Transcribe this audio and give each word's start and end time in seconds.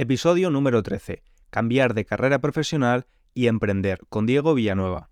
Episodio 0.00 0.48
número 0.50 0.84
13. 0.84 1.24
Cambiar 1.50 1.92
de 1.92 2.04
carrera 2.04 2.38
profesional 2.38 3.06
y 3.34 3.48
emprender 3.48 3.98
con 4.08 4.26
Diego 4.26 4.54
Villanueva. 4.54 5.10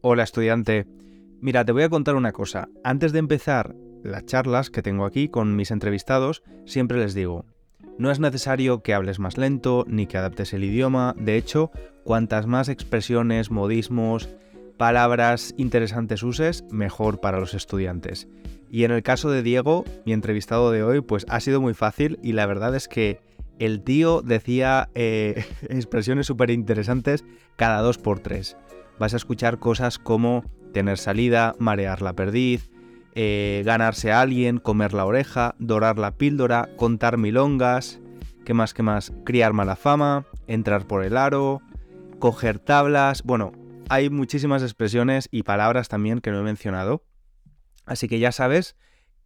Hola 0.00 0.22
estudiante. 0.22 0.86
Mira, 1.42 1.66
te 1.66 1.72
voy 1.72 1.82
a 1.82 1.90
contar 1.90 2.14
una 2.14 2.32
cosa. 2.32 2.70
Antes 2.82 3.12
de 3.12 3.18
empezar 3.18 3.74
las 4.02 4.24
charlas 4.24 4.70
que 4.70 4.80
tengo 4.80 5.04
aquí 5.04 5.28
con 5.28 5.54
mis 5.54 5.70
entrevistados, 5.70 6.42
siempre 6.64 6.96
les 6.96 7.12
digo, 7.12 7.44
no 7.98 8.10
es 8.10 8.20
necesario 8.20 8.82
que 8.82 8.94
hables 8.94 9.18
más 9.18 9.36
lento 9.36 9.84
ni 9.86 10.06
que 10.06 10.16
adaptes 10.16 10.54
el 10.54 10.64
idioma. 10.64 11.14
De 11.18 11.36
hecho, 11.36 11.70
cuantas 12.02 12.46
más 12.46 12.70
expresiones, 12.70 13.50
modismos, 13.50 14.30
palabras 14.78 15.52
interesantes 15.58 16.22
uses, 16.22 16.64
mejor 16.70 17.20
para 17.20 17.38
los 17.38 17.52
estudiantes. 17.52 18.28
Y 18.70 18.84
en 18.84 18.92
el 18.92 19.02
caso 19.02 19.30
de 19.30 19.42
Diego, 19.42 19.84
mi 20.06 20.14
entrevistado 20.14 20.70
de 20.70 20.82
hoy, 20.82 21.02
pues 21.02 21.26
ha 21.28 21.38
sido 21.40 21.60
muy 21.60 21.74
fácil 21.74 22.18
y 22.22 22.32
la 22.32 22.46
verdad 22.46 22.74
es 22.74 22.88
que 22.88 23.20
el 23.60 23.82
tío 23.82 24.22
decía 24.22 24.88
eh, 24.94 25.44
expresiones 25.68 26.26
súper 26.26 26.50
interesantes 26.50 27.24
cada 27.56 27.80
dos 27.82 27.98
por 27.98 28.20
tres. 28.20 28.56
Vas 28.98 29.14
a 29.14 29.18
escuchar 29.18 29.58
cosas 29.58 29.98
como 29.98 30.44
tener 30.72 30.98
salida, 30.98 31.54
marear 31.58 32.02
la 32.02 32.14
perdiz, 32.14 32.70
eh, 33.14 33.62
ganarse 33.64 34.12
a 34.12 34.20
alguien, 34.20 34.58
comer 34.58 34.94
la 34.94 35.04
oreja, 35.04 35.54
dorar 35.58 35.98
la 35.98 36.12
píldora, 36.12 36.70
contar 36.76 37.18
milongas, 37.18 38.00
¿qué 38.44 38.54
más, 38.54 38.72
qué 38.72 38.82
más? 38.82 39.12
Criar 39.24 39.52
mala 39.52 39.76
fama, 39.76 40.26
entrar 40.46 40.86
por 40.86 41.04
el 41.04 41.16
aro, 41.16 41.60
coger 42.18 42.58
tablas, 42.58 43.22
bueno, 43.22 43.52
hay 43.88 44.08
muchísimas 44.08 44.62
expresiones 44.62 45.28
y 45.30 45.42
palabras 45.42 45.88
también 45.88 46.20
que 46.20 46.30
no 46.30 46.40
he 46.40 46.44
mencionado. 46.44 47.04
Así 47.84 48.08
que 48.08 48.20
ya 48.20 48.32
sabes 48.32 48.76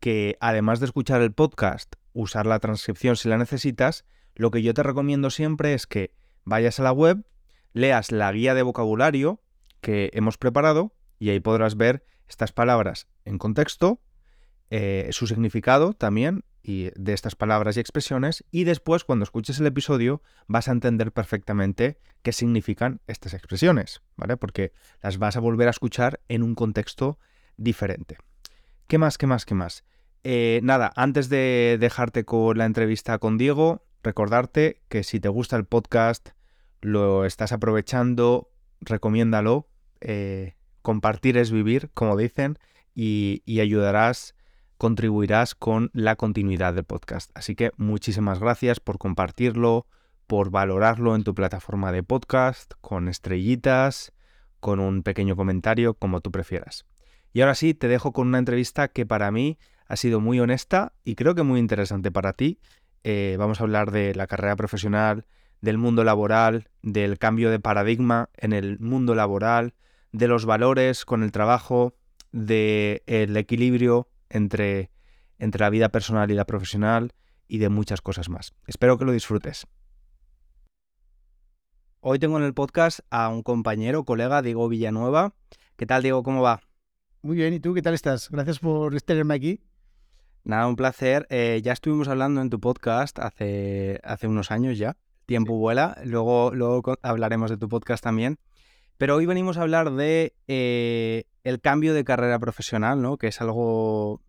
que 0.01 0.37
además 0.41 0.81
de 0.81 0.87
escuchar 0.87 1.21
el 1.21 1.33
podcast, 1.33 1.95
usar 2.15 2.47
la 2.47 2.59
transcripción 2.59 3.17
si 3.17 3.29
la 3.29 3.37
necesitas, 3.37 4.05
lo 4.35 4.51
que 4.51 4.63
yo 4.63 4.75
te 4.75 4.83
recomiendo 4.83 5.31
siempre 5.31 5.75
es 5.75 5.87
que 5.87 6.13
vayas 6.45 6.81
a 6.81 6.83
la 6.83 6.93
web, 6.93 7.25
leas 7.73 8.13
la 8.13 8.31
guía 8.33 8.55
de 8.55 8.63
vocabulario 8.63 9.43
que 9.81 10.11
hemos 10.15 10.39
preparado 10.39 10.95
y 11.19 11.31
ahí 11.31 11.41
podrás 11.41 11.77
ver 11.77 12.05
estas 12.29 12.53
palabras 12.53 13.09
en 13.25 13.39
contexto, 13.39 14.01
eh, 14.71 15.09
su 15.13 15.27
significado 15.27 15.93
también 15.93 16.45
y 16.63 16.91
de 16.97 17.13
estas 17.13 17.37
palabras 17.37 17.77
y 17.77 17.81
expresiones 17.81 18.45
y 18.51 18.65
después 18.65 19.05
cuando 19.05 19.25
escuches 19.25 19.61
el 19.61 19.67
episodio 19.67 20.23
vas 20.47 20.69
a 20.69 20.73
entender 20.73 21.13
perfectamente 21.13 21.99
qué 22.23 22.33
significan 22.33 23.01
estas 23.07 23.35
expresiones, 23.35 24.03
¿vale? 24.17 24.39
Porque 24.39 24.73
las 25.03 25.19
vas 25.19 25.37
a 25.37 25.41
volver 25.41 25.69
a 25.69 25.73
escuchar 25.73 26.21
en 26.29 26.43
un 26.43 26.55
contexto 26.55 27.19
diferente. 27.57 28.17
¿Qué 28.87 28.99
más, 28.99 29.19
qué 29.19 29.27
más, 29.27 29.45
qué 29.45 29.55
más? 29.55 29.85
Eh, 30.25 30.61
nada, 30.63 30.91
antes 30.97 31.29
de 31.29 31.77
dejarte 31.79 32.25
con 32.25 32.57
la 32.57 32.65
entrevista 32.65 33.19
con 33.19 33.37
Diego, 33.37 33.85
recordarte 34.05 34.83
que 34.89 35.03
si 35.03 35.19
te 35.19 35.29
gusta 35.29 35.57
el 35.57 35.65
podcast, 35.65 36.31
lo 36.81 37.25
estás 37.25 37.53
aprovechando, 37.53 38.51
recomiéndalo. 38.81 39.69
Eh, 40.01 40.55
compartir 40.83 41.39
es 41.39 41.51
vivir, 41.51 41.91
como 41.95 42.17
dicen, 42.17 42.59
y, 42.95 43.43
y 43.45 43.61
ayudarás 43.61 44.35
contribuirás 44.77 45.55
con 45.55 45.91
la 45.95 46.17
continuidad 46.17 46.75
del 46.75 46.85
podcast. 46.85 47.31
Así 47.35 47.55
que 47.55 47.73
muchísimas 47.77 48.39
gracias 48.39 48.81
por 48.81 48.99
compartirlo, 48.99 49.87
por 50.27 50.51
valorarlo 50.51 51.15
en 51.15 51.25
tu 51.25 51.35
plataforma 51.35 51.93
de 51.93 52.03
podcast, 52.03 52.75
con 52.81 53.09
estrellitas, 53.09 54.13
con 54.61 54.81
un 54.81 55.03
pequeño 55.03 55.37
comentario, 55.37 55.95
como 55.95 56.21
tú 56.21 56.31
prefieras. 56.31 56.87
Y 57.33 57.41
ahora 57.41 57.55
sí, 57.55 57.75
te 57.75 57.89
dejo 57.89 58.13
con 58.13 58.29
una 58.29 58.39
entrevista 58.39 58.89
que 58.89 59.07
para 59.07 59.31
mí 59.31 59.59
ha 59.87 59.97
sido 59.97 60.21
muy 60.21 60.41
honesta 60.41 60.93
y 61.05 61.15
creo 61.15 61.35
que 61.35 61.43
muy 61.43 61.61
interesante 61.61 62.11
para 62.11 62.33
ti. 62.33 62.61
Eh, 63.05 63.37
vamos 63.39 63.61
a 63.61 63.65
hablar 63.65 63.91
de 63.91 64.15
la 64.15 64.27
carrera 64.27 64.57
profesional, 64.57 65.27
del 65.61 65.77
mundo 65.77 66.05
laboral, 66.05 66.69
del 66.83 67.19
cambio 67.19 67.51
de 67.51 67.61
paradigma 67.61 68.31
en 68.37 68.55
el 68.55 68.79
mundo 68.81 69.15
laboral, 69.15 69.75
de 70.13 70.27
los 70.27 70.47
valores 70.47 71.05
con 71.05 71.23
el 71.23 71.31
trabajo, 71.31 71.95
del 72.33 73.03
el 73.07 73.37
equilibrio 73.37 74.09
entre, 74.31 74.91
entre 75.39 75.61
la 75.61 75.71
vida 75.71 75.91
personal 75.91 76.31
y 76.31 76.35
la 76.35 76.47
profesional 76.47 77.13
y 77.47 77.59
de 77.59 77.69
muchas 77.69 78.01
cosas 78.01 78.31
más. 78.31 78.55
Espero 78.67 78.97
que 78.97 79.05
lo 79.05 79.13
disfrutes. 79.13 79.67
Hoy 82.01 82.19
tengo 82.19 82.39
en 82.39 82.45
el 82.45 82.55
podcast 82.55 83.01
a 83.11 83.29
un 83.29 83.43
compañero, 83.43 84.05
colega, 84.05 84.41
Diego 84.41 84.69
Villanueva. 84.69 85.35
¿Qué 85.77 85.85
tal, 85.87 86.03
Diego? 86.03 86.23
¿Cómo 86.23 86.43
va? 86.43 86.63
Muy 87.23 87.37
bien, 87.37 87.53
¿y 87.53 87.61
tú 87.61 87.75
qué 87.75 87.83
tal 87.83 87.95
estás? 87.95 88.31
Gracias 88.31 88.59
por 88.59 88.99
tenerme 89.03 89.35
aquí. 89.35 89.61
Nada, 90.45 90.67
un 90.67 90.77
placer. 90.77 91.27
Eh, 91.31 91.63
ya 91.65 91.73
estuvimos 91.73 92.07
hablando 92.09 92.43
en 92.43 92.51
tu 92.51 92.61
podcast 92.61 93.19
hace, 93.19 93.99
hace 94.05 94.29
unos 94.29 94.51
años 94.51 94.77
ya. 94.77 94.99
Tiempo 95.25 95.57
vuela. 95.57 95.97
Luego, 96.05 96.51
luego 96.55 96.99
hablaremos 97.01 97.51
de 97.51 97.57
tu 97.57 97.67
podcast 97.71 98.05
también. 98.05 98.39
Pero 98.99 99.17
hoy 99.17 99.25
venimos 99.25 99.57
a 99.57 99.63
hablar 99.63 99.91
de 99.93 100.35
eh, 100.47 101.25
el 101.45 101.63
cambio 101.63 101.95
de 101.95 102.05
carrera 102.05 102.39
profesional, 102.39 103.01
¿no? 103.01 103.17
Que 103.17 103.29
es 103.29 103.41
algo 103.41 104.21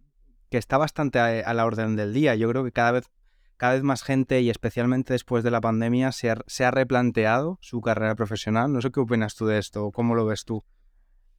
que 0.50 0.58
está 0.58 0.78
bastante 0.78 1.20
a, 1.20 1.54
la 1.54 1.66
orden 1.66 1.98
del 1.98 2.14
día. 2.14 2.34
Yo 2.36 2.50
creo 2.50 2.64
que 2.64 2.72
cada 2.72 2.94
vez, 2.94 3.12
cada 3.58 3.74
vez 3.74 3.84
más 3.84 4.02
gente, 4.02 4.40
y 4.40 4.50
especialmente 4.50 5.12
después 5.12 5.44
de 5.44 5.52
la 5.52 5.60
pandemia, 5.60 6.14
se 6.14 6.32
ha, 6.32 6.38
se 6.48 6.64
ha 6.64 6.72
replanteado 6.72 7.58
su 7.60 7.82
carrera 7.82 8.16
profesional. 8.16 8.72
No 8.72 8.80
sé 8.80 8.90
qué 8.90 9.02
opinas 9.02 9.36
tú 9.36 9.48
de 9.48 9.58
esto, 9.58 9.92
cómo 9.92 10.16
lo 10.16 10.26
ves 10.26 10.46
tú. 10.46 10.64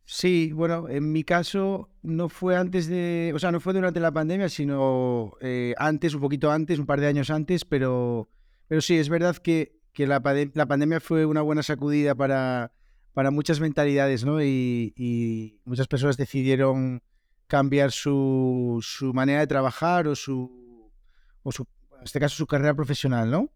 Sí, 0.09 0.53
bueno, 0.53 0.89
en 0.89 1.11
mi 1.11 1.25
caso 1.25 1.91
no 2.03 2.29
fue 2.29 2.57
antes 2.57 2.87
de, 2.87 3.33
o 3.35 3.41
sea, 3.41 3.51
no 3.51 3.59
fue 3.59 3.75
durante 3.75 3.99
la 3.99 4.13
pandemia, 4.13 4.49
sino 4.49 5.33
eh, 5.41 5.75
antes, 5.79 6.15
un 6.15 6.21
poquito 6.21 6.53
antes, 6.53 6.79
un 6.79 6.87
par 6.87 7.01
de 7.01 7.09
años 7.09 7.29
antes, 7.29 7.65
pero, 7.65 8.29
pero 8.69 8.81
sí, 8.81 8.97
es 8.97 9.09
verdad 9.09 9.37
que, 9.37 9.81
que 9.93 10.07
la, 10.07 10.21
pandemia 10.21 11.01
fue 11.01 11.27
una 11.27 11.43
buena 11.43 11.65
sacudida 11.65 12.15
para, 12.15 12.71
para 13.15 13.33
muchas 13.33 13.59
mentalidades, 13.59 14.25
¿no? 14.25 14.41
Y, 14.41 15.61
muchas 15.65 15.89
personas 15.89 16.17
decidieron 16.17 17.03
cambiar 17.49 17.91
su, 17.91 18.79
su, 18.83 19.13
manera 19.13 19.41
de 19.41 19.49
trabajar 19.49 20.07
o 20.07 20.15
su, 20.15 20.89
o 21.43 21.51
su, 21.51 21.67
en 21.99 22.05
este 22.05 22.21
caso, 22.21 22.37
su 22.37 22.47
carrera 22.47 22.75
profesional, 22.75 23.29
¿no? 23.29 23.51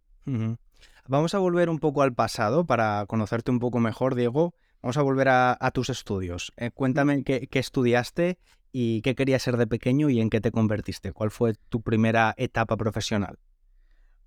Vamos 1.07 1.33
a 1.35 1.39
volver 1.39 1.69
un 1.69 1.79
poco 1.79 2.03
al 2.03 2.13
pasado 2.13 2.67
para 2.67 3.07
conocerte 3.07 3.53
un 3.53 3.61
poco 3.61 3.79
mejor, 3.79 4.17
Diego. 4.17 4.53
Vamos 4.83 4.97
a 4.97 5.03
volver 5.03 5.29
a, 5.29 5.71
tus 5.75 5.91
estudios. 5.91 6.53
Eh, 6.57 6.71
cuéntame 6.71 7.23
qué, 7.23 7.49
estudiaste 7.53 8.39
y 8.73 9.03
qué 9.03 9.15
querías 9.15 9.43
ser 9.43 9.59
de 9.59 9.67
pequeño 9.67 10.09
y 10.09 10.21
en 10.21 10.31
qué 10.31 10.41
te 10.41 10.51
convertiste. 10.51 11.13
¿Cuál 11.13 11.31
fue 11.31 11.55
tu 11.69 11.83
primera 11.83 12.35
etapa 12.39 12.79
profesional? 12.79 13.39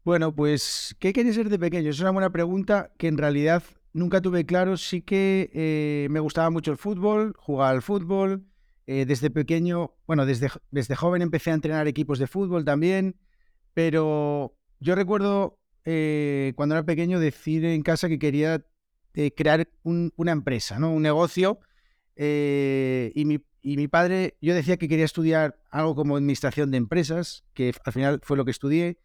Bueno, 0.04 0.36
pues, 0.36 0.96
¿qué 1.00 1.12
quería 1.12 1.34
ser 1.34 1.50
de 1.50 1.58
pequeño? 1.58 1.90
Es 1.90 2.00
una 2.02 2.12
buena 2.12 2.32
pregunta 2.32 2.92
que 2.98 3.08
en 3.08 3.18
realidad 3.18 3.64
nunca 3.94 4.22
tuve 4.22 4.46
claro. 4.46 4.78
Sí 4.78 5.02
que 5.02 5.50
eh, 5.54 6.08
me 6.12 6.20
gustaba 6.20 6.52
mucho 6.52 6.72
el 6.72 6.78
fútbol, 6.78 7.34
jugaba 7.38 7.72
al 7.72 7.82
fútbol. 7.82 8.46
Eh, 8.86 9.06
desde 9.06 9.32
pequeño, 9.32 9.96
bueno, 10.06 10.26
desde, 10.28 10.50
desde 10.70 10.96
joven 10.96 11.22
empecé 11.24 11.50
a 11.50 11.56
entrenar 11.56 11.88
equipos 11.88 12.20
de 12.20 12.28
fútbol 12.28 12.64
también. 12.64 13.16
Pero 13.74 14.56
yo 14.80 14.94
recuerdo 14.94 15.58
cuando 16.56 16.76
era 16.76 16.86
pequeño 16.86 17.20
decir 17.20 17.66
en 17.66 17.82
casa 17.82 18.08
que 18.08 18.20
quería 18.20 18.64
crear 19.36 19.68
una 19.84 20.32
empresa, 20.32 20.80
¿no? 20.80 20.92
Un 20.92 21.04
negocio. 21.04 21.60
y, 22.18 23.26
mi, 23.26 23.40
y 23.62 23.78
mi 23.78 23.88
padre, 23.88 24.36
yo 24.42 24.54
decía 24.54 24.76
que 24.76 24.90
quería 24.90 25.06
estudiar 25.06 25.58
algo 25.72 25.96
como 25.96 26.18
administración 26.18 26.70
de 26.70 26.78
empresas, 26.78 27.46
que 27.54 27.74
al 27.86 27.94
final 27.94 28.20
fue 28.22 28.36
lo 28.36 28.44
que 28.44 28.52
estudié. 28.52 29.00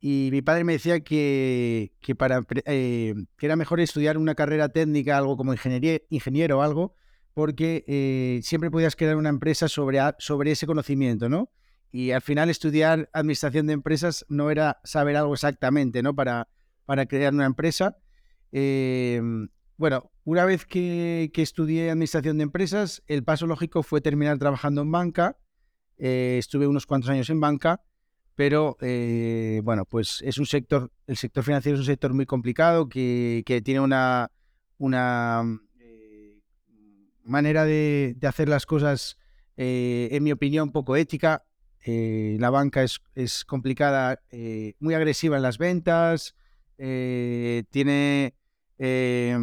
Y 0.00 0.30
mi 0.32 0.42
padre 0.42 0.64
me 0.64 0.72
decía 0.72 1.00
que, 1.00 1.92
que 2.00 2.16
para, 2.16 2.44
eh, 2.64 3.14
que 3.36 3.46
era 3.46 3.54
mejor 3.54 3.80
estudiar 3.80 4.18
una 4.18 4.34
carrera 4.34 4.70
técnica, 4.70 5.16
algo 5.16 5.36
como 5.36 5.52
ingeniería, 5.52 6.00
ingeniero 6.08 6.58
o 6.58 6.62
algo, 6.62 6.96
porque 7.34 7.84
eh, 7.86 8.40
siempre 8.42 8.70
podías 8.70 8.96
crear 8.96 9.16
una 9.16 9.28
empresa 9.28 9.68
sobre, 9.68 10.00
sobre 10.18 10.52
ese 10.52 10.66
conocimiento, 10.66 11.28
¿no? 11.28 11.50
Y 11.92 12.10
al 12.10 12.22
final 12.22 12.50
estudiar 12.50 13.10
administración 13.12 13.66
de 13.66 13.74
empresas 13.74 14.24
no 14.28 14.50
era 14.50 14.80
saber 14.82 15.16
algo 15.16 15.34
exactamente, 15.34 16.02
¿no? 16.02 16.16
Para, 16.16 16.48
para 16.84 17.06
crear 17.06 17.32
una 17.32 17.46
empresa. 17.46 17.96
Em, 18.52 19.48
bueno, 19.76 20.10
una 20.24 20.44
vez 20.44 20.66
que, 20.66 21.30
estudié 21.34 21.90
administración 21.90 22.36
de 22.38 22.44
empresas, 22.44 23.02
el 23.06 23.24
paso 23.24 23.46
lógico 23.46 23.82
fue 23.82 24.00
terminar 24.00 24.38
trabajando 24.38 24.82
en 24.82 24.92
banca. 24.92 25.38
Eh, 25.96 26.36
estuve 26.38 26.66
unos 26.66 26.86
cuantos 26.86 27.10
años 27.10 27.30
en 27.30 27.40
banca 27.40 27.82
pero 28.36 28.78
eh, 28.80 29.60
bueno, 29.64 29.84
pues 29.84 30.22
es 30.24 30.38
un 30.38 30.46
sector, 30.46 30.90
el 31.06 31.18
sector 31.18 31.44
financiero 31.44 31.76
es 31.76 31.80
un 31.80 31.86
sector 31.86 32.14
muy 32.14 32.24
complicado 32.24 32.88
que, 32.88 33.42
tiene 33.62 33.80
una, 33.80 34.30
una 34.78 35.42
eh, 35.78 36.40
manera 37.22 37.66
de, 37.66 38.16
hacer 38.26 38.48
las 38.48 38.64
cosas, 38.64 39.18
en 39.56 40.22
mi 40.24 40.32
opinión, 40.32 40.72
poco 40.72 40.96
ética. 40.96 41.44
la 41.84 42.48
banca 42.48 42.82
es, 42.82 43.02
es 43.14 43.44
complicada, 43.44 44.22
muy 44.78 44.94
agresiva 44.94 45.36
en 45.36 45.42
las 45.42 45.58
ventas, 45.58 46.34
tiene, 46.78 48.34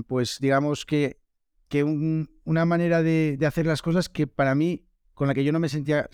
pues 0.07 0.39
digamos 0.39 0.85
que, 0.85 1.19
que 1.67 1.83
una 1.83 2.65
manera 2.65 3.03
de, 3.03 3.35
de, 3.37 3.45
hacer 3.45 3.65
las 3.65 3.81
cosas 3.81 4.09
que 4.09 4.27
para 4.27 4.55
mí, 4.55 4.85
con 5.13 5.27
la 5.27 5.33
que 5.33 5.43
yo 5.43 5.51
no 5.51 5.59
me 5.59 5.69
sentía 5.69 6.09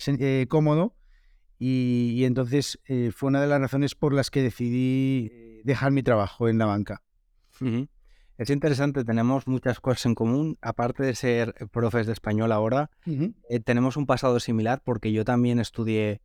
cómodo, 0.48 0.96
y, 1.58 2.24
entonces 2.24 2.80
eh, 2.86 3.10
fue 3.14 3.28
una 3.28 3.40
de 3.40 3.46
las 3.46 3.60
razones 3.60 3.94
por 3.94 4.12
las 4.12 4.30
que 4.30 4.42
decidí 4.42 5.30
eh, 5.32 5.60
dejar 5.64 5.92
mi 5.92 6.02
trabajo 6.02 6.48
en 6.48 6.58
la 6.58 6.66
banca. 6.66 7.02
Es 8.36 8.50
interesante, 8.50 9.04
tenemos 9.04 9.46
muchas 9.46 9.78
cosas 9.78 10.06
en 10.06 10.14
común. 10.14 10.58
Aparte 10.60 11.04
de 11.04 11.14
ser 11.14 11.54
profes 11.70 12.06
de 12.06 12.12
español 12.12 12.50
ahora, 12.50 12.90
eh, 13.06 13.60
tenemos 13.60 13.96
un 13.96 14.06
pasado 14.06 14.40
similar 14.40 14.82
porque 14.84 15.12
yo 15.12 15.24
también 15.24 15.60
estudié 15.60 16.20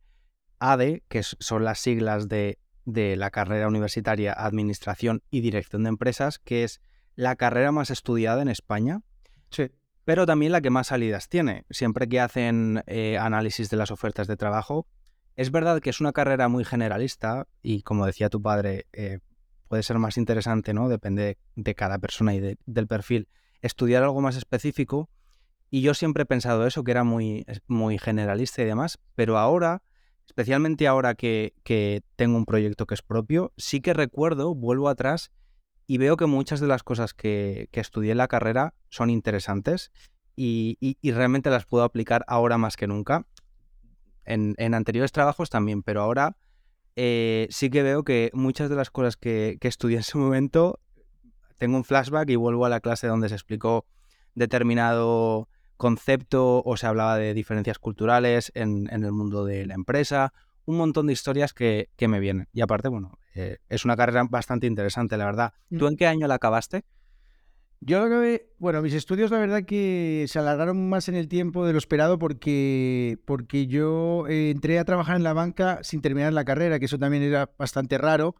ADE, 0.58 1.04
que 1.08 1.22
son 1.22 1.64
las 1.64 1.78
siglas 1.78 2.28
de, 2.28 2.58
de 2.84 3.16
la 3.16 3.30
carrera 3.30 3.68
universitaria 3.68 4.32
Administración 4.32 5.22
y 5.30 5.40
Dirección 5.40 5.84
de 5.84 5.90
Empresas, 5.90 6.40
que 6.40 6.64
es 6.64 6.82
la 7.14 7.36
carrera 7.36 7.72
más 7.72 7.90
estudiada 7.90 8.42
en 8.42 8.48
España. 8.48 9.02
Sí 9.50 9.70
pero 10.10 10.26
también 10.26 10.50
la 10.50 10.60
que 10.60 10.70
más 10.70 10.88
salidas 10.88 11.28
tiene. 11.28 11.64
Siempre 11.70 12.08
que 12.08 12.18
hacen 12.18 12.82
eh, 12.88 13.16
análisis 13.16 13.70
de 13.70 13.76
las 13.76 13.92
ofertas 13.92 14.26
de 14.26 14.36
trabajo, 14.36 14.88
es 15.36 15.52
verdad 15.52 15.80
que 15.80 15.90
es 15.90 16.00
una 16.00 16.12
carrera 16.12 16.48
muy 16.48 16.64
generalista 16.64 17.46
y 17.62 17.82
como 17.82 18.06
decía 18.06 18.28
tu 18.28 18.42
padre, 18.42 18.86
eh, 18.92 19.20
puede 19.68 19.82
ser 19.82 19.98
más 19.98 20.16
interesante, 20.16 20.74
¿no? 20.74 20.88
Depende 20.88 21.38
de 21.54 21.74
cada 21.76 22.00
persona 22.00 22.34
y 22.34 22.56
del 22.66 22.86
perfil, 22.88 23.28
estudiar 23.62 24.02
algo 24.02 24.20
más 24.20 24.36
específico. 24.36 25.08
Y 25.70 25.82
yo 25.82 25.94
siempre 25.94 26.24
he 26.24 26.26
pensado 26.26 26.66
eso, 26.66 26.82
que 26.82 26.90
era 26.90 27.04
muy, 27.04 27.46
muy 27.68 27.96
generalista 27.96 28.62
y 28.62 28.64
demás, 28.64 28.98
pero 29.14 29.38
ahora, 29.38 29.84
especialmente 30.26 30.88
ahora 30.88 31.14
que, 31.14 31.54
que 31.62 32.02
tengo 32.16 32.36
un 32.36 32.46
proyecto 32.46 32.86
que 32.86 32.94
es 32.94 33.02
propio, 33.02 33.52
sí 33.56 33.80
que 33.80 33.94
recuerdo, 33.94 34.56
vuelvo 34.56 34.88
atrás 34.88 35.30
y 35.90 35.98
veo 35.98 36.16
que 36.16 36.26
muchas 36.26 36.60
de 36.60 36.68
las 36.68 36.84
cosas 36.84 37.14
que, 37.14 37.68
estudié 37.72 38.12
en 38.12 38.18
la 38.18 38.28
carrera 38.28 38.74
son 38.90 39.10
interesantes 39.10 39.90
y, 40.36 40.96
realmente 41.02 41.50
las 41.50 41.66
puedo 41.66 41.82
aplicar 41.82 42.24
ahora 42.28 42.58
más 42.58 42.76
que 42.76 42.86
nunca. 42.86 43.26
En, 44.24 44.54
anteriores 44.72 45.10
trabajos 45.10 45.50
también, 45.50 45.82
pero 45.82 46.02
ahora 46.02 46.36
eh, 46.94 47.48
sí 47.50 47.70
que 47.70 47.82
veo 47.82 48.04
que 48.04 48.30
muchas 48.34 48.70
de 48.70 48.76
las 48.76 48.92
cosas 48.92 49.16
que, 49.16 49.58
estudié 49.60 49.96
en 49.96 50.04
su 50.04 50.18
momento, 50.18 50.78
tengo 51.58 51.76
un 51.76 51.82
flashback 51.82 52.30
y 52.30 52.36
vuelvo 52.36 52.66
a 52.66 52.68
la 52.68 52.78
clase 52.78 53.08
donde 53.08 53.28
se 53.28 53.34
explicó 53.34 53.84
determinado 54.36 55.48
concepto 55.76 56.62
o 56.64 56.76
se 56.76 56.86
hablaba 56.86 57.16
de 57.16 57.34
diferencias 57.34 57.80
culturales 57.80 58.52
en, 58.54 58.88
en 58.92 59.02
el 59.02 59.10
mundo 59.10 59.44
de 59.44 59.66
la 59.66 59.74
empresa 59.74 60.32
un 60.64 60.76
montón 60.76 61.06
de 61.06 61.12
historias 61.12 61.52
que, 61.52 61.88
me 62.00 62.20
vienen. 62.20 62.48
Y 62.52 62.60
aparte, 62.60 62.88
bueno, 62.88 63.18
eh, 63.34 63.58
es 63.68 63.84
una 63.84 63.96
carrera 63.96 64.24
bastante 64.28 64.66
interesante, 64.66 65.16
la 65.16 65.24
verdad. 65.24 65.52
¿Tú 65.76 65.86
en 65.86 65.96
qué 65.96 66.06
año 66.06 66.26
la 66.26 66.34
acabaste? 66.34 66.84
Yo 67.82 68.02
acabé, 68.02 68.50
bueno, 68.58 68.82
mis 68.82 68.92
estudios 68.92 69.30
la 69.30 69.38
verdad 69.38 69.64
que 69.64 70.26
se 70.28 70.38
alargaron 70.38 70.90
más 70.90 71.08
en 71.08 71.14
el 71.14 71.28
tiempo 71.28 71.64
de 71.64 71.72
lo 71.72 71.78
esperado 71.78 72.18
porque, 72.18 73.18
porque 73.24 73.68
yo 73.68 74.26
eh, 74.28 74.50
entré 74.50 74.78
a 74.78 74.84
trabajar 74.84 75.16
en 75.16 75.22
la 75.22 75.32
banca 75.32 75.78
sin 75.82 76.02
terminar 76.02 76.34
la 76.34 76.44
carrera, 76.44 76.78
que 76.78 76.84
eso 76.84 76.98
también 76.98 77.22
era 77.22 77.50
bastante 77.56 77.96
raro. 77.96 78.36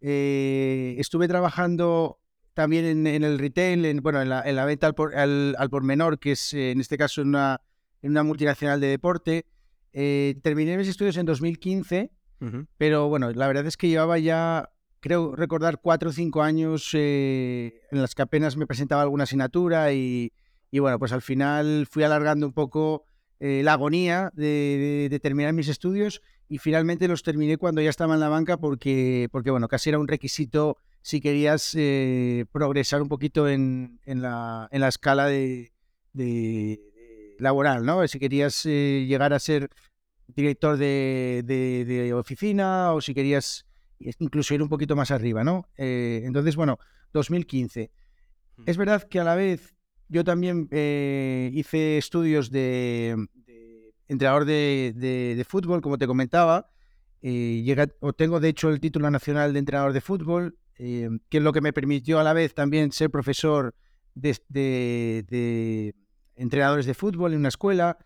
Eh, 0.00 0.96
estuve 0.98 1.28
trabajando 1.28 2.18
también 2.52 3.06
en, 3.06 3.22
el 3.22 3.38
retail, 3.38 3.84
en, 3.84 3.98
bueno, 4.02 4.22
en 4.22 4.28
la, 4.28 4.42
en 4.42 4.56
la 4.56 4.64
venta 4.64 4.88
al 4.88 4.94
por, 4.94 5.14
al, 5.14 5.54
por, 5.70 5.84
menor, 5.84 6.18
que 6.18 6.32
es 6.32 6.52
en 6.52 6.80
este 6.80 6.98
caso 6.98 7.22
una, 7.22 7.60
en 8.02 8.10
una 8.10 8.24
multinacional 8.24 8.80
de 8.80 8.88
deporte. 8.88 9.46
Eh, 9.92 10.36
terminé 10.42 10.76
mis 10.76 10.88
estudios 10.88 11.16
en 11.16 11.26
2015, 11.26 12.10
pero 12.78 13.08
bueno, 13.08 13.30
la 13.32 13.46
verdad 13.46 13.66
es 13.66 13.76
que 13.76 13.88
llevaba 13.88 14.18
ya, 14.18 14.70
creo 15.00 15.36
recordar, 15.36 15.80
cuatro 15.82 16.08
o 16.08 16.12
cinco 16.12 16.42
años 16.42 16.88
eh, 16.94 17.82
en 17.90 18.00
las 18.00 18.14
que 18.14 18.22
apenas 18.22 18.56
me 18.56 18.66
presentaba 18.66 19.02
alguna 19.02 19.24
asignatura 19.24 19.92
y, 19.92 20.32
bueno, 20.72 20.98
pues 20.98 21.12
al 21.12 21.20
final 21.20 21.86
fui 21.90 22.02
alargando 22.02 22.46
un 22.46 22.54
poco 22.54 23.04
eh, 23.40 23.62
la 23.62 23.74
agonía 23.74 24.30
de, 24.34 25.18
terminar 25.22 25.52
mis 25.52 25.68
estudios 25.68 26.22
y 26.48 26.58
finalmente 26.58 27.08
los 27.08 27.22
terminé 27.22 27.58
cuando 27.58 27.82
ya 27.82 27.90
estaba 27.90 28.14
en 28.14 28.20
la 28.20 28.30
banca 28.30 28.56
porque, 28.56 29.28
porque 29.30 29.50
bueno, 29.50 29.68
casi 29.68 29.90
era 29.90 29.98
un 29.98 30.08
requisito 30.08 30.78
si 31.02 31.20
querías 31.20 31.76
progresar 32.52 33.02
un 33.02 33.08
poquito 33.08 33.48
en, 33.48 34.00
la, 34.06 34.68
en 34.70 34.80
la 34.80 34.88
escala 34.88 35.26
de, 35.26 35.72
laboral, 37.40 37.84
¿no? 37.84 38.06
Si 38.06 38.18
querías 38.18 38.64
eh, 38.66 39.06
llegar 39.08 39.32
a 39.32 39.38
ser 39.38 39.70
director 40.28 40.76
de, 40.76 42.12
oficina 42.14 42.92
o 42.92 43.00
si 43.00 43.14
querías 43.14 43.66
incluso 43.98 44.54
ir 44.54 44.62
un 44.62 44.68
poquito 44.68 44.96
más 44.96 45.10
arriba, 45.10 45.44
¿no? 45.44 45.68
Eh, 45.76 46.22
entonces, 46.24 46.56
bueno, 46.56 46.78
2015. 47.12 47.90
Es 48.66 48.76
verdad 48.76 49.02
que 49.02 49.20
a 49.20 49.24
la 49.24 49.34
vez 49.34 49.74
yo 50.08 50.24
también 50.24 50.68
eh, 50.70 51.50
hice 51.52 51.98
estudios 51.98 52.50
de, 52.50 53.16
entrenador 54.08 54.44
de, 54.44 55.46
fútbol, 55.48 55.80
como 55.80 55.98
te 55.98 56.06
comentaba. 56.06 56.70
Llega, 57.22 57.86
tengo, 58.16 58.40
de 58.40 58.48
hecho, 58.48 58.70
el 58.70 58.80
título 58.80 59.10
nacional 59.10 59.52
de 59.52 59.58
entrenador 59.58 59.92
de 59.92 60.00
fútbol, 60.00 60.58
que 60.76 61.20
es 61.30 61.42
lo 61.42 61.52
que 61.52 61.60
me 61.60 61.72
permitió 61.72 62.18
a 62.18 62.24
la 62.24 62.32
vez 62.32 62.54
también 62.54 62.92
ser 62.92 63.10
profesor 63.10 63.74
de, 64.14 65.94
entrenadores 66.36 66.86
de 66.86 66.94
fútbol 66.94 67.32
en 67.32 67.40
una 67.40 67.48
escuela. 67.48 67.98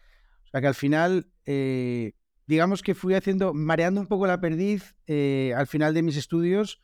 O 0.44 0.48
sea 0.48 0.60
que 0.60 0.66
al 0.66 0.74
final, 0.74 1.28
eh, 1.46 2.12
digamos 2.46 2.82
que 2.82 2.94
fui 2.94 3.14
haciendo, 3.14 3.54
mareando 3.54 4.00
un 4.00 4.06
poco 4.06 4.26
la 4.26 4.40
perdiz 4.40 4.94
eh, 5.06 5.52
al 5.56 5.66
final 5.66 5.94
de 5.94 6.02
mis 6.02 6.16
estudios, 6.16 6.80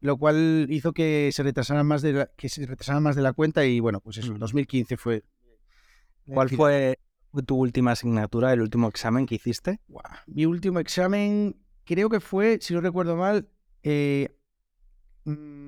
lo 0.00 0.16
cual 0.16 0.66
hizo 0.70 0.92
que 0.92 1.30
se 1.32 1.42
retrasaran 1.42 1.86
más 1.86 2.02
de 2.02 2.12
la, 2.12 2.26
que 2.36 2.48
se 2.48 2.64
retrasaran 2.66 3.02
más 3.02 3.16
de 3.16 3.22
la 3.22 3.32
cuenta 3.32 3.64
y 3.66 3.80
bueno, 3.80 4.00
pues 4.00 4.18
eso, 4.18 4.34
2015 4.34 4.96
fue. 4.96 5.24
¿Cuál 6.26 6.48
fue 6.48 6.98
tu 7.44 7.56
última 7.56 7.92
asignatura, 7.92 8.52
el 8.52 8.60
último 8.60 8.88
examen 8.88 9.26
que 9.26 9.34
hiciste? 9.34 9.80
Mi 10.26 10.46
último 10.46 10.78
examen, 10.78 11.56
creo 11.84 12.08
que 12.08 12.20
fue, 12.20 12.58
si 12.60 12.72
no 12.72 12.80
recuerdo 12.80 13.16
mal, 13.16 13.48
eh, 13.82 14.28
Mm, 15.24 15.59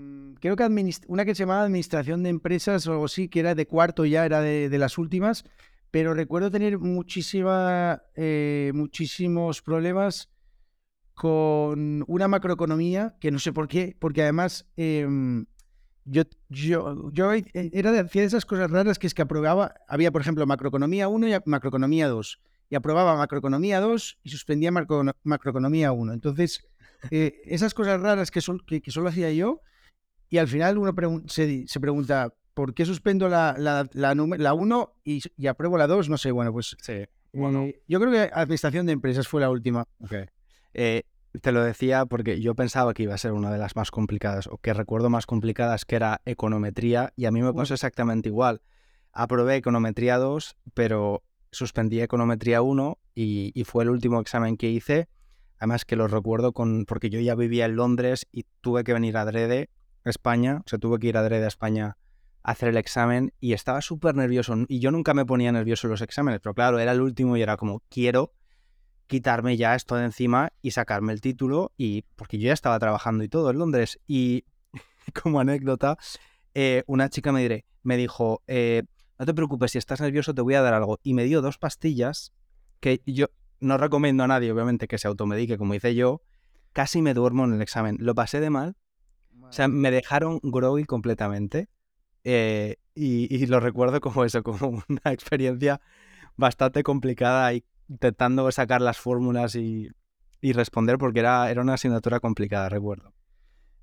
creo 0.43 0.56
que 0.56 0.65
una 1.06 1.25
que 1.25 1.37
se 1.37 1.44
llamaba 1.44 1.62
Administración 1.62 2.25
de 2.25 2.31
Empresas 2.31 2.85
o 2.89 2.93
algo 2.93 3.05
así, 3.05 3.29
que 3.29 3.39
era 3.39 3.55
de 3.55 3.69
cuarto 3.69 4.05
ya, 4.05 4.27
era 4.27 4.41
de, 4.41 4.77
las 4.77 4.99
últimas, 4.99 5.44
pero 5.93 6.15
recuerdo 6.15 6.50
tener 6.50 6.81
muchísima, 6.81 8.03
eh, 8.17 8.73
muchísimos 8.75 9.62
problemas 9.62 10.31
con 11.15 12.05
una 12.09 12.27
macroeconomía, 12.27 13.15
que 13.21 13.31
no 13.31 13.39
sé 13.39 13.53
por 13.53 13.69
qué, 13.69 13.97
porque 14.00 14.23
además 14.23 14.69
em, 14.77 15.47
yo, 16.05 16.25
yo, 16.49 17.12
yo 17.12 17.31
era 17.55 17.93
de, 17.93 18.00
hacía 18.00 18.25
esas 18.25 18.45
cosas 18.45 18.69
raras 18.69 18.99
que 18.99 19.06
es 19.06 19.15
que 19.15 19.23
aprobaba, 19.23 19.75
había 19.87 20.11
por 20.11 20.23
ejemplo 20.23 20.45
macroeconomía 20.45 21.06
1 21.06 21.29
y 21.29 21.33
macroeconomía 21.45 22.09
2, 22.09 22.41
y 22.69 22.75
aprobaba 22.75 23.17
macroeconomía 23.17 23.79
2 23.79 24.19
y 24.25 24.31
suspendía 24.31 24.73
macroeconomía 24.73 25.93
1. 25.93 26.12
Entonces 26.12 26.69
eh, 27.12 27.43
esas 27.45 27.75
cosas 27.75 28.00
raras 28.00 28.33
que, 28.33 28.41
que, 28.81 28.91
solo 28.91 29.09
hacía 29.09 29.31
yo, 29.31 29.61
y 30.32 30.38
al 30.38 30.49
final 30.49 30.79
uno 30.79 30.94
se, 31.26 31.66
pregunta, 31.78 32.33
¿por 32.54 32.73
qué 32.73 32.87
suspendo 32.87 33.28
la, 33.28 33.54
la, 33.59 33.87
la, 33.92 34.54
1 34.54 34.95
y, 35.04 35.47
apruebo 35.47 35.76
la 35.76 35.87
2? 35.87 36.09
No 36.09 36.16
sé, 36.16 36.30
bueno, 36.30 36.50
pues... 36.54 36.75
Sí. 36.80 37.04
Bueno, 37.35 37.66
yo 37.87 38.00
creo 38.00 38.11
que 38.11 38.30
Administración 38.33 38.87
de 38.87 38.92
Empresas 38.92 39.28
fue 39.28 39.42
la 39.42 39.50
última. 39.50 39.87
Eh, 40.73 41.02
te 41.42 41.52
lo 41.52 41.62
decía 41.62 42.07
porque 42.07 42.40
yo 42.40 42.54
pensaba 42.54 42.95
que 42.95 43.02
iba 43.02 43.12
a 43.12 43.18
ser 43.18 43.33
una 43.33 43.52
de 43.52 43.59
las 43.59 43.76
más 43.76 43.90
complicadas, 43.90 44.47
o 44.47 44.57
que 44.57 44.73
recuerdo 44.73 45.11
más 45.11 45.26
complicadas, 45.26 45.85
que 45.85 45.97
era 45.97 46.23
econometría, 46.25 47.12
y 47.14 47.26
a 47.26 47.30
mí 47.30 47.42
me 47.42 47.52
pasó 47.52 47.75
exactamente 47.75 48.30
igual. 48.30 48.62
Aprobé 49.12 49.57
econometría 49.57 50.16
2, 50.16 50.57
pero 50.73 51.25
suspendí 51.50 52.00
econometría 52.00 52.62
1 52.62 52.99
y, 53.14 53.52
y, 53.54 53.64
fue 53.64 53.85
el 53.85 53.90
último 53.90 54.18
examen 54.18 54.57
que 54.57 54.71
hice 54.71 55.11
Además 55.62 55.85
que 55.85 55.95
lo 55.95 56.09
recuerdo 56.09 56.52
con, 56.52 56.87
porque 56.87 57.09
yo 57.09 57.21
ya 57.21 57.37
vivía 57.37 57.66
en 57.66 57.76
Londres 57.76 58.26
y 58.33 58.47
tuve 58.62 58.83
que 58.83 58.95
venir 58.95 59.16
a 59.16 59.25
Drede, 59.25 59.71
España, 60.04 60.62
o 60.64 60.68
sea, 60.68 60.78
tuve 60.78 60.99
que 60.99 61.09
ir 61.09 61.16
a 61.16 61.23
Drede, 61.23 61.47
España, 61.47 61.97
a 62.42 62.50
hacer 62.50 62.71
el 62.71 62.76
examen 62.76 63.32
y 63.40 63.52
estaba 63.52 63.80
súper 63.80 64.14
nervioso. 64.14 64.54
Y 64.68 64.80
yo 64.80 64.90
nunca 64.90 65.14
me 65.14 65.25
ponía 65.25 65.52
nervioso 65.52 65.87
en 65.87 65.92
los 65.92 66.00
exámenes, 66.00 66.40
pero 66.40 66.54
claro, 66.54 66.78
era 66.78 66.92
el 66.92 67.00
último 67.00 67.37
y 67.37 67.42
era 67.42 67.56
como, 67.56 67.82
quiero 67.88 68.32
quitarme 69.06 69.56
ya 69.56 69.75
esto 69.75 69.97
de 69.97 70.06
encima 70.06 70.52
y 70.62 70.71
sacarme 70.71 71.12
el 71.12 71.21
título, 71.21 71.73
y 71.76 72.02
porque 72.16 72.38
yo 72.38 72.47
ya 72.47 72.54
estaba 72.54 72.78
trabajando 72.78 73.23
y 73.25 73.28
todo 73.28 73.50
en 73.50 73.59
Londres. 73.59 74.00
Y 74.06 74.44
como 75.23 75.40
anécdota, 75.40 75.99
eh, 76.54 76.82
una 76.87 77.09
chica 77.11 77.30
me, 77.30 77.42
diré, 77.42 77.66
me 77.82 77.97
dijo, 77.97 78.42
eh, 78.47 78.85
no 79.18 79.26
te 79.26 79.35
preocupes, 79.35 79.73
si 79.73 79.78
estás 79.78 80.00
nervioso 80.00 80.35
te 80.35 80.42
voy 80.42 80.54
a 80.54 80.62
dar 80.62 80.75
algo. 80.75 80.99
Y 81.02 81.14
me 81.14 81.25
dio 81.25 81.42
dos 81.42 81.59
pastillas 81.59 82.32
que 82.80 83.02
yo, 83.06 83.26
no 83.61 83.78
recomiendo 83.78 84.25
a 84.25 84.26
nadie, 84.26 84.50
obviamente, 84.50 84.88
que 84.88 84.99
se 84.99 85.09
automedique 85.09 85.59
como 85.59 85.75
hice 85.75 85.94
yo. 85.94 86.23
Casi 86.73 87.02
me 87.02 87.14
duermo 87.14 87.44
en 87.44 87.52
el 87.52 87.62
examen. 87.62 87.97
Lo 88.00 88.14
pasé 88.14 88.40
de 88.40 88.50
mal. 88.50 88.76
O 89.52 89.54
sea, 89.54 89.68
me 89.68 89.90
dejaron 89.90 90.40
groggy 90.42 90.85
completamente. 90.85 91.68
Eh, 92.25 92.76
y, 92.94 93.44
lo 93.49 93.61
recuerdo 93.61 94.00
como 94.00 94.25
eso, 94.25 94.42
como 94.42 94.82
una 94.88 95.12
experiencia 95.12 95.78
bastante 96.38 96.82
complicada 96.82 97.52
y 97.52 97.62
intentando 97.87 98.50
sacar 98.50 98.80
las 98.80 98.97
fórmulas 98.97 99.54
y, 99.54 99.90
responder 100.40 100.97
porque 100.97 101.21
era, 101.21 101.50
era 101.50 101.61
una 101.61 101.75
asignatura 101.75 102.18
complicada, 102.18 102.71
recuerdo. 102.71 103.12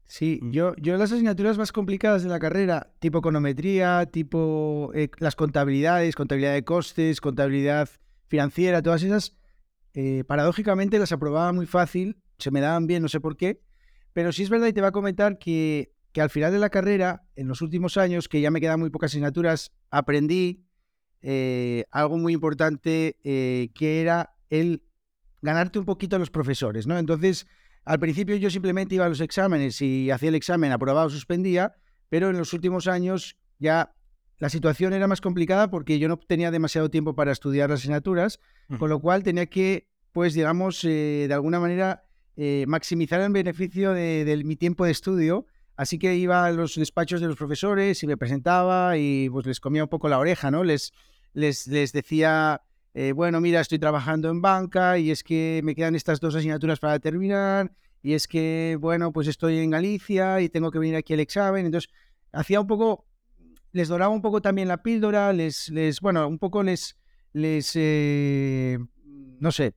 Sí, 0.07 0.39
mm. 0.41 0.49
yo, 0.49 0.75
yo 0.77 0.97
las 0.97 1.11
asignaturas 1.11 1.59
más 1.59 1.71
complicadas 1.71 2.23
de 2.23 2.29
la 2.29 2.39
carrera, 2.39 2.91
tipo 2.97 3.19
econometría, 3.19 4.07
tipo 4.07 4.89
eh, 4.95 5.09
las 5.19 5.35
contabilidades, 5.35 6.15
contabilidad 6.15 6.53
de 6.53 6.63
costes, 6.63 7.21
contabilidad 7.21 7.89
financiera, 8.27 8.81
todas 8.81 9.03
esas, 9.03 9.38
eh, 9.93 10.23
paradójicamente 10.25 10.97
las 10.97 11.11
aprobaba 11.11 11.53
muy 11.53 11.67
fácil, 11.67 12.17
se 12.39 12.49
me 12.49 12.59
daban 12.59 12.88
bien, 12.88 13.03
no 13.03 13.07
sé 13.07 13.19
por 13.19 13.38
qué, 13.38 13.61
Pero 14.13 14.31
sí 14.31 14.43
es 14.43 14.49
verdad 14.49 14.67
y 14.67 14.73
te 14.73 14.81
va 14.81 14.89
a 14.89 14.91
comentar 14.91 15.37
que, 15.37 15.93
que 16.11 16.21
al 16.21 16.29
final 16.29 16.51
de 16.51 16.59
la 16.59 16.69
carrera, 16.69 17.23
en 17.35 17.47
los 17.47 17.61
últimos 17.61 17.97
años, 17.97 18.27
que 18.27 18.41
ya 18.41 18.51
me 18.51 18.61
quedan 18.61 18.79
muy 18.79 18.89
pocas 18.89 19.11
asignaturas, 19.11 19.71
aprendí 19.89 20.65
eh, 21.21 21.85
algo 21.91 22.17
muy 22.17 22.33
importante 22.33 23.17
eh, 23.23 23.69
que 23.75 24.01
era 24.01 24.35
el 24.49 24.83
ganarte 25.41 25.79
un 25.79 25.85
poquito 25.85 26.15
a 26.15 26.19
los 26.19 26.29
profesores, 26.29 26.87
¿no? 26.87 26.97
Entonces, 26.97 27.47
al 27.85 27.99
principio 27.99 28.35
yo 28.35 28.49
simplemente 28.49 28.95
iba 28.95 29.05
a 29.05 29.09
los 29.09 29.21
exámenes 29.21 29.81
y 29.81 30.11
hacía 30.11 30.29
el 30.29 30.35
examen, 30.35 30.71
aprobaba 30.71 31.05
o 31.05 31.09
suspendía, 31.09 31.75
pero 32.09 32.29
en 32.29 32.37
los 32.37 32.53
últimos 32.53 32.87
años 32.87 33.37
ya 33.57 33.93
la 34.37 34.49
situación 34.49 34.93
era 34.93 35.07
más 35.07 35.21
complicada 35.21 35.69
porque 35.69 35.99
yo 35.99 36.07
no 36.07 36.17
tenía 36.17 36.51
demasiado 36.51 36.89
tiempo 36.89 37.15
para 37.15 37.31
estudiar 37.31 37.69
las 37.69 37.81
asignaturas, 37.81 38.39
con 38.77 38.89
lo 38.89 38.99
cual 38.99 39.23
tenía 39.23 39.47
que, 39.47 39.89
pues, 40.13 40.33
digamos, 40.33 40.83
eh, 40.85 41.25
de 41.27 41.33
alguna 41.33 41.59
manera 41.59 42.03
maximizar 42.67 43.22
el 43.22 43.31
beneficio 43.31 43.93
de, 43.93 44.41
mi 44.46 44.55
tiempo 44.55 44.86
de 44.86 44.91
estudio. 44.91 45.46
Así 45.75 45.98
que 45.98 46.15
iba 46.15 46.46
a 46.46 46.51
los 46.51 46.75
despachos 46.75 47.22
de 47.22 47.27
los 47.27 47.38
profesores 47.38 48.03
y 48.03 48.08
me 48.08 48.17
presentaba 48.17 48.98
y 48.98 49.29
pues 49.29 49.46
les 49.46 49.60
comía 49.60 49.84
un 49.84 49.89
poco 49.89 50.10
la 50.10 50.19
oreja, 50.19 50.51
¿no? 50.51 50.63
Les, 50.63 50.91
les, 51.34 51.67
les 51.67 51.93
decía, 51.93 52.62
eh, 52.93 53.13
bueno, 53.13 53.39
mira, 53.39 53.62
estoy 53.62 53.79
trabajando 53.79 54.29
en 54.29 54.41
banca 54.41 54.98
y 54.98 55.12
es 55.12 55.24
que 55.24 55.62
me 55.63 55.75
quedan 55.75 55.96
estas 55.96 56.19
dos 56.19 56.36
asignaturas 56.36 56.79
para 56.79 57.00
terminar 57.00 57.72
y 58.01 58.13
es 58.13 58.27
que, 58.27 58.77
bueno, 58.79 59.12
pues 59.12 59.27
estoy 59.27 59.60
en 59.60 59.69
Galicia 59.69 60.41
y 60.41 60.50
tengo 60.50 60.72
que 60.72 60.79
venir 60.79 60.96
aquí 60.96 61.13
al 61.13 61.19
examen. 61.19 61.65
Entonces, 61.65 61.89
hacía 62.31 62.62
un 62.62 62.67
poco, 62.67 63.05
les 63.72 63.88
doraba 63.88 64.13
un 64.13 64.22
poco 64.22 64.41
también 64.41 64.67
la 64.67 64.81
píldora, 64.81 65.34
les, 65.34 65.69
les 65.69 66.00
bueno, 66.00 66.27
un 66.27 66.39
poco 66.39 66.63
les, 66.63 66.98
les 67.34 67.72
eh, 67.75 68.79
no 69.39 69.51
sé, 69.51 69.75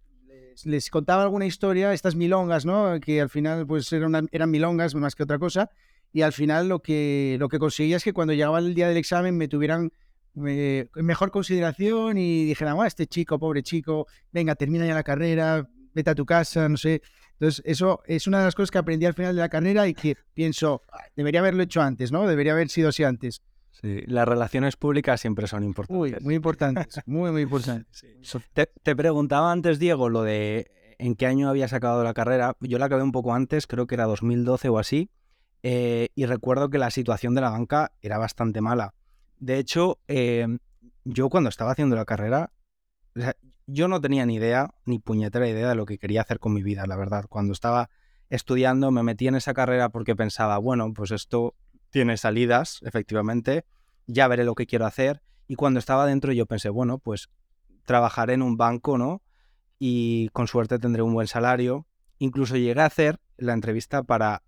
les, 0.64 0.90
contaba 0.90 1.22
alguna 1.22 1.46
historia, 1.46 1.92
estas 1.92 2.14
milongas, 2.14 2.64
¿no? 2.64 2.98
Que 3.00 3.20
al 3.20 3.28
final, 3.28 3.66
pues 3.66 3.92
eran, 3.92 4.28
milongas 4.48 4.94
más 4.94 5.14
que 5.14 5.22
otra 5.22 5.38
cosa. 5.38 5.70
Y 6.12 6.22
al 6.22 6.32
final 6.32 6.68
lo 6.68 6.80
que, 6.80 7.36
lo 7.38 7.48
que 7.48 7.58
conseguía 7.58 7.96
es 7.96 8.04
que 8.04 8.12
cuando 8.12 8.34
llegaba 8.34 8.58
el 8.58 8.74
día 8.74 8.88
del 8.88 8.96
examen 8.96 9.36
me 9.36 9.48
tuvieran 9.48 9.92
mejor 10.34 11.30
consideración 11.30 12.18
y 12.18 12.44
dijeran, 12.44 12.76
ah, 12.80 12.86
este 12.86 13.06
chico, 13.06 13.38
pobre 13.38 13.62
chico, 13.62 14.06
venga, 14.30 14.54
termina 14.54 14.86
ya 14.86 14.94
la 14.94 15.02
carrera, 15.02 15.68
vete 15.94 16.10
a 16.10 16.14
tu 16.14 16.26
casa, 16.26 16.68
no 16.68 16.76
sé. 16.76 17.02
Entonces, 17.32 17.62
eso 17.66 18.02
es 18.06 18.26
una 18.26 18.38
de 18.38 18.44
las 18.44 18.54
cosas 18.54 18.70
que 18.70 18.78
aprendí 18.78 19.04
al 19.04 19.14
final 19.14 19.34
de 19.34 19.40
la 19.40 19.48
carrera 19.48 19.88
y 19.88 19.94
que 19.94 20.16
pienso, 20.32 20.82
debería 21.16 21.40
haberlo 21.40 21.62
hecho 21.62 21.82
antes, 21.82 22.12
¿no? 22.12 22.26
Debería 22.26 22.52
haber 22.52 22.68
sido 22.68 22.90
así 22.90 23.04
antes. 23.04 23.42
Sí, 23.82 24.02
las 24.06 24.28
relaciones 24.28 24.76
públicas 24.76 25.20
siempre 25.20 25.46
son 25.48 25.64
importantes. 25.64 26.22
muy 26.22 26.34
importantes, 26.34 27.00
muy, 27.06 27.32
muy 27.32 27.42
importantes. 27.42 28.06
Te, 28.54 28.70
te, 28.82 28.94
preguntaba 28.94 29.50
antes, 29.50 29.78
Diego, 29.80 30.08
lo 30.08 30.22
de 30.22 30.70
en 30.98 31.16
qué 31.16 31.26
año 31.26 31.48
habías 31.48 31.72
acabado 31.72 32.04
la 32.04 32.14
carrera. 32.14 32.56
Yo 32.60 32.78
la 32.78 32.86
acabé 32.86 33.02
un 33.02 33.10
poco 33.10 33.34
antes, 33.34 33.66
creo 33.66 33.88
que 33.88 33.96
era 33.96 34.04
2012 34.04 34.68
o 34.68 34.78
así, 34.78 35.10
eh, 35.64 36.08
y 36.14 36.26
recuerdo 36.26 36.70
que 36.70 36.78
la 36.78 36.90
situación 36.90 37.34
de 37.34 37.40
la 37.40 37.50
banca 37.50 37.92
era 38.00 38.18
bastante 38.18 38.60
mala. 38.60 38.94
De 39.38 39.58
hecho, 39.58 39.98
em, 40.06 40.58
yo 41.04 41.28
cuando 41.28 41.48
estaba 41.48 41.72
haciendo 41.72 41.96
la 41.96 42.04
carrera, 42.04 42.52
yo 43.66 43.88
no 43.88 44.00
tenía 44.00 44.26
ni 44.26 44.36
idea, 44.36 44.74
ni 44.84 44.98
puñetera 45.00 45.48
idea 45.48 45.68
de 45.68 45.74
lo 45.74 45.86
que 45.86 45.98
quería 45.98 46.22
hacer 46.22 46.38
con 46.38 46.52
mi 46.52 46.62
vida, 46.62 46.86
la 46.86 46.96
verdad. 46.96 47.26
Cuando 47.28 47.52
estaba 47.52 47.90
estudiando 48.30 48.90
me 48.90 49.02
metí 49.02 49.28
en 49.28 49.34
esa 49.34 49.54
carrera 49.54 49.90
porque 49.90 50.16
pensaba, 50.16 50.58
bueno, 50.58 50.92
pues 50.94 51.10
esto 51.10 51.54
tiene 51.92 52.16
salidas, 52.16 52.80
efectivamente, 52.82 53.64
ya 54.08 54.26
veré 54.26 54.42
lo 54.42 54.56
que 54.56 54.66
quiero 54.66 54.86
hacer. 54.86 55.22
Y 55.46 55.54
cuando 55.54 55.78
estaba 55.78 56.06
dentro 56.06 56.32
yo 56.32 56.46
pensé, 56.46 56.70
bueno, 56.70 56.98
pues 56.98 57.28
trabajaré 57.84 58.34
en 58.34 58.42
un 58.42 58.56
banco, 58.56 58.98
¿no? 58.98 59.22
Y 59.78 60.28
con 60.32 60.48
suerte 60.48 60.80
tendré 60.80 61.02
un 61.02 61.14
buen 61.14 61.28
salario. 61.28 61.86
Incluso 62.18 62.56
llegué 62.56 62.80
a 62.80 62.86
hacer 62.86 63.20
la 63.36 63.52
entrevista 63.52 64.02
para 64.02 64.42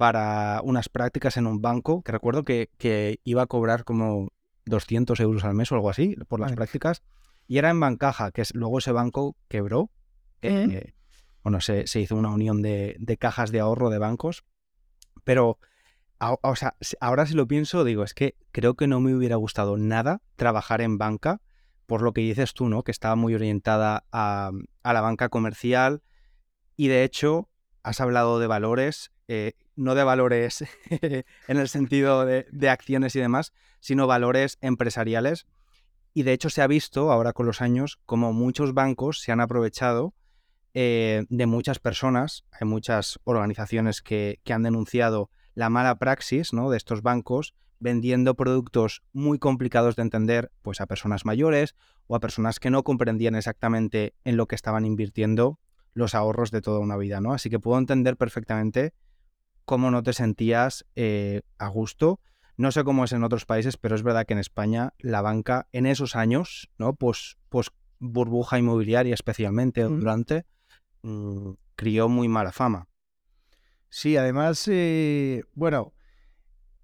para 0.00 0.62
unas 0.64 0.88
prácticas 0.88 1.36
en 1.36 1.46
un 1.46 1.60
banco, 1.60 2.00
que 2.00 2.10
recuerdo 2.10 2.42
que, 2.42 3.20
iba 3.22 3.42
a 3.42 3.46
cobrar 3.46 3.84
como 3.84 4.30
200 4.64 5.20
euros 5.20 5.44
al 5.44 5.52
mes 5.52 5.70
o 5.70 5.74
algo 5.74 5.90
así 5.90 6.16
por 6.26 6.40
las 6.40 6.52
prácticas, 6.52 7.02
y 7.46 7.58
era 7.58 7.68
en 7.68 7.80
Bancaja, 7.80 8.30
que 8.30 8.40
es, 8.40 8.54
luego 8.54 8.78
ese 8.78 8.92
banco 8.92 9.36
quebró. 9.48 9.90
Eh, 10.40 10.94
bueno, 11.42 11.60
se, 11.60 11.84
hizo 12.00 12.16
una 12.16 12.30
unión 12.30 12.62
de, 12.62 13.16
cajas 13.20 13.52
de 13.52 13.60
ahorro 13.60 13.90
de 13.90 13.98
bancos, 13.98 14.42
pero 15.22 15.58
ahora 16.20 17.26
si 17.26 17.34
lo 17.34 17.48
pienso, 17.48 17.84
digo, 17.84 18.04
es 18.04 18.14
que 18.14 18.36
creo 18.52 18.74
que 18.74 18.86
no 18.86 19.00
me 19.00 19.14
hubiera 19.14 19.36
gustado 19.36 19.76
nada 19.76 20.22
trabajar 20.36 20.80
en 20.80 20.98
banca, 20.98 21.40
por 21.86 22.02
lo 22.02 22.12
que 22.12 22.20
dices 22.20 22.54
tú, 22.54 22.68
¿no? 22.68 22.84
Que 22.84 22.92
estaba 22.92 23.16
muy 23.16 23.34
orientada 23.34 24.04
a, 24.12 24.52
a 24.82 24.92
la 24.92 25.00
banca 25.00 25.28
comercial 25.28 26.02
y 26.76 26.88
de 26.88 27.04
hecho 27.04 27.48
has 27.82 28.00
hablado 28.00 28.38
de 28.38 28.46
valores 28.46 29.10
eh, 29.32 29.52
no 29.76 29.94
de 29.94 30.02
valores 30.02 30.64
en 31.46 31.56
el 31.56 31.68
sentido 31.68 32.26
de, 32.26 32.68
acciones 32.68 33.14
y 33.14 33.20
demás, 33.20 33.52
sino 33.78 34.08
valores 34.08 34.58
empresariales. 34.60 35.46
Y 36.12 36.24
de 36.24 36.32
hecho 36.32 36.50
se 36.50 36.62
ha 36.62 36.66
visto 36.66 37.12
ahora 37.12 37.32
con 37.32 37.46
los 37.46 37.60
años 37.60 38.00
como 38.06 38.32
muchos 38.32 38.74
bancos 38.74 39.20
se 39.20 39.30
han 39.30 39.40
aprovechado 39.40 40.14
eh, 40.74 41.26
de 41.28 41.46
muchas 41.46 41.78
personas, 41.78 42.44
hay 42.50 42.66
muchas 42.66 43.20
organizaciones 43.22 44.02
que, 44.02 44.40
han 44.50 44.64
denunciado 44.64 45.30
la 45.54 45.70
mala 45.70 45.98
praxis 45.98 46.52
¿no? 46.52 46.70
de 46.70 46.76
estos 46.76 47.02
bancos 47.02 47.54
vendiendo 47.80 48.34
productos 48.34 49.02
muy 49.12 49.38
complicados 49.38 49.96
de 49.96 50.02
entender 50.02 50.52
pues 50.62 50.80
a 50.80 50.86
personas 50.86 51.24
mayores 51.24 51.74
o 52.06 52.14
a 52.14 52.20
personas 52.20 52.60
que 52.60 52.70
no 52.70 52.84
comprendían 52.84 53.34
exactamente 53.34 54.14
en 54.24 54.36
lo 54.36 54.46
que 54.46 54.54
estaban 54.54 54.84
invirtiendo 54.84 55.58
los 55.94 56.14
ahorros 56.14 56.50
de 56.50 56.60
toda 56.60 56.78
una 56.78 56.96
vida, 56.96 57.20
¿no? 57.20 57.32
Así 57.32 57.50
que 57.50 57.58
puedo 57.58 57.78
entender 57.78 58.16
perfectamente 58.16 58.92
cómo 59.64 59.90
no 59.90 60.02
te 60.02 60.12
sentías 60.12 60.86
eh, 60.94 61.42
a 61.58 61.68
gusto. 61.68 62.20
No 62.56 62.70
sé 62.70 62.84
cómo 62.84 63.04
es 63.04 63.12
en 63.12 63.24
otros 63.24 63.46
países, 63.46 63.76
pero 63.76 63.94
es 63.94 64.02
verdad 64.02 64.26
que 64.26 64.34
en 64.34 64.38
España 64.38 64.92
la 64.98 65.22
banca 65.22 65.66
en 65.72 65.86
esos 65.86 66.14
años, 66.14 66.70
¿no? 66.76 66.94
Pues, 66.94 67.38
pues 67.48 67.70
burbuja 67.98 68.58
inmobiliaria 68.58 69.14
especialmente 69.14 69.82
durante, 69.82 70.44
mm, 71.02 71.52
crió 71.76 72.08
muy 72.08 72.28
mala 72.28 72.52
fama. 72.52 72.89
Sí, 73.90 74.16
además, 74.16 74.66
eh, 74.68 75.42
bueno, 75.54 75.92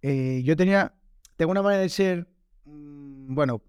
eh, 0.03 0.43
yo 0.45 0.57
tenía, 0.57 0.95
tengo 1.37 1.53
una 1.53 1.63
manera 1.63 1.83
de 1.83 1.89
ser, 1.89 2.29
mm, 2.65 3.35
bueno, 3.35 3.63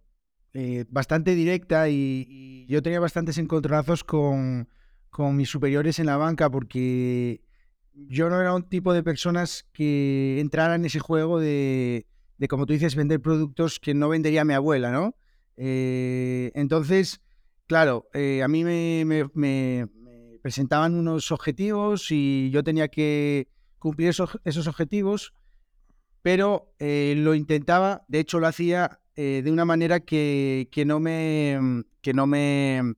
bastante 0.90 1.36
directa 1.36 1.88
y, 1.88 2.66
yo 2.68 2.82
tenía 2.82 3.00
bastantes 3.00 3.38
encontronazos 3.38 4.04
con, 4.04 4.68
con 5.12 5.36
mis 5.36 5.50
superiores 5.50 6.00
en 6.00 6.08
la 6.08 6.18
banca 6.18 6.50
porque 6.50 7.42
yo 7.94 8.30
no 8.30 8.40
era 8.40 8.54
un 8.54 8.64
tipo 8.64 8.94
de 8.94 9.04
personas 9.04 9.68
que 9.74 10.40
entrara 10.40 10.76
en 10.76 10.86
ese 10.86 11.00
juego 11.00 11.40
de, 11.40 12.06
como 12.48 12.66
tú 12.66 12.74
dices, 12.74 12.96
vender 12.96 13.22
productos 13.22 13.80
que 13.80 13.94
no 13.94 14.10
vendería 14.10 14.46
mi 14.46 14.54
abuela, 14.54 14.92
¿no? 14.92 15.16
Eh, 15.58 16.52
entonces, 16.54 17.22
claro, 17.66 18.08
eh, 18.14 18.44
a 18.44 18.48
mí 18.48 18.64
me, 18.64 19.88
presentaban 20.48 20.96
unos 20.96 21.34
objetivos 21.34 22.10
y 22.10 22.50
yo 22.52 22.64
tenía 22.64 22.88
que 22.88 23.50
cumplir 23.80 24.08
esos, 24.08 24.40
esos 24.46 24.66
objetivos, 24.68 25.34
pero 26.22 26.74
eh, 26.80 27.16
lo 27.18 27.36
intentaba, 27.36 28.06
de 28.08 28.20
hecho 28.20 28.40
lo 28.40 28.48
hacía 28.48 29.02
de 29.16 29.52
una 29.52 29.66
manera 29.66 30.00
que, 30.00 30.70
que, 30.72 30.86
no 30.86 31.00
me... 31.00 31.84
Que 32.02 32.14
no 32.14 32.28
me 32.28 32.94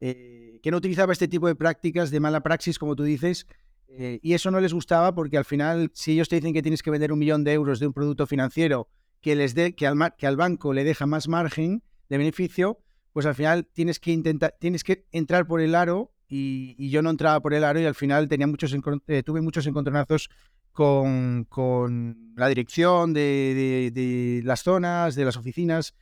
que 0.00 0.70
no 0.70 0.78
utilizaba 0.78 1.12
este 1.12 1.28
tipo 1.28 1.46
de 1.46 1.54
prácticas 1.54 2.10
de 2.10 2.20
mala 2.20 2.42
praxis, 2.42 2.78
como 2.78 2.96
tú 2.96 3.04
dices, 3.04 3.46
eh, 3.88 4.20
y 4.22 4.34
eso 4.34 4.50
no 4.50 4.60
les 4.60 4.74
gustaba 4.74 5.14
porque 5.14 5.38
al 5.38 5.44
final, 5.44 5.90
si 5.94 6.12
ellos 6.12 6.28
te 6.28 6.36
dicen 6.36 6.52
que 6.52 6.62
tienes 6.62 6.82
que 6.82 6.90
vender 6.90 7.12
un 7.12 7.18
millón 7.18 7.42
de 7.42 7.54
euros 7.54 7.80
de 7.80 7.86
un 7.86 7.94
producto 7.94 8.26
financiero 8.26 8.88
que, 9.20 9.34
les 9.34 9.54
que, 9.54 9.86
al, 9.86 10.14
que 10.16 10.26
al 10.26 10.36
banco 10.36 10.74
le 10.74 10.84
deja 10.84 11.06
más 11.06 11.26
margen 11.26 11.82
de 12.08 12.18
beneficio, 12.18 12.80
pues 13.12 13.26
al 13.26 13.34
final 13.34 13.66
tienes 13.66 13.98
que 13.98 14.12
intentar, 14.12 14.54
tienes 14.60 14.84
que 14.84 15.06
entrar 15.10 15.46
por 15.46 15.60
el 15.60 15.74
aro 15.74 16.12
y, 16.28 16.90
yo 16.90 17.02
no 17.02 17.10
entraba 17.10 17.40
por 17.40 17.54
el 17.54 17.64
aro 17.64 17.80
y 17.80 17.84
al 17.84 17.94
final 17.94 18.28
tenía 18.28 18.46
muchos, 18.46 18.74
eh, 19.06 19.22
tuve 19.22 19.40
muchos 19.40 19.66
encontronazos 19.66 20.30
con, 20.72 21.44
con 21.48 22.34
la 22.36 22.48
dirección 22.48 23.12
de, 23.12 23.90
de, 23.94 24.42
las 24.44 24.62
zonas, 24.62 25.14
de 25.14 25.24
las 25.24 25.36
oficinas 25.36 25.94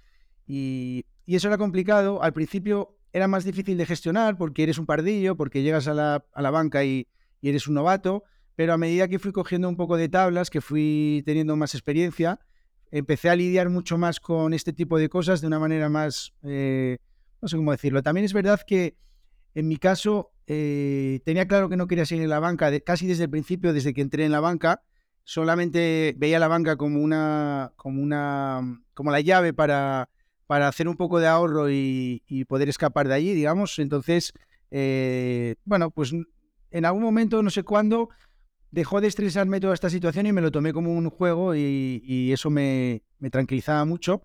y, 0.46 1.04
y, 1.24 1.36
eso 1.36 1.48
era 1.48 1.58
complicado. 1.58 2.22
Al 2.22 2.32
principio 2.32 2.98
era 3.12 3.28
más 3.28 3.44
difícil 3.44 3.78
de 3.78 3.86
gestionar 3.86 4.36
porque 4.36 4.62
eres 4.64 4.78
un 4.78 4.86
pardillo, 4.86 5.36
porque 5.36 5.62
llegas 5.62 5.88
a 5.88 5.94
la, 5.94 6.24
a 6.32 6.42
la 6.42 6.50
banca 6.50 6.84
y 6.84 7.06
y 7.40 7.48
eres 7.48 7.68
un 7.68 7.74
novato, 7.74 8.24
pero 8.54 8.72
a 8.72 8.76
medida 8.76 9.08
que 9.08 9.18
fui 9.18 9.32
cogiendo 9.32 9.68
un 9.68 9.76
poco 9.76 9.96
de 9.96 10.08
tablas, 10.08 10.50
que 10.50 10.60
fui 10.60 11.22
teniendo 11.26 11.56
más 11.56 11.74
experiencia, 11.74 12.40
empecé 12.90 13.30
a 13.30 13.36
lidiar 13.36 13.68
mucho 13.68 13.98
más 13.98 14.20
con 14.20 14.54
este 14.54 14.72
tipo 14.72 14.98
de 14.98 15.08
cosas 15.08 15.40
de 15.40 15.46
una 15.46 15.58
manera 15.58 15.88
más, 15.88 16.32
eh, 16.42 16.98
no 17.40 17.48
sé 17.48 17.56
cómo 17.56 17.72
decirlo. 17.72 18.02
También 18.02 18.24
es 18.24 18.32
verdad 18.32 18.60
que 18.66 18.96
en 19.56 19.66
mi 19.66 19.78
caso 19.78 20.30
eh, 20.46 21.20
tenía 21.24 21.48
claro 21.48 21.68
que 21.68 21.76
no 21.76 21.88
quería 21.88 22.06
seguir 22.06 22.22
en 22.22 22.30
la 22.30 22.38
banca, 22.38 22.70
casi 22.80 23.08
desde 23.08 23.24
el 23.24 23.30
principio, 23.30 23.72
desde 23.72 23.92
que 23.92 24.02
entré 24.02 24.24
en 24.24 24.30
la 24.30 24.40
banca, 24.40 24.82
solamente 25.24 26.14
veía 26.16 26.38
la 26.38 26.46
banca 26.46 26.76
como 26.76 27.00
una, 27.02 27.72
como 27.74 28.00
una, 28.00 28.80
como 28.94 29.10
la 29.10 29.20
llave 29.20 29.52
para, 29.52 30.08
para 30.46 30.68
hacer 30.68 30.88
un 30.88 30.96
poco 30.96 31.18
de 31.18 31.26
ahorro 31.26 31.70
y, 31.70 32.22
poder 32.48 32.68
escapar 32.68 33.08
de 33.08 33.14
allí, 33.14 33.34
digamos. 33.34 33.78
Entonces, 33.78 34.32
eh, 34.70 35.56
bueno, 35.64 35.90
pues 35.90 36.12
en 36.12 36.84
algún 36.84 37.02
momento, 37.02 37.42
no 37.42 37.50
sé 37.50 37.62
cuándo, 37.62 38.10
dejó 38.70 39.00
de 39.00 39.08
estresarme 39.08 39.58
toda 39.58 39.74
esta 39.74 39.90
situación 39.90 40.26
y 40.26 40.32
me 40.32 40.42
lo 40.42 40.52
tomé 40.52 40.72
como 40.72 40.92
un 40.92 41.08
juego 41.10 41.54
y, 41.54 42.30
eso 42.30 42.50
me, 42.50 43.02
tranquilizaba 43.30 43.84
mucho. 43.84 44.22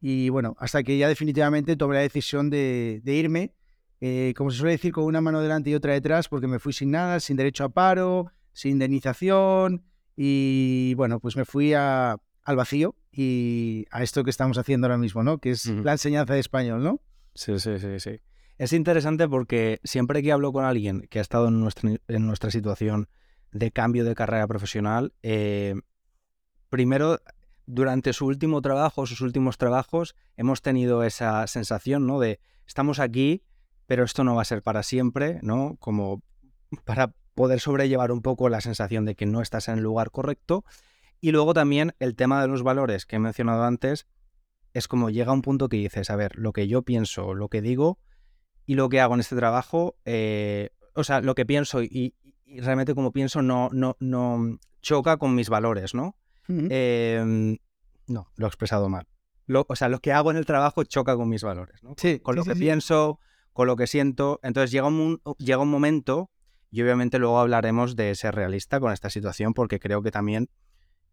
Y 0.00 0.28
bueno, 0.28 0.54
hasta 0.58 0.82
que 0.82 0.98
ya 0.98 1.08
definitivamente 1.08 1.76
tomé 1.76 1.94
la 1.94 2.02
decisión 2.02 2.50
de, 2.50 3.00
irme, 3.04 3.54
eh, 4.00 4.34
como 4.36 4.50
se 4.50 4.58
suele 4.58 4.72
decir, 4.72 4.92
con 4.92 5.04
una 5.04 5.20
mano 5.20 5.40
delante 5.40 5.70
y 5.70 5.74
otra 5.74 5.92
detrás, 5.92 6.28
porque 6.28 6.46
me 6.46 6.58
fui 6.58 6.72
sin 6.72 6.90
nada, 6.90 7.20
sin 7.20 7.36
derecho 7.36 7.64
a 7.64 7.68
paro, 7.70 8.32
sin 8.52 8.72
indemnización 8.72 9.84
y 10.16 10.94
bueno, 10.94 11.20
pues 11.20 11.36
me 11.36 11.44
fui 11.44 11.74
al 11.74 12.18
vacío 12.44 12.94
y 13.12 13.86
a 13.90 14.02
esto 14.02 14.24
que 14.24 14.30
estamos 14.30 14.58
haciendo 14.58 14.86
ahora 14.86 14.98
mismo, 14.98 15.22
¿no? 15.22 15.38
Que 15.38 15.50
es 15.50 15.66
la 15.66 15.92
enseñanza 15.92 16.34
de 16.34 16.40
español, 16.40 16.82
¿no? 16.82 17.00
Sí, 17.34 17.58
sí, 17.58 17.78
sí, 17.78 18.00
sí. 18.00 18.20
Es 18.58 18.72
interesante 18.72 19.28
porque 19.28 19.80
siempre 19.84 20.22
que 20.22 20.32
hablo 20.32 20.52
con 20.52 20.64
alguien 20.64 21.06
que 21.10 21.18
ha 21.18 21.22
estado 21.22 21.48
en 21.48 21.60
nuestra, 21.60 21.90
en 22.08 22.26
nuestra 22.26 22.50
situación 22.50 23.08
de 23.52 23.70
cambio 23.70 24.04
de 24.04 24.14
carrera 24.14 24.46
profesional, 24.46 25.12
eh, 25.22 25.74
primero, 26.70 27.20
durante 27.66 28.12
su 28.12 28.26
último 28.26 28.62
trabajo, 28.62 29.06
sus 29.06 29.20
últimos 29.20 29.58
trabajos, 29.58 30.14
hemos 30.36 30.62
tenido 30.62 31.02
esa 31.02 31.46
sensación, 31.46 32.06
¿no? 32.06 32.20
De 32.20 32.40
estamos 32.66 32.98
aquí, 32.98 33.42
pero 33.86 34.04
esto 34.04 34.24
no 34.24 34.34
va 34.34 34.42
a 34.42 34.46
ser 34.46 34.62
para 34.62 34.82
siempre, 34.82 35.38
¿no? 35.42 35.76
Como 35.80 36.22
para 36.84 37.14
poder 37.34 37.60
sobrellevar 37.60 38.12
un 38.12 38.22
poco 38.22 38.48
la 38.48 38.60
sensación 38.60 39.04
de 39.04 39.14
que 39.14 39.26
no 39.26 39.42
estás 39.42 39.68
en 39.68 39.78
el 39.78 39.84
lugar 39.84 40.10
correcto. 40.10 40.64
Y 41.20 41.32
luego 41.32 41.54
también 41.54 41.94
el 41.98 42.16
tema 42.16 42.40
de 42.40 42.48
los 42.48 42.62
valores 42.62 43.06
que 43.06 43.16
he 43.16 43.18
mencionado 43.18 43.64
antes, 43.64 44.06
es 44.74 44.88
como 44.88 45.08
llega 45.08 45.32
un 45.32 45.42
punto 45.42 45.68
que 45.68 45.78
dices, 45.78 46.10
a 46.10 46.16
ver, 46.16 46.36
lo 46.36 46.52
que 46.52 46.68
yo 46.68 46.82
pienso, 46.82 47.34
lo 47.34 47.48
que 47.48 47.62
digo, 47.62 47.98
y 48.66 48.74
lo 48.74 48.88
que 48.88 49.00
hago 49.00 49.14
en 49.14 49.20
este 49.20 49.36
trabajo, 49.36 49.96
eh, 50.04 50.70
o 50.94 51.04
sea, 51.04 51.20
lo 51.20 51.34
que 51.34 51.46
pienso 51.46 51.82
y, 51.82 52.14
realmente 52.46 52.94
como 52.94 53.12
pienso 53.12 53.42
no, 53.42 53.70
no, 53.72 53.96
no 54.00 54.58
choca 54.82 55.16
con 55.16 55.34
mis 55.34 55.48
valores, 55.48 55.94
¿no? 55.94 56.16
Em, 56.48 57.58
no, 58.06 58.30
lo 58.36 58.46
he 58.46 58.48
expresado 58.48 58.88
mal. 58.88 59.06
o 59.48 59.76
sea, 59.76 59.88
lo 59.88 60.00
que 60.00 60.12
hago 60.12 60.30
en 60.30 60.36
el 60.36 60.46
trabajo 60.46 60.84
choca 60.84 61.16
con 61.16 61.28
mis 61.28 61.42
valores, 61.42 61.82
¿no? 61.82 61.94
Sí, 61.96 62.20
con 62.20 62.36
lo 62.36 62.44
que 62.44 62.54
pienso, 62.54 63.18
con 63.56 63.66
lo 63.68 63.76
que 63.76 63.86
siento. 63.86 64.38
Entonces 64.42 64.70
llega 64.70 64.86
un, 64.86 65.22
llega 65.38 65.62
un 65.62 65.70
momento, 65.70 66.30
y 66.70 66.82
obviamente 66.82 67.18
luego 67.18 67.40
hablaremos 67.40 67.96
de 67.96 68.14
ser 68.14 68.34
realista 68.34 68.78
con 68.80 68.92
esta 68.92 69.08
situación, 69.08 69.54
porque 69.54 69.80
creo 69.80 70.02
que 70.02 70.10
también 70.10 70.50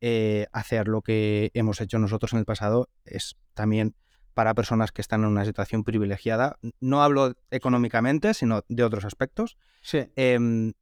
eh, 0.01 0.47
hacer 0.51 0.89
lo 0.89 1.01
que 1.01 1.51
hemos 1.53 1.79
hecho 1.79 1.99
nosotros 1.99 2.33
en 2.33 2.39
el 2.39 2.45
pasado 2.45 2.89
es 3.05 3.37
también 3.53 3.95
para 4.33 4.53
personas 4.55 4.91
que 4.91 4.99
están 4.99 5.21
en 5.21 5.29
una 5.29 5.45
situación 5.45 5.85
privilegiada. 5.85 6.57
No 6.81 7.01
hablo 7.01 7.33
económicamente, 7.49 8.33
sino 8.33 8.65
de 8.67 8.83
otros 8.83 9.05
aspectos. 9.05 9.57
Sí. 9.81 10.11
Em, 10.17 10.73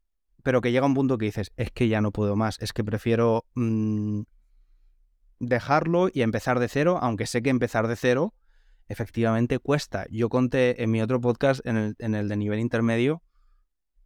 pero 0.41 0.61
que 0.61 0.71
llega 0.71 0.87
un 0.87 0.95
punto 0.95 1.19
que 1.19 1.25
dices, 1.25 1.51
es 1.57 1.69
que 1.69 1.87
ya 1.87 2.01
no 2.01 2.11
puedo 2.11 2.35
más, 2.35 2.59
es 2.59 2.73
que 2.73 2.83
prefiero 2.83 3.45
mm, 3.53 4.21
dejarlo 5.37 6.09
y 6.11 6.23
empezar 6.23 6.59
de 6.59 6.69
cero, 6.69 6.97
aunque 6.99 7.27
sé 7.27 7.43
que 7.43 7.51
empezar 7.51 7.87
de 7.87 7.97
cero 7.97 8.33
efectivamente 8.91 9.59
cuesta. 9.59 10.05
Yo 10.09 10.29
conté 10.29 10.83
en 10.83 10.91
mi 10.91 11.01
otro 11.01 11.19
podcast, 11.21 11.65
en 11.65 11.77
el, 11.77 11.95
en 11.99 12.15
el 12.15 12.27
de 12.27 12.37
nivel 12.37 12.59
intermedio, 12.59 13.23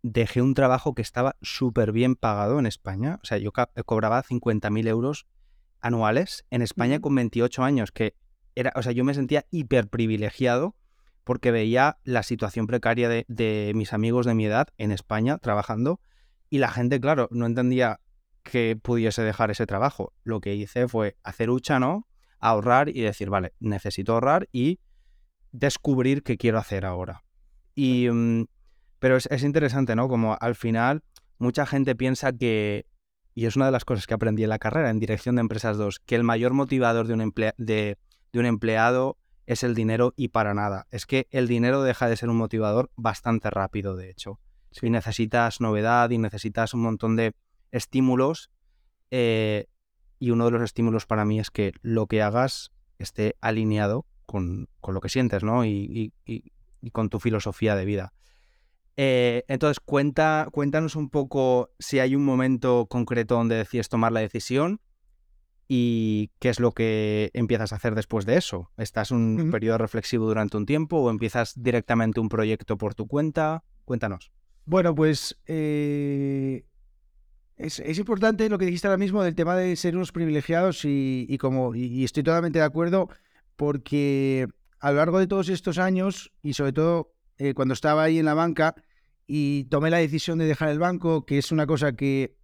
dejé 0.03 0.41
un 0.41 0.53
trabajo 0.53 0.93
que 0.93 1.01
estaba 1.01 1.35
súper 1.41 1.91
bien 1.91 2.15
pagado 2.15 2.59
en 2.59 2.67
España. 2.67 3.19
O 3.23 3.25
sea, 3.25 3.39
yo 3.39 3.51
cobraba 3.51 4.23
50.000 4.23 4.87
euros 4.87 5.25
anuales 5.81 6.45
en 6.51 6.61
España 6.61 6.99
con 6.99 7.15
28 7.15 7.63
años, 7.63 7.91
que 7.91 8.15
era, 8.53 8.71
o 8.75 8.83
sea, 8.83 8.91
yo 8.91 9.03
me 9.03 9.13
sentía 9.13 9.45
hiper 9.51 9.87
privilegiado 9.89 10.75
porque 11.23 11.49
veía 11.49 11.97
la 12.03 12.23
situación 12.23 12.67
precaria 12.67 13.09
de, 13.09 13.71
mis 13.75 13.93
amigos 13.93 14.27
de 14.27 14.35
mi 14.35 14.45
edad 14.45 14.67
en 14.77 14.91
España 14.91 15.39
trabajando 15.39 15.99
y 16.49 16.59
la 16.59 16.69
gente, 16.69 16.99
claro, 17.01 17.27
no 17.31 17.47
entendía 17.47 17.99
que 18.43 18.77
pudiese 18.81 19.23
dejar 19.23 19.49
ese 19.49 19.65
trabajo. 19.65 20.13
Lo 20.23 20.39
que 20.39 20.53
hice 20.53 20.87
fue 20.87 21.17
hacer 21.23 21.49
hucha, 21.49 21.79
¿no? 21.79 22.07
Ahorrar 22.39 22.89
y 22.89 23.01
decir, 23.01 23.31
vale, 23.31 23.53
necesito 23.59 24.13
ahorrar 24.13 24.47
y 24.51 24.79
descubrir 25.59 26.23
qué 26.23 26.37
quiero 26.37 26.57
hacer 26.57 26.85
ahora. 26.85 27.23
Y, 27.73 28.09
mm, 28.09 28.45
pero 28.99 29.17
es, 29.17 29.43
interesante, 29.43 29.95
¿no? 29.95 30.07
Como 30.07 30.37
al 30.39 30.55
final 30.55 31.03
mucha 31.37 31.65
gente 31.65 31.95
piensa 31.95 32.33
que, 32.33 32.85
y 33.33 33.45
es 33.45 33.55
una 33.55 33.65
de 33.65 33.71
las 33.71 33.85
cosas 33.85 34.07
que 34.07 34.13
aprendí 34.13 34.43
en 34.43 34.49
la 34.49 34.59
carrera, 34.59 34.89
en 34.89 34.99
Dirección 34.99 35.35
de 35.35 35.41
Empresas 35.41 35.77
2, 35.77 35.99
que 35.99 36.15
el 36.15 36.23
mayor 36.23 36.53
motivador 36.53 37.07
de 37.07 37.13
un, 37.13 37.33
de, 37.57 37.97
de 38.33 38.39
un 38.39 38.45
empleado 38.45 39.17
es 39.45 39.63
el 39.63 39.75
dinero 39.75 40.13
y 40.15 40.29
para 40.29 40.53
nada. 40.53 40.87
Es 40.91 41.05
que 41.05 41.27
el 41.31 41.47
dinero 41.47 41.83
deja 41.83 42.09
de 42.09 42.17
ser 42.17 42.29
un 42.29 42.37
motivador 42.37 42.89
bastante 42.95 43.49
rápido, 43.49 43.95
de 43.95 44.09
hecho. 44.09 44.39
Si 44.71 44.89
necesitas 44.89 45.61
novedad 45.61 46.09
y 46.09 46.17
necesitas 46.17 46.73
un 46.73 46.81
montón 46.81 47.15
de 47.15 47.33
estímulos, 47.71 48.49
eh, 49.11 49.67
y 50.19 50.31
uno 50.31 50.45
de 50.45 50.51
los 50.51 50.61
estímulos 50.61 51.05
para 51.05 51.25
mí 51.25 51.39
es 51.39 51.51
que 51.51 51.73
lo 51.81 52.07
que 52.07 52.21
hagas 52.21 52.71
esté 52.97 53.35
alineado 53.41 54.05
con, 54.25 54.67
lo 54.87 55.01
que 55.01 55.09
sientes, 55.09 55.43
¿no? 55.43 55.65
Y, 55.65 56.13
con 56.91 57.09
tu 57.09 57.19
filosofía 57.19 57.75
de 57.75 57.85
vida. 57.85 58.13
Eh, 58.97 59.43
entonces, 59.47 59.79
cuenta, 59.79 60.47
cuéntanos 60.51 60.95
un 60.95 61.09
poco 61.09 61.71
si 61.79 61.99
hay 61.99 62.15
un 62.15 62.23
momento 62.23 62.85
concreto 62.87 63.35
donde 63.35 63.55
decides 63.55 63.89
tomar 63.89 64.11
la 64.11 64.21
decisión 64.21 64.79
¿Y 65.67 66.31
qué 66.39 66.49
es 66.49 66.59
lo 66.59 66.71
que 66.73 67.31
empiezas 67.33 67.73
a 67.73 67.77
hacer 67.77 67.95
después 67.95 68.25
de 68.25 68.37
eso? 68.37 68.69
¿Estás 68.77 69.09
un 69.09 69.49
periodo 69.51 69.79
reflexivo 69.79 70.27
durante 70.27 70.57
un 70.57 70.65
tiempo 70.65 70.97
o 70.97 71.09
empiezas 71.09 71.53
directamente 71.61 72.19
un 72.19 72.29
proyecto 72.29 72.77
por 72.77 72.93
tu 72.93 73.07
cuenta? 73.07 73.63
Cuéntanos. 73.83 74.31
Bueno, 74.65 74.93
pues 74.93 75.39
eh, 75.47 76.65
es, 77.57 77.79
importante 77.97 78.47
lo 78.47 78.59
que 78.59 78.65
dijiste 78.65 78.87
ahora 78.87 78.97
mismo 78.97 79.23
del 79.23 79.33
tema 79.33 79.55
de 79.55 79.75
ser 79.75 79.95
unos 79.95 80.11
privilegiados 80.11 80.81
y, 80.85 81.35
como 81.39 81.73
y, 81.73 82.03
estoy 82.03 82.21
totalmente 82.21 82.59
de 82.59 82.65
acuerdo 82.65 83.09
porque 83.55 84.47
a 84.79 84.91
lo 84.91 84.97
largo 84.97 85.19
de 85.19 85.27
todos 85.27 85.49
estos 85.49 85.77
años 85.77 86.31
y 86.41 86.53
sobre 86.53 86.73
todo 86.73 87.13
eh, 87.37 87.53
cuando 87.53 87.73
estaba 87.73 88.03
ahí 88.03 88.19
en 88.19 88.25
la 88.25 88.33
banca 88.33 88.75
y 89.27 89.65
tomé 89.65 89.89
la 89.89 89.97
decisión 89.97 90.37
de 90.37 90.45
dejar 90.45 90.69
el 90.69 90.79
banco, 90.79 91.25
que 91.25 91.37
es 91.37 91.51
una 91.51 91.65
cosa 91.65 91.93
que, 91.93 92.37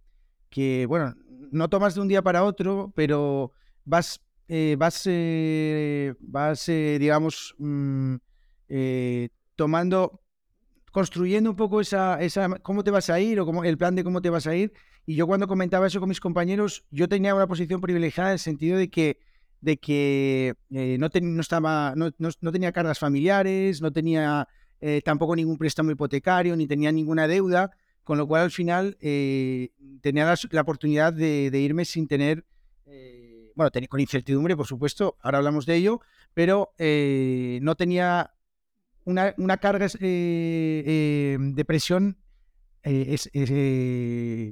que 0.50 0.86
bueno, 0.86 1.14
no 1.50 1.68
tomas 1.68 1.94
de 1.94 2.00
un 2.00 2.08
día 2.08 2.22
para 2.22 2.44
otro, 2.44 2.92
pero 2.96 3.52
vas, 3.84 4.20
eh, 4.48 4.76
vas, 4.78 5.02
eh, 5.06 6.14
vas 6.20 6.68
eh, 6.68 6.96
digamos, 6.98 7.54
mm, 7.58 8.16
tomando, 9.54 10.22
construyendo 10.90 11.50
un 11.50 11.56
poco 11.56 11.80
esa, 11.80 12.20
esa, 12.22 12.48
cómo 12.60 12.82
te 12.82 12.90
vas 12.90 13.10
a 13.10 13.20
ir 13.20 13.38
o 13.38 13.46
cómo, 13.46 13.64
el 13.64 13.78
plan 13.78 13.94
de 13.94 14.02
cómo 14.02 14.20
te 14.22 14.30
vas 14.30 14.46
a 14.46 14.56
ir. 14.56 14.72
Y 15.04 15.14
yo 15.14 15.26
cuando 15.26 15.46
comentaba 15.46 15.86
eso 15.86 16.00
con 16.00 16.08
mis 16.08 16.20
compañeros, 16.20 16.84
yo 16.90 17.08
tenía 17.08 17.34
una 17.34 17.46
posición 17.46 17.80
privilegiada 17.80 18.30
en 18.30 18.34
el 18.34 18.38
sentido 18.38 18.78
de 18.78 18.88
que 18.88 19.18
de 19.62 19.78
que 19.78 20.54
no, 20.68 21.08
no, 21.08 21.40
estaba, 21.40 21.94
no, 21.96 22.10
no, 22.18 22.52
tenía 22.52 22.72
cargas 22.72 22.98
familiares, 22.98 23.80
no 23.80 23.90
tenía 23.90 24.46
tampoco 25.04 25.34
ningún 25.34 25.56
préstamo 25.56 25.92
hipotecario, 25.92 26.56
ni 26.56 26.66
tenía 26.66 26.92
ninguna 26.92 27.26
deuda, 27.26 27.70
con 28.04 28.18
lo 28.18 28.26
cual 28.26 28.42
al 28.42 28.50
final 28.50 28.96
eh, 29.00 29.70
tenía 30.00 30.34
la, 30.50 30.60
oportunidad 30.60 31.12
de, 31.12 31.50
irme 31.58 31.84
sin 31.84 32.08
tener, 32.08 32.44
eh, 32.86 33.52
bueno, 33.54 33.70
con 33.88 34.00
incertidumbre, 34.00 34.56
por 34.56 34.66
supuesto, 34.66 35.16
ahora 35.20 35.38
hablamos 35.38 35.66
de 35.66 35.76
ello, 35.76 36.00
pero 36.34 36.74
eh, 36.78 37.60
no 37.62 37.76
tenía 37.76 38.34
una, 39.04 39.34
carga 39.58 39.86
de 39.86 41.64
presión 41.66 42.18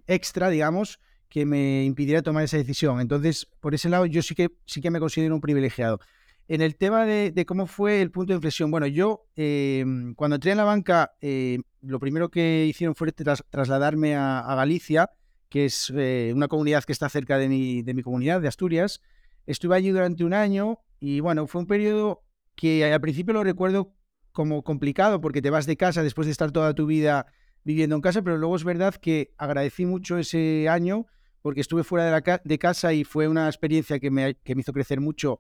extra, 0.06 0.48
digamos, 0.50 1.00
que 1.30 1.46
me 1.46 1.84
impidiera 1.84 2.22
tomar 2.22 2.44
esa 2.44 2.58
decisión. 2.58 3.00
Entonces, 3.00 3.48
por 3.60 3.74
ese 3.74 3.88
lado, 3.88 4.04
yo 4.04 4.20
sí 4.20 4.34
que, 4.34 4.50
sí 4.66 4.80
que 4.82 4.90
me 4.90 4.98
considero 4.98 5.34
un 5.34 5.40
privilegiado. 5.40 6.00
En 6.48 6.60
el 6.60 6.74
tema 6.74 7.06
de, 7.06 7.44
cómo 7.46 7.68
fue 7.68 8.02
el 8.02 8.10
punto 8.10 8.32
de 8.32 8.38
inflexión, 8.38 8.72
bueno, 8.72 8.88
yo 8.88 9.28
em, 9.36 10.14
cuando 10.16 10.34
entré 10.34 10.50
en 10.50 10.56
la 10.56 10.64
banca, 10.64 11.12
eh, 11.20 11.60
lo 11.80 12.00
primero 12.00 12.28
que 12.28 12.66
hicieron 12.66 12.96
fue 12.96 13.12
trasladarme 13.12 14.16
a, 14.16 14.52
Galicia, 14.56 15.10
que 15.48 15.66
es 15.66 15.92
eh, 15.96 16.32
una 16.34 16.48
comunidad 16.48 16.82
que 16.82 16.92
está 16.92 17.08
cerca 17.08 17.38
de 17.38 17.48
mi, 17.48 17.82
de 17.82 17.94
mi 17.94 18.02
comunidad, 18.02 18.40
de 18.40 18.48
Asturias. 18.48 19.00
Estuve 19.46 19.76
allí 19.76 19.90
durante 19.90 20.24
un 20.24 20.34
año 20.34 20.80
y 20.98 21.20
bueno, 21.20 21.46
fue 21.46 21.60
un 21.60 21.68
periodo 21.68 22.24
que 22.56 22.92
al 22.92 23.00
principio 23.00 23.32
lo 23.32 23.44
recuerdo 23.44 23.94
como 24.32 24.64
complicado 24.64 25.20
porque 25.20 25.42
te 25.42 25.50
vas 25.50 25.66
de 25.66 25.76
casa 25.76 26.02
después 26.02 26.26
de 26.26 26.32
estar 26.32 26.50
toda 26.50 26.74
tu 26.74 26.86
vida 26.86 27.26
viviendo 27.62 27.94
en 27.94 28.02
casa, 28.02 28.22
pero 28.22 28.38
luego 28.38 28.56
es 28.56 28.64
verdad 28.64 28.96
que 28.96 29.32
agradecí 29.38 29.86
mucho 29.86 30.18
ese 30.18 30.68
año 30.68 31.06
porque 31.42 31.60
estuve 31.60 31.84
fuera 31.84 32.04
de, 32.04 32.10
la 32.10 32.40
de 32.42 32.58
casa 32.58 32.92
y 32.92 33.04
fue 33.04 33.28
una 33.28 33.46
experiencia 33.46 33.98
que 33.98 34.10
me, 34.10 34.34
que 34.36 34.54
me 34.54 34.60
hizo 34.60 34.72
crecer 34.72 35.00
mucho 35.00 35.38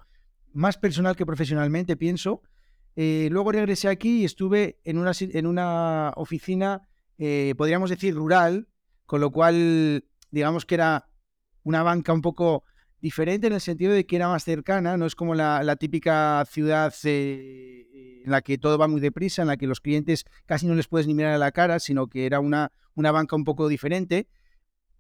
más 0.52 0.78
personal 0.78 1.16
que 1.16 1.26
profesionalmente, 1.26 1.96
pienso. 1.96 2.42
Eh, 2.96 3.28
luego 3.30 3.52
regresé 3.52 3.88
aquí 3.88 4.22
y 4.22 4.24
estuve 4.24 4.80
en 4.84 4.98
una, 4.98 5.12
en 5.18 5.46
una 5.46 6.12
oficina, 6.16 6.88
eh, 7.18 7.54
podríamos 7.56 7.90
decir, 7.90 8.14
rural, 8.14 8.68
con 9.06 9.20
lo 9.20 9.30
cual, 9.30 10.04
digamos 10.30 10.66
que 10.66 10.74
era 10.74 11.06
una 11.62 11.82
banca 11.82 12.12
un 12.12 12.22
poco 12.22 12.64
diferente 13.00 13.46
en 13.46 13.54
el 13.54 13.60
sentido 13.60 13.92
de 13.92 14.06
que 14.06 14.16
era 14.16 14.28
más 14.28 14.44
cercana, 14.44 14.96
no 14.96 15.06
es 15.06 15.14
como 15.14 15.34
la, 15.34 15.76
típica 15.76 16.44
ciudad 16.48 16.92
eh, 17.04 18.22
en 18.24 18.30
la 18.30 18.42
que 18.42 18.58
todo 18.58 18.76
va 18.76 18.88
muy 18.88 19.00
deprisa, 19.00 19.42
en 19.42 19.48
la 19.48 19.56
que 19.56 19.66
los 19.66 19.80
clientes 19.80 20.24
casi 20.46 20.66
no 20.66 20.74
les 20.74 20.88
puedes 20.88 21.06
ni 21.06 21.14
mirar 21.14 21.32
a 21.32 21.38
la 21.38 21.52
cara, 21.52 21.78
sino 21.78 22.08
que 22.08 22.26
era 22.26 22.40
una, 22.40 22.72
una 22.94 23.12
banca 23.12 23.36
un 23.36 23.44
poco 23.44 23.68
diferente. 23.68 24.28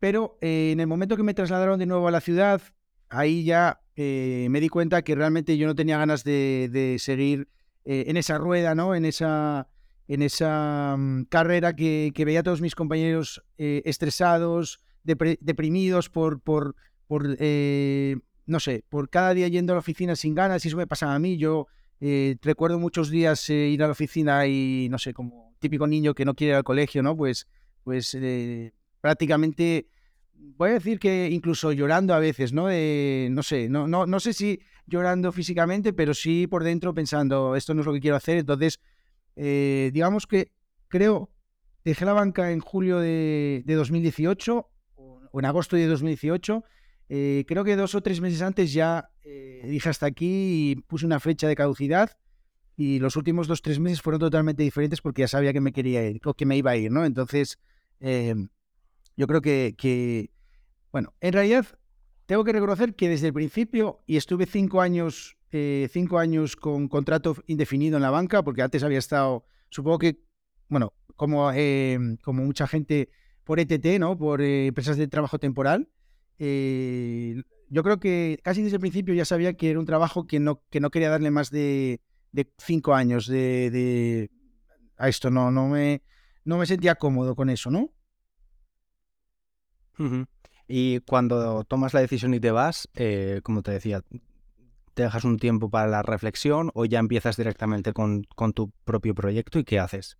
Pero 0.00 0.38
eh, 0.40 0.72
en 0.72 0.80
el 0.80 0.88
momento 0.88 1.16
que 1.16 1.22
me 1.22 1.34
trasladaron 1.34 1.78
de 1.78 1.86
nuevo 1.86 2.08
a 2.08 2.10
la 2.10 2.20
ciudad, 2.20 2.60
ahí 3.08 3.44
ya 3.44 3.80
eh, 3.94 4.48
me 4.50 4.60
di 4.60 4.68
cuenta 4.68 5.02
que 5.02 5.14
realmente 5.14 5.56
yo 5.56 5.66
no 5.68 5.76
tenía 5.76 5.98
ganas 5.98 6.24
de, 6.24 6.96
seguir 6.98 7.48
en 7.84 8.16
esa 8.16 8.38
rueda, 8.38 8.74
¿no? 8.74 8.94
En 8.94 9.04
esa, 9.04 9.68
en 10.08 10.22
esa 10.22 10.96
mm, 10.98 11.24
carrera 11.24 11.74
que, 11.74 12.12
veía 12.16 12.40
a 12.40 12.42
todos 12.42 12.60
mis 12.60 12.74
compañeros 12.74 13.44
estresados, 13.56 14.80
deprimidos 15.04 16.08
por, 16.08 16.40
por, 16.40 16.76
por 17.06 17.36
eh, 17.38 18.16
no 18.46 18.60
sé, 18.60 18.84
por 18.88 19.10
cada 19.10 19.34
día 19.34 19.48
yendo 19.48 19.72
a 19.72 19.76
la 19.76 19.80
oficina 19.80 20.16
sin 20.16 20.34
ganas, 20.34 20.64
y 20.64 20.68
eso 20.68 20.76
me 20.76 20.86
pasaba 20.86 21.14
a 21.14 21.18
mí. 21.18 21.36
Yo 21.36 21.68
eh, 22.00 22.36
recuerdo 22.42 22.78
muchos 22.78 23.10
días 23.10 23.48
eh, 23.50 23.68
ir 23.68 23.82
a 23.82 23.86
la 23.86 23.92
oficina 23.92 24.46
y, 24.46 24.88
no 24.90 24.98
sé, 24.98 25.14
como 25.14 25.54
típico 25.58 25.86
niño 25.86 26.14
que 26.14 26.24
no 26.24 26.34
quiere 26.34 26.52
ir 26.52 26.56
al 26.56 26.64
colegio, 26.64 27.02
¿no? 27.02 27.16
Pues, 27.16 27.48
pues 27.84 28.16
prácticamente, 29.00 29.88
voy 30.34 30.70
a 30.70 30.74
decir 30.74 30.98
que 30.98 31.28
incluso 31.30 31.72
llorando 31.72 32.14
a 32.14 32.18
veces, 32.18 32.52
¿no? 32.52 32.64
no 32.64 33.42
sé, 33.42 33.68
no, 33.68 33.86
no, 33.86 34.06
no 34.06 34.20
sé 34.20 34.32
si 34.32 34.60
llorando 34.86 35.32
físicamente, 35.32 35.92
pero 35.92 36.14
sí 36.14 36.46
por 36.46 36.64
dentro 36.64 36.94
pensando, 36.94 37.56
esto 37.56 37.74
no 37.74 37.80
es 37.80 37.86
lo 37.86 37.92
que 37.92 38.00
quiero 38.00 38.16
hacer. 38.16 38.38
Entonces, 38.38 38.80
digamos 39.36 40.26
que 40.26 40.52
creo, 40.88 41.30
dejé 41.84 42.04
la 42.04 42.12
banca 42.12 42.50
en 42.50 42.60
julio 42.60 42.98
de, 42.98 43.62
de 43.64 43.74
2018 43.74 44.68
o 44.96 45.38
en 45.38 45.44
agosto 45.44 45.76
de 45.76 45.86
2018 45.86 46.64
eh, 47.12 47.44
creo 47.48 47.64
que 47.64 47.74
dos 47.74 47.96
o 47.96 48.02
tres 48.02 48.20
meses 48.20 48.40
antes 48.40 48.72
ya 48.72 49.10
eh, 49.24 49.62
dije 49.64 49.88
hasta 49.88 50.06
aquí 50.06 50.70
y 50.70 50.76
puse 50.76 51.04
una 51.04 51.18
fecha 51.18 51.48
de 51.48 51.56
caducidad 51.56 52.16
y 52.76 53.00
los 53.00 53.16
últimos 53.16 53.48
dos 53.48 53.58
o 53.58 53.62
tres 53.62 53.80
meses 53.80 54.00
fueron 54.00 54.20
totalmente 54.20 54.62
diferentes 54.62 55.00
porque 55.00 55.22
ya 55.22 55.28
sabía 55.28 55.52
que 55.52 55.60
me 55.60 55.72
quería 55.72 56.08
ir 56.08 56.20
que 56.20 56.46
me 56.46 56.56
iba 56.56 56.70
a 56.70 56.76
ir, 56.76 56.92
¿no? 56.92 57.04
Entonces, 57.04 57.58
eh, 57.98 58.36
yo 59.16 59.26
creo 59.26 59.40
que, 59.40 60.30
bueno, 60.92 61.14
en 61.20 61.32
realidad 61.32 61.66
tengo 62.26 62.44
que 62.44 62.52
reconocer 62.52 62.94
que 62.94 63.08
desde 63.08 63.28
el 63.28 63.32
principio, 63.32 64.02
y 64.06 64.16
estuve 64.16 64.46
cinco 64.46 64.80
años, 64.80 65.36
cinco 65.50 66.18
años 66.18 66.56
con 66.56 66.88
contrato 66.88 67.36
indefinido 67.46 67.96
en 67.96 68.02
la 68.02 68.10
banca, 68.10 68.42
porque 68.42 68.62
antes 68.62 68.82
había 68.82 68.98
estado, 68.98 69.44
supongo 69.68 69.98
que, 69.98 70.20
bueno, 70.68 70.92
como, 71.16 71.50
como 72.22 72.44
mucha 72.44 72.66
gente 72.66 73.10
por 73.44 73.58
ETT, 73.58 73.98
¿no? 73.98 74.16
Por 74.16 74.40
empresas 74.42 74.96
de 74.96 75.08
trabajo 75.08 75.38
temporal. 75.38 75.88
Eh, 76.38 77.42
yo 77.68 77.82
creo 77.82 78.00
que 78.00 78.38
casi 78.42 78.62
desde 78.62 78.76
el 78.76 78.80
principio 78.80 79.12
ya 79.12 79.24
sabía 79.24 79.54
que 79.54 79.70
era 79.70 79.78
un 79.78 79.86
trabajo 79.86 80.26
que 80.26 80.40
no, 80.40 80.62
que 80.70 80.80
no 80.80 80.90
quería 80.90 81.10
darle 81.10 81.30
más 81.30 81.50
de, 81.50 82.00
cinco 82.58 82.94
años 82.94 83.26
de, 83.26 84.30
a 84.96 85.08
esto. 85.08 85.30
No, 85.30 85.50
no, 85.50 85.68
me, 85.68 86.02
no 86.44 86.58
me 86.58 86.66
sentía 86.66 86.94
cómodo 86.94 87.34
con 87.34 87.50
eso, 87.50 87.70
¿no? 87.70 87.90
Y 90.68 91.00
cuando 91.00 91.64
tomas 91.64 91.94
la 91.94 92.00
decisión 92.00 92.34
y 92.34 92.40
te 92.40 92.50
vas, 92.50 92.88
eh, 92.94 93.40
como 93.42 93.62
te 93.62 93.72
decía, 93.72 94.02
¿te 94.94 95.02
dejas 95.02 95.24
un 95.24 95.38
tiempo 95.38 95.68
para 95.68 95.88
la 95.88 96.02
reflexión 96.02 96.70
o 96.74 96.84
ya 96.84 96.98
empiezas 96.98 97.36
directamente 97.36 97.92
con, 97.92 98.24
tu 98.54 98.70
propio 98.84 99.14
proyecto 99.14 99.58
y 99.58 99.64
qué 99.64 99.78
haces? 99.78 100.16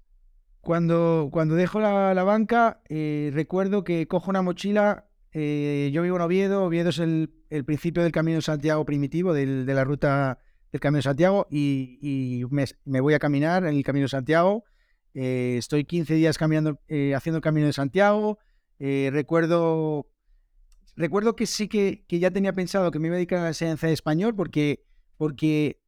Cuando, 0.61 1.29
cuando 1.33 1.55
dejo 1.55 1.81
la, 1.81 2.23
banca, 2.25 2.83
eh, 2.89 3.31
recuerdo 3.33 3.85
que 3.85 4.07
cojo 4.07 4.31
una 4.31 4.43
mochila 4.43 5.07
eh, 5.33 5.91
yo 5.93 6.03
vivo 6.03 6.17
en 6.17 6.23
Oviedo. 6.23 6.65
Oviedo 6.65 6.91
es 6.91 6.99
el, 6.99 7.31
principio 7.65 8.03
del 8.03 8.13
Camino 8.13 8.37
de 8.37 8.43
Santiago 8.43 8.85
primitivo, 8.85 9.33
de 9.33 9.47
la 9.47 9.85
ruta 9.85 10.39
del 10.73 10.81
Camino 10.81 10.99
de 10.99 11.03
Santiago, 11.03 11.47
y, 11.51 12.45
me, 12.85 13.01
voy 13.01 13.15
a 13.15 13.19
caminar 13.19 13.65
en 13.65 13.77
el 13.77 13.83
Camino 13.85 14.05
de 14.05 14.11
Santiago. 14.11 14.65
Eh, 15.15 15.57
estoy 15.59 15.85
15 15.85 16.15
días 16.15 16.39
caminando, 16.39 16.79
eh, 16.89 17.15
haciendo 17.15 17.39
el 17.39 17.43
Camino 17.43 17.67
de 17.67 17.73
Santiago. 17.73 18.39
Recuerdo, 18.81 20.09
recuerdo 20.97 21.37
que 21.37 21.47
sí 21.47 21.69
que, 21.69 22.05
ya 22.09 22.31
tenía 22.31 22.53
pensado 22.53 22.91
que 22.91 22.99
me 22.99 23.09
iba 23.09 23.15
a 23.15 23.19
dedicar 23.19 23.39
a 23.39 23.43
la 23.43 23.49
enseñanza 23.49 23.87
de 23.87 23.93
español, 23.93 24.35
porque, 24.35 24.85
porque 25.17 25.81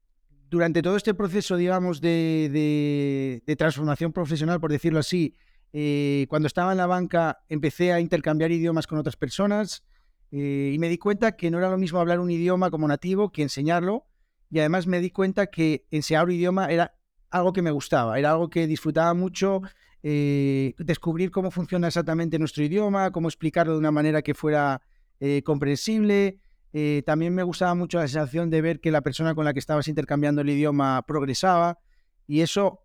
durante 0.51 0.83
todo 0.83 0.97
este 0.97 1.15
proceso, 1.15 1.57
digamos, 1.57 2.01
de 2.01 3.43
transformación 3.59 4.13
profesional, 4.13 4.61
por 4.61 4.71
decirlo 4.71 4.99
así, 4.99 5.35
eh, 5.75 6.27
cuando 6.29 6.47
estaba 6.47 6.73
en 6.73 6.79
la 6.79 6.87
banca 6.87 7.43
empecé 7.49 7.93
a 7.93 8.01
intercambiar 8.01 8.53
idiomas 8.53 8.87
con 8.87 8.99
otras 8.99 9.17
personas 9.17 9.85
eh, 10.31 10.71
y 10.75 10.79
me 10.79 10.91
di 10.91 10.99
cuenta 10.99 11.33
que 11.33 11.51
no 11.51 11.59
era 11.59 11.71
lo 11.71 11.79
mismo 11.79 11.99
hablar 11.99 12.21
un 12.21 12.31
idioma 12.31 12.71
como 12.71 12.87
nativo 12.89 13.33
que 13.33 13.43
enseñarlo. 13.43 14.07
Y 14.51 14.59
además 14.59 14.87
me 14.87 15.01
di 15.01 15.11
cuenta 15.11 15.47
que 15.47 15.87
enseñar 15.91 16.27
un 16.27 16.33
idioma 16.33 16.67
era 16.67 16.95
algo 17.31 17.55
que 17.55 17.63
me 17.63 17.71
gustaba, 17.71 18.19
era 18.19 18.33
algo 18.33 18.51
que 18.51 18.67
disfrutaba 18.67 19.15
mucho, 19.15 19.63
eh, 20.03 20.75
descubrir 20.79 21.31
cómo 21.31 21.51
funciona 21.51 21.89
exactamente 21.89 22.39
nuestro 22.39 22.65
idioma, 22.65 23.11
cómo 23.11 23.29
explicarlo 23.29 23.73
de 23.75 23.79
una 23.79 23.91
manera 23.91 24.23
que 24.23 24.35
fuera 24.35 24.81
comprensible. 25.45 26.41
también 27.07 27.33
me 27.33 27.45
gustaba 27.45 27.77
mucho 27.77 27.99
la 27.99 28.09
sensación 28.09 28.51
de 28.51 28.61
ver 28.61 28.81
que 28.81 28.91
la 28.91 29.03
persona 29.03 29.37
con 29.37 29.45
la 29.45 29.53
que 29.53 29.61
estabas 29.61 29.87
intercambiando 29.87 30.41
el 30.41 30.51
idioma 30.51 31.05
progresaba 31.07 31.79
y 32.27 32.41
eso 32.41 32.81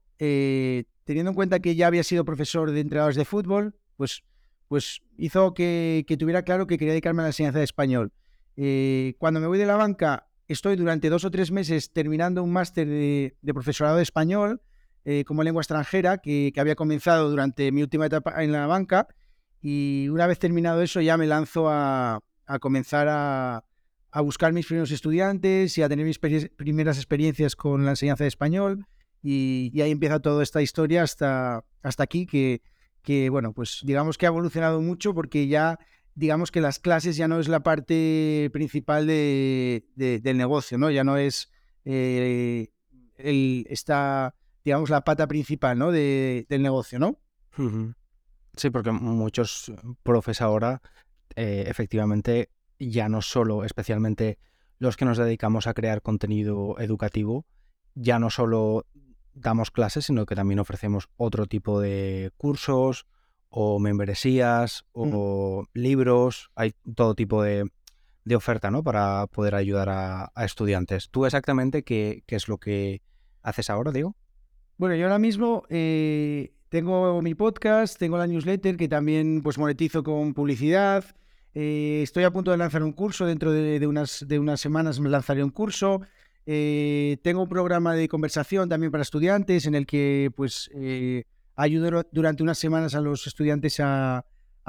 teniendo 1.08 1.32
en 1.32 1.36
cuenta 1.36 1.62
que 1.62 1.74
ya 1.76 1.88
había 1.88 2.04
sido 2.04 2.26
profesor 2.26 2.70
de 2.70 2.82
entrenadores 2.82 3.16
de 3.16 3.24
fútbol, 3.24 3.76
pues, 3.96 4.24
pues 4.68 5.02
hizo 5.18 5.54
que, 5.54 6.06
tuviera 6.20 6.44
claro 6.44 6.68
que 6.68 6.78
quería 6.78 6.92
dedicarme 6.92 7.22
a 7.22 7.24
la 7.24 7.30
enseñanza 7.30 7.60
de 7.60 7.64
español. 7.64 8.12
Eh, 8.58 9.16
cuando 9.18 9.40
me 9.40 9.48
voy 9.48 9.58
de 9.58 9.66
la 9.66 9.78
banca, 9.78 10.28
estoy 10.50 10.76
durante 10.76 11.10
dos 11.10 11.24
o 11.24 11.32
tres 11.32 11.50
meses 11.50 11.94
terminando 11.94 12.44
un 12.44 12.52
máster 12.52 12.88
de, 12.90 13.38
profesorado 13.54 13.96
de 13.96 14.04
español 14.04 14.62
eh, 15.10 15.24
como 15.24 15.42
lengua 15.42 15.62
extranjera 15.62 16.18
que, 16.18 16.52
había 16.58 16.76
comenzado 16.76 17.30
durante 17.30 17.72
mi 17.72 17.82
última 17.82 18.08
etapa 18.08 18.44
en 18.44 18.52
la 18.52 18.68
banca. 18.68 19.08
Y 19.62 20.10
una 20.10 20.28
vez 20.28 20.38
terminado 20.38 20.82
eso, 20.82 21.00
ya 21.00 21.16
me 21.16 21.26
lanzo 21.26 21.70
a, 21.70 22.22
comenzar 22.60 23.08
a, 23.10 23.64
a 24.12 24.22
buscar 24.22 24.52
mis 24.52 24.66
primeros 24.66 24.92
estudiantes 24.92 25.78
y 25.78 25.82
a 25.82 25.88
tener 25.88 26.06
mis 26.06 26.20
primeras 26.20 26.98
experiencias 26.98 27.56
con 27.56 27.86
la 27.86 27.92
enseñanza 27.92 28.26
de 28.26 28.28
español. 28.28 28.86
Y, 29.24 29.80
ahí 29.80 29.92
empieza 29.92 30.20
toda 30.20 30.44
esta 30.44 30.62
historia 30.62 31.04
hasta, 31.04 31.64
hasta 31.84 32.04
aquí, 32.04 32.26
que, 32.26 32.62
que, 33.02 33.30
bueno, 33.30 33.54
pues 33.54 33.84
digamos 33.86 34.18
que 34.18 34.26
ha 34.26 34.30
evolucionado 34.30 34.82
mucho 34.82 35.14
porque 35.14 35.48
ya, 35.48 35.80
digamos 36.16 36.52
que 36.52 36.60
las 36.60 36.80
clases 36.80 37.16
ya 37.16 37.30
no 37.30 37.40
es 37.40 37.48
la 37.48 37.62
parte 37.62 38.50
principal 38.52 39.08
de, 39.08 39.86
del 39.96 40.38
negocio, 40.38 40.78
¿no? 40.78 40.92
Ya 40.92 41.06
no 41.06 41.16
es 41.16 41.50
eh, 41.86 42.68
el, 43.16 43.66
esta, 43.70 44.36
digamos, 44.68 44.90
la 44.90 45.06
pata 45.06 45.28
principal, 45.28 45.80
¿no? 45.80 45.94
del 45.94 46.62
negocio, 46.62 47.00
¿no? 47.00 47.18
Sí, 48.54 48.70
porque 48.70 48.92
muchos 48.92 49.72
profes 50.04 50.42
ahora, 50.42 50.82
eh, 51.38 51.64
efectivamente, 51.68 52.50
ya 52.78 53.08
no 53.08 53.22
solo, 53.22 53.64
especialmente 53.64 54.40
los 54.78 54.98
que 54.98 55.06
nos 55.06 55.18
dedicamos 55.18 55.68
a 55.68 55.74
crear 55.74 56.02
contenido 56.02 56.76
educativo, 56.80 57.46
ya 57.96 58.20
no 58.20 58.30
solo 58.30 58.86
damos 59.34 59.72
clases, 59.72 60.08
sino 60.08 60.26
que 60.26 60.36
también 60.36 60.60
ofrecemos 60.60 61.08
otro 61.16 61.46
tipo 61.46 61.80
de 61.80 62.32
cursos 62.36 63.08
o 63.48 63.80
membresías 63.80 64.84
mm. 64.94 65.12
o 65.14 65.64
libros. 65.74 66.52
Hay 66.56 66.74
todo 66.94 67.16
tipo 67.16 67.42
de, 67.42 67.72
oferta 68.36 68.70
¿no? 68.70 68.84
para 68.84 69.28
poder 69.28 69.56
ayudar 69.56 69.88
a, 69.88 70.30
estudiantes. 70.44 71.10
¿Tú 71.10 71.26
exactamente 71.26 71.84
qué, 71.84 72.26
es 72.28 72.50
lo 72.50 72.58
que 72.58 73.02
haces 73.44 73.70
ahora, 73.70 73.94
Diego? 73.94 74.18
Bueno, 74.78 74.96
yo 74.96 75.06
ahora 75.06 75.18
mismo 75.18 75.64
eh, 75.70 76.54
tengo 76.70 77.20
mi 77.24 77.34
podcast, 77.34 77.98
tengo 77.98 78.16
la 78.20 78.28
newsletter 78.28 78.78
que 78.78 78.88
también 78.88 79.42
pues 79.42 79.58
monetizo 79.58 80.04
con 80.04 80.36
publicidad. 80.36 81.04
Eh, 81.56 82.02
estoy 82.04 82.26
a 82.26 82.32
punto 82.32 82.52
de 82.52 82.58
lanzar 82.58 82.84
un 82.84 82.92
curso, 82.92 83.26
dentro 83.26 83.52
de, 83.52 83.88
unas, 83.88 84.24
de 84.28 84.38
unas 84.38 84.62
semanas 84.62 85.00
me 85.00 85.10
lanzaré 85.10 85.44
un 85.44 85.50
curso. 85.50 86.02
Eh, 86.46 87.18
tengo 87.24 87.42
un 87.42 87.50
programa 87.50 87.96
de 87.96 88.08
conversación 88.08 88.70
también 88.70 88.92
para 88.92 89.02
estudiantes 89.02 89.66
en 89.66 89.74
el 89.74 89.88
que 89.88 90.32
pues 90.36 90.70
eh, 90.76 91.24
ayudo 91.56 92.04
durante 92.12 92.44
unas 92.44 92.60
semanas 92.60 92.94
a 92.94 93.02
los 93.02 93.26
estudiantes 93.26 93.80
a, 93.80 94.26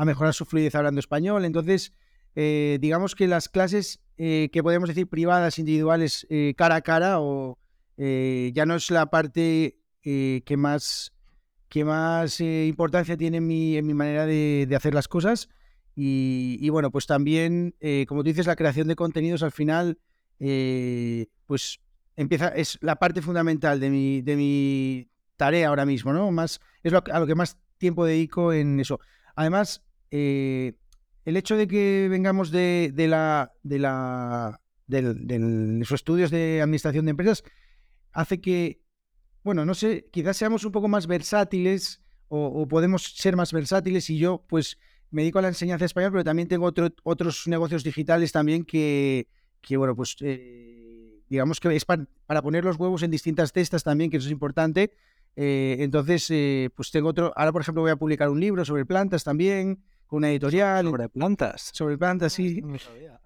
mejorar 0.06 0.32
su 0.32 0.46
fluidez 0.46 0.74
hablando 0.74 1.00
español. 1.00 1.44
Entonces, 1.44 1.92
eh, 2.34 2.78
digamos 2.80 3.14
que 3.14 3.28
las 3.28 3.50
clases 3.50 4.00
que 4.16 4.60
podemos 4.62 4.88
decir 4.88 5.06
privadas, 5.06 5.58
individuales, 5.58 6.26
cara 6.56 6.76
a 6.76 6.80
cara, 6.80 7.20
o 7.20 7.58
ya 7.98 8.66
no 8.66 8.74
es 8.74 8.90
la 8.90 9.06
parte 9.06 9.77
que 10.44 10.56
más, 10.56 11.12
que 11.68 11.84
más 11.84 12.40
importancia 12.40 13.16
tiene 13.16 13.38
en 13.38 13.46
mi, 13.46 13.76
en 13.76 13.86
mi 13.86 13.94
manera 13.94 14.26
de, 14.26 14.68
hacer 14.76 14.94
las 14.94 15.08
cosas. 15.08 15.48
Y, 15.94 16.68
bueno, 16.70 16.90
pues 16.90 17.06
también, 17.06 17.74
como 18.06 18.22
tú 18.22 18.28
dices, 18.28 18.46
la 18.46 18.56
creación 18.56 18.88
de 18.88 18.96
contenidos 18.96 19.42
al 19.42 19.52
final 19.52 19.98
eh, 20.40 21.26
pues 21.46 21.80
empieza, 22.16 22.48
es 22.48 22.78
la 22.80 22.96
parte 22.96 23.22
fundamental 23.22 23.80
de 23.80 23.90
mi, 23.90 24.22
de 24.22 24.36
mi 24.36 25.10
tarea 25.36 25.68
ahora 25.68 25.86
mismo, 25.86 26.12
¿no? 26.12 26.30
Más, 26.30 26.60
es 26.82 26.92
lo, 26.92 27.02
a 27.10 27.20
lo 27.20 27.26
que 27.26 27.34
más 27.34 27.58
tiempo 27.78 28.04
dedico 28.04 28.52
en 28.52 28.80
eso. 28.80 29.00
Además, 29.34 29.84
eh, 30.10 30.74
el 31.24 31.36
hecho 31.36 31.56
de 31.56 31.68
que 31.68 32.08
vengamos 32.10 32.50
de, 32.50 32.92
la, 32.96 33.52
de, 33.62 33.78
la, 33.78 34.60
de 34.86 35.38
los 35.38 35.92
estudios 35.92 36.30
de 36.30 36.60
administración 36.60 37.04
de 37.04 37.10
empresas 37.10 37.44
hace 38.12 38.40
que, 38.40 38.80
bueno, 39.42 39.64
no 39.64 39.74
sé, 39.74 40.06
quizás 40.10 40.36
seamos 40.36 40.64
un 40.64 40.72
poco 40.72 40.88
más 40.88 41.06
versátiles 41.06 42.00
o, 42.28 42.66
podemos 42.68 43.14
ser 43.16 43.36
más 43.36 43.52
versátiles 43.52 44.10
y 44.10 44.18
yo 44.18 44.44
pues 44.48 44.78
me 45.10 45.22
dedico 45.22 45.38
a 45.38 45.42
la 45.42 45.48
enseñanza 45.48 45.82
de 45.82 45.86
español, 45.86 46.12
pero 46.12 46.24
también 46.24 46.48
tengo 46.48 46.70
otros 47.02 47.48
negocios 47.48 47.82
digitales 47.82 48.32
también 48.32 48.64
que, 48.64 49.26
que 49.62 49.76
bueno, 49.76 49.96
pues 49.96 50.16
eh, 50.20 51.22
digamos 51.28 51.60
que 51.60 51.74
es 51.74 51.84
para, 51.84 52.06
poner 52.42 52.64
los 52.64 52.76
huevos 52.76 53.02
en 53.02 53.10
distintas 53.10 53.52
cestas 53.52 53.82
también, 53.82 54.10
que 54.10 54.18
eso 54.18 54.26
es 54.26 54.32
importante. 54.32 54.92
Eh, 55.36 55.76
entonces, 55.80 56.26
eh, 56.30 56.68
pues 56.74 56.90
tengo 56.90 57.08
otro, 57.08 57.32
ahora 57.36 57.52
por 57.52 57.62
ejemplo 57.62 57.82
voy 57.82 57.90
a 57.90 57.96
publicar 57.96 58.28
un 58.28 58.40
libro 58.40 58.64
sobre 58.64 58.84
plantas 58.84 59.24
también, 59.24 59.82
con 60.06 60.18
una 60.18 60.30
editorial. 60.30 60.86
Sobre 60.86 61.08
plantas. 61.08 61.70
Sobre 61.72 61.96
plantas, 61.96 62.32
sí. 62.32 62.62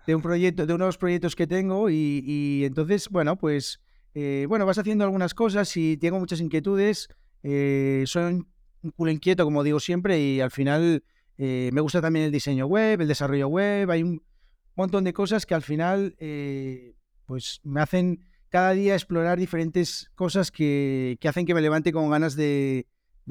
de 0.07 0.15
un 0.15 0.23
proyecto, 0.23 0.67
de 0.67 0.75
unos 0.75 0.99
proyectos 0.99 1.35
que 1.35 1.47
tengo 1.47 1.89
y, 1.89 2.23
y 2.25 2.65
entonces, 2.65 3.09
bueno, 3.09 3.37
pues, 3.37 3.81
bueno, 4.15 4.67
vas 4.67 4.79
haciendo 4.79 5.05
algunas 5.05 5.35
cosas 5.35 5.77
y 5.77 5.97
tengo 5.97 6.19
muchas 6.19 6.41
inquietudes. 6.41 7.09
soy 7.43 8.45
un 8.83 8.91
culo 8.91 9.11
inquieto, 9.11 9.45
como 9.45 9.63
digo 9.63 9.81
siempre, 9.81 10.21
y 10.21 10.41
al 10.41 10.51
final 10.51 11.05
eh, 11.39 11.71
me 11.73 11.81
gusta 11.81 12.01
también 12.01 12.27
el 12.27 12.33
diseño 12.33 12.67
web, 12.67 13.01
el 13.01 13.09
desarrollo 13.09 13.49
web, 13.49 13.91
hay 13.91 14.03
un 14.03 14.23
montón 14.77 15.05
de 15.05 15.13
cosas 15.13 15.47
que 15.47 15.55
al 15.55 15.63
final 15.63 16.15
eh, 16.19 16.95
pues 17.27 17.61
me 17.65 17.81
hacen 17.81 18.27
cada 18.49 18.73
día 18.73 18.95
explorar 18.95 19.39
diferentes 19.39 20.11
cosas 20.15 20.51
que, 20.51 21.19
hacen 21.25 21.47
que 21.47 21.55
me 21.55 21.63
levante 21.63 21.93
con 21.93 22.11
ganas 22.11 22.37
de, 22.37 22.87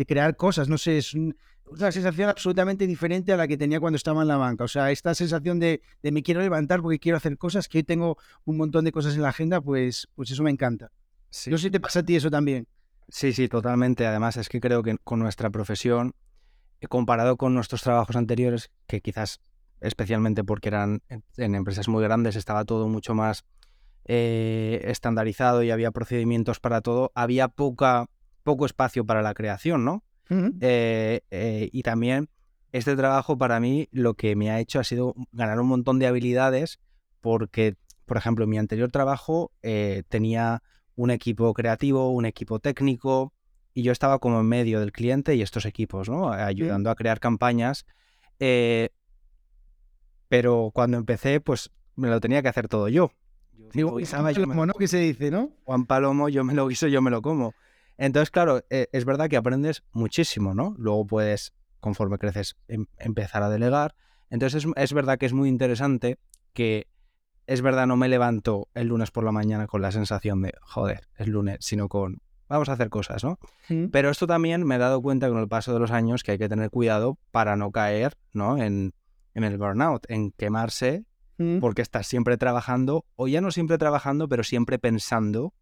crear 0.08 0.36
cosas. 0.36 0.68
No 0.70 0.78
sé, 0.78 0.98
es 0.98 1.14
una 1.14 1.92
sensación 1.92 2.30
absolutamente 2.30 2.88
diferente 2.88 3.32
a 3.32 3.38
la 3.38 3.48
que 3.48 3.58
tenía 3.58 3.80
cuando 3.80 3.98
estaba 3.98 4.22
en 4.22 4.28
la 4.28 4.38
banca. 4.38 4.64
O 4.64 4.68
sea, 4.68 4.92
esta 4.92 5.14
sensación 5.14 5.60
de, 5.60 5.82
me 6.04 6.24
quiero 6.24 6.42
levantar 6.42 6.82
porque 6.82 7.00
quiero 7.00 7.18
hacer 7.18 7.38
cosas, 7.38 7.68
que 7.68 7.80
hoy 7.80 7.84
tengo 7.84 8.18
un 8.46 8.58
montón 8.58 8.86
de 8.86 8.92
cosas 8.92 9.16
en 9.16 9.22
la 9.22 9.30
agenda, 9.30 9.62
pues, 9.62 10.08
pues 10.16 10.32
eso 10.32 10.44
me 10.44 10.52
encanta. 10.52 10.92
No 11.48 11.58
sé 11.58 11.64
si 11.64 11.72
te 11.72 11.80
pasa 11.80 12.00
a 12.00 12.04
ti 12.04 12.16
eso 12.16 12.30
también. 12.30 12.68
Sí, 13.08 13.34
sí, 13.34 13.48
totalmente. 13.48 14.06
Además, 14.06 14.38
es 14.38 14.50
que 14.50 14.60
creo 14.60 14.84
que 14.84 14.98
con 15.04 15.20
nuestra 15.20 15.50
profesión, 15.50 16.14
eh, 16.80 16.88
comparado 16.88 17.38
con 17.38 17.54
nuestros 17.54 17.84
trabajos 17.84 18.16
anteriores, 18.16 18.72
que 18.88 19.02
quizás 19.02 19.40
especialmente 19.82 20.44
porque 20.44 20.70
eran 20.70 21.02
en 21.38 21.56
empresas 21.56 21.88
muy 21.88 22.04
grandes, 22.04 22.36
estaba 22.36 22.66
todo 22.66 22.88
mucho 22.88 23.16
más 23.16 23.44
eh, 24.06 24.82
estandarizado 24.86 25.64
y 25.64 25.72
había 25.72 25.92
procedimientos 25.92 26.60
para 26.60 26.82
todo, 26.82 27.12
había 27.16 27.48
poca, 27.50 28.08
poco 28.44 28.66
espacio 28.66 29.06
para 29.06 29.22
la 29.22 29.34
creación, 29.34 29.86
¿no? 29.86 30.04
Eh, 30.62 31.70
y 31.74 31.84
también 31.84 32.30
este 32.72 32.96
trabajo 32.96 33.38
para 33.38 33.60
mí 33.60 33.90
lo 33.92 34.14
que 34.14 34.38
me 34.38 34.50
ha 34.50 34.62
hecho 34.62 34.80
ha 34.80 34.86
sido 34.86 35.14
ganar 35.34 35.60
un 35.60 35.68
montón 35.68 36.00
de 36.00 36.08
habilidades 36.08 36.80
porque, 37.20 37.76
por 38.06 38.16
ejemplo, 38.16 38.46
en 38.46 38.50
mi 38.50 38.58
anterior 38.58 38.90
trabajo 38.92 39.52
tenía 40.08 40.64
un 40.96 41.12
equipo 41.12 41.54
creativo, 41.54 42.12
un 42.12 42.26
equipo 42.26 42.60
técnico, 42.60 43.34
y 43.74 43.84
yo 43.84 43.92
estaba 43.92 44.20
como 44.20 44.40
en 44.40 44.48
medio 44.48 44.80
del 44.80 44.92
cliente 44.92 45.36
y 45.36 45.42
estos 45.42 45.66
equipos, 45.66 46.10
¿no? 46.10 46.32
Ayudando 46.32 46.90
a 46.90 46.96
crear 46.96 47.20
campañas. 47.20 47.86
Eh, 48.40 48.90
pero 50.28 50.72
cuando 50.74 50.98
empecé, 50.98 51.40
pues 51.40 51.72
me 51.96 52.10
lo 52.10 52.20
tenía 52.20 52.42
que 52.42 52.50
hacer 52.50 52.68
todo 52.68 52.90
yo. 52.90 53.12
Digo, 53.74 53.92
Juan 53.92 54.34
Palomo, 54.34 54.66
¿no? 54.66 54.74
¿Qué 54.74 54.88
se 54.88 54.98
dice, 54.98 55.32
no? 55.32 55.52
Juan 55.64 55.86
Palomo, 55.86 56.28
yo 56.30 56.44
me 56.44 56.54
lo 56.54 56.68
guiso, 56.68 56.88
yo 56.88 57.02
me 57.02 57.12
lo 57.12 57.22
como. 57.22 57.54
Entonces, 58.02 58.32
claro, 58.32 58.64
eh, 58.72 58.88
es 58.94 59.06
verdad 59.06 59.30
que 59.30 59.38
aprendes 59.38 59.84
muchísimo, 59.92 60.56
¿no? 60.56 60.74
Luego 60.80 61.06
puedes, 61.06 61.54
conforme 61.80 62.18
creces, 62.18 62.58
em, 62.68 62.88
empezar 62.98 63.44
a 63.44 63.50
delegar. 63.50 63.94
Entonces, 64.32 64.66
es 64.76 64.94
verdad 64.94 65.20
que 65.20 65.28
es 65.28 65.34
muy 65.34 65.48
interesante 65.48 66.18
que 66.54 66.88
es 67.46 67.62
verdad, 67.62 67.86
no 67.86 67.98
me 67.98 68.10
levanto 68.10 68.70
el 68.74 68.88
lunes 68.88 69.12
por 69.12 69.24
la 69.24 69.32
mañana 69.32 69.68
con 69.68 69.84
la 69.84 69.92
sensación 69.92 70.42
de, 70.42 70.52
joder, 70.64 71.10
es 71.16 71.28
lunes, 71.28 71.58
sino 71.60 71.90
con, 71.90 72.24
vamos 72.50 72.70
a 72.70 72.74
hacer 72.74 72.90
cosas, 72.90 73.24
¿no? 73.24 73.38
Pero 73.92 74.10
esto 74.10 74.26
también 74.26 74.66
me 74.66 74.76
he 74.76 74.80
dado 74.80 75.00
cuenta 75.04 75.30
con 75.30 75.38
el 75.38 75.48
paso 75.48 75.72
de 75.72 75.80
los 75.80 75.92
años 75.92 76.24
que 76.24 76.32
hay 76.32 76.38
que 76.40 76.50
tener 76.50 76.72
cuidado 76.72 77.20
para 77.30 77.56
no 77.56 77.72
caer, 77.72 78.18
¿no? 78.34 78.58
En, 78.58 78.96
el 79.36 79.58
burnout, 79.60 80.10
en 80.10 80.32
quemarse, 80.32 81.06
porque 81.60 81.84
estás 81.84 82.08
siempre 82.08 82.38
trabajando, 82.38 83.06
o 83.16 83.28
ya 83.28 83.42
no 83.42 83.52
siempre 83.52 83.78
trabajando, 83.78 84.28
pero 84.28 84.44
siempre 84.44 84.80
pensando 84.80 85.54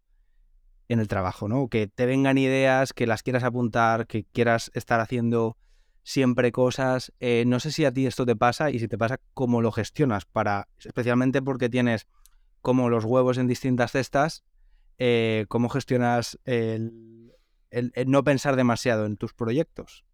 en 0.90 0.98
el 0.98 1.06
trabajo, 1.06 1.46
¿no? 1.46 1.68
Que 1.68 1.86
te 1.86 2.04
vengan 2.04 2.36
ideas, 2.36 2.92
que 2.92 3.06
las 3.06 3.22
quieras 3.22 3.44
apuntar, 3.44 4.08
que 4.08 4.24
quieras 4.24 4.72
estar 4.74 4.98
haciendo 4.98 5.56
siempre 6.02 6.50
cosas. 6.50 7.12
Eh, 7.20 7.44
no 7.46 7.60
sé 7.60 7.70
si 7.70 7.84
a 7.84 7.92
ti 7.92 8.06
esto 8.06 8.26
te 8.26 8.34
pasa 8.34 8.72
y 8.72 8.80
si 8.80 8.88
te 8.88 8.98
pasa, 8.98 9.20
cómo 9.32 9.62
lo 9.62 9.70
gestionas, 9.70 10.24
para, 10.24 10.66
especialmente 10.80 11.42
porque 11.42 11.68
tienes 11.68 12.08
como 12.60 12.88
los 12.88 13.04
huevos 13.04 13.38
en 13.38 13.46
distintas 13.46 13.92
cestas, 13.92 14.42
eh, 14.98 15.46
cómo 15.48 15.68
gestionas 15.68 16.40
el, 16.44 17.32
no 18.06 18.24
pensar 18.24 18.56
demasiado 18.56 19.06
en 19.06 19.16
tus 19.16 19.32
proyectos. 19.32 20.04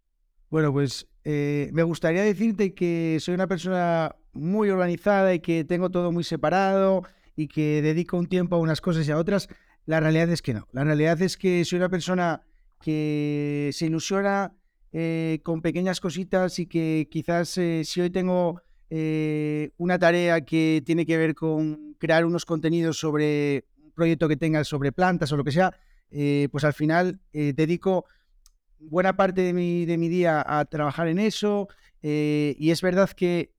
Bueno, 0.50 0.74
pues 0.74 1.08
eh, 1.24 1.70
me 1.72 1.84
gustaría 1.84 2.22
decirte 2.22 2.74
que 2.74 3.16
soy 3.20 3.34
una 3.34 3.46
persona 3.46 4.14
muy 4.34 4.68
organizada 4.68 5.32
y 5.32 5.40
que 5.40 5.64
tengo 5.64 5.88
todo 5.90 6.12
muy 6.12 6.22
separado 6.22 7.02
y 7.34 7.48
que 7.48 7.80
dedico 7.80 8.18
un 8.18 8.26
tiempo 8.26 8.56
a 8.56 8.58
unas 8.58 8.82
cosas 8.82 9.08
y 9.08 9.10
a 9.10 9.16
otras. 9.16 9.48
La 9.87 10.01
realidad 10.01 10.29
es 10.31 10.42
que 10.42 10.53
no. 10.53 10.66
La 10.72 10.85
realidad 10.85 11.20
es 11.22 11.37
que 11.37 11.64
soy 11.64 11.79
una 11.79 11.88
persona 11.88 12.42
que 12.83 13.70
se 13.72 13.87
ilusiona 13.87 14.53
eh, 14.92 15.40
con 15.42 15.62
pequeñas 15.62 16.01
cositas 16.01 16.59
y 16.59 16.66
que 16.66 17.09
quizás 17.11 17.57
eh, 17.59 17.83
si 17.85 18.01
hoy 18.01 18.11
tengo 18.11 18.61
eh, 18.90 19.70
una 19.77 19.99
tarea 19.99 20.44
que 20.44 20.83
tiene 20.85 21.07
que 21.07 21.16
ver 21.16 21.35
con 21.35 21.94
crear 21.99 22.25
unos 22.25 22.44
contenidos 22.44 22.99
sobre 22.99 23.64
un 23.83 23.92
proyecto 23.92 24.29
que 24.29 24.37
tenga 24.37 24.64
sobre 24.64 24.92
plantas 24.92 25.31
o 25.33 25.37
lo 25.37 25.44
que 25.44 25.53
sea, 25.53 25.72
pues 26.51 26.64
al 26.64 26.72
final 26.72 27.20
dedico 27.33 28.07
buena 28.79 29.16
parte 29.16 29.42
de 29.42 29.53
mi, 29.53 29.85
de 29.85 29.99
mi, 29.99 30.09
día 30.09 30.42
a 30.46 30.64
trabajar 30.64 31.09
en 31.09 31.18
eso 31.18 31.68
y 32.01 32.70
es 32.70 32.81
verdad 32.81 33.11
que 33.11 33.55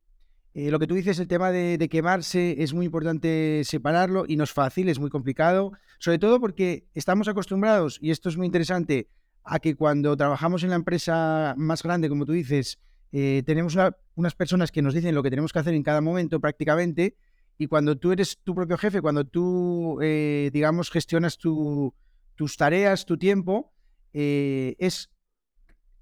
lo 0.58 0.80
que 0.80 0.88
tú 0.88 0.96
dices, 0.96 1.20
el 1.20 1.28
tema 1.28 1.52
de, 1.52 1.88
quemarse, 1.88 2.64
es 2.64 2.74
muy 2.74 2.88
importante 2.88 3.62
separarlo 3.64 4.26
y 4.28 4.38
no 4.38 4.44
es 4.44 4.52
fácil, 4.52 4.90
es 4.90 4.98
muy 4.98 5.12
complicado, 5.12 5.72
sobre 6.00 6.18
todo 6.18 6.40
porque 6.40 6.88
estamos 6.96 7.28
acostumbrados, 7.28 8.00
y 8.02 8.10
esto 8.10 8.28
es 8.28 8.38
muy 8.38 8.48
interesante, 8.48 9.08
a 9.44 9.60
que 9.60 9.76
cuando 9.76 10.18
trabajamos 10.18 10.64
en 10.64 10.72
la 10.72 10.76
empresa 10.76 11.54
más 11.58 11.84
grande, 11.84 12.10
como 12.10 12.26
tú 12.26 12.32
dices, 12.32 12.80
eh, 13.12 13.44
tenemos 13.46 13.78
unas 14.16 14.34
personas 14.34 14.72
que 14.72 14.82
nos 14.82 14.96
dicen 14.96 15.14
lo 15.14 15.22
que 15.22 15.30
tenemos 15.30 15.54
que 15.54 15.60
hacer 15.60 15.76
en 15.76 15.84
cada 15.84 16.02
momento 16.02 16.40
prácticamente, 16.40 17.16
y 17.60 17.68
cuando 17.68 17.96
tú 17.96 18.12
eres 18.12 18.40
tu 18.44 18.56
propio 18.56 18.80
jefe, 18.80 19.00
cuando 19.00 19.26
tú, 19.26 20.00
eh, 20.02 20.50
digamos, 20.52 20.90
gestionas 20.90 21.38
tus 21.38 22.58
tareas, 22.58 23.06
tu 23.06 23.18
tiempo, 23.18 23.74
eh, 24.12 24.76
es... 24.80 25.12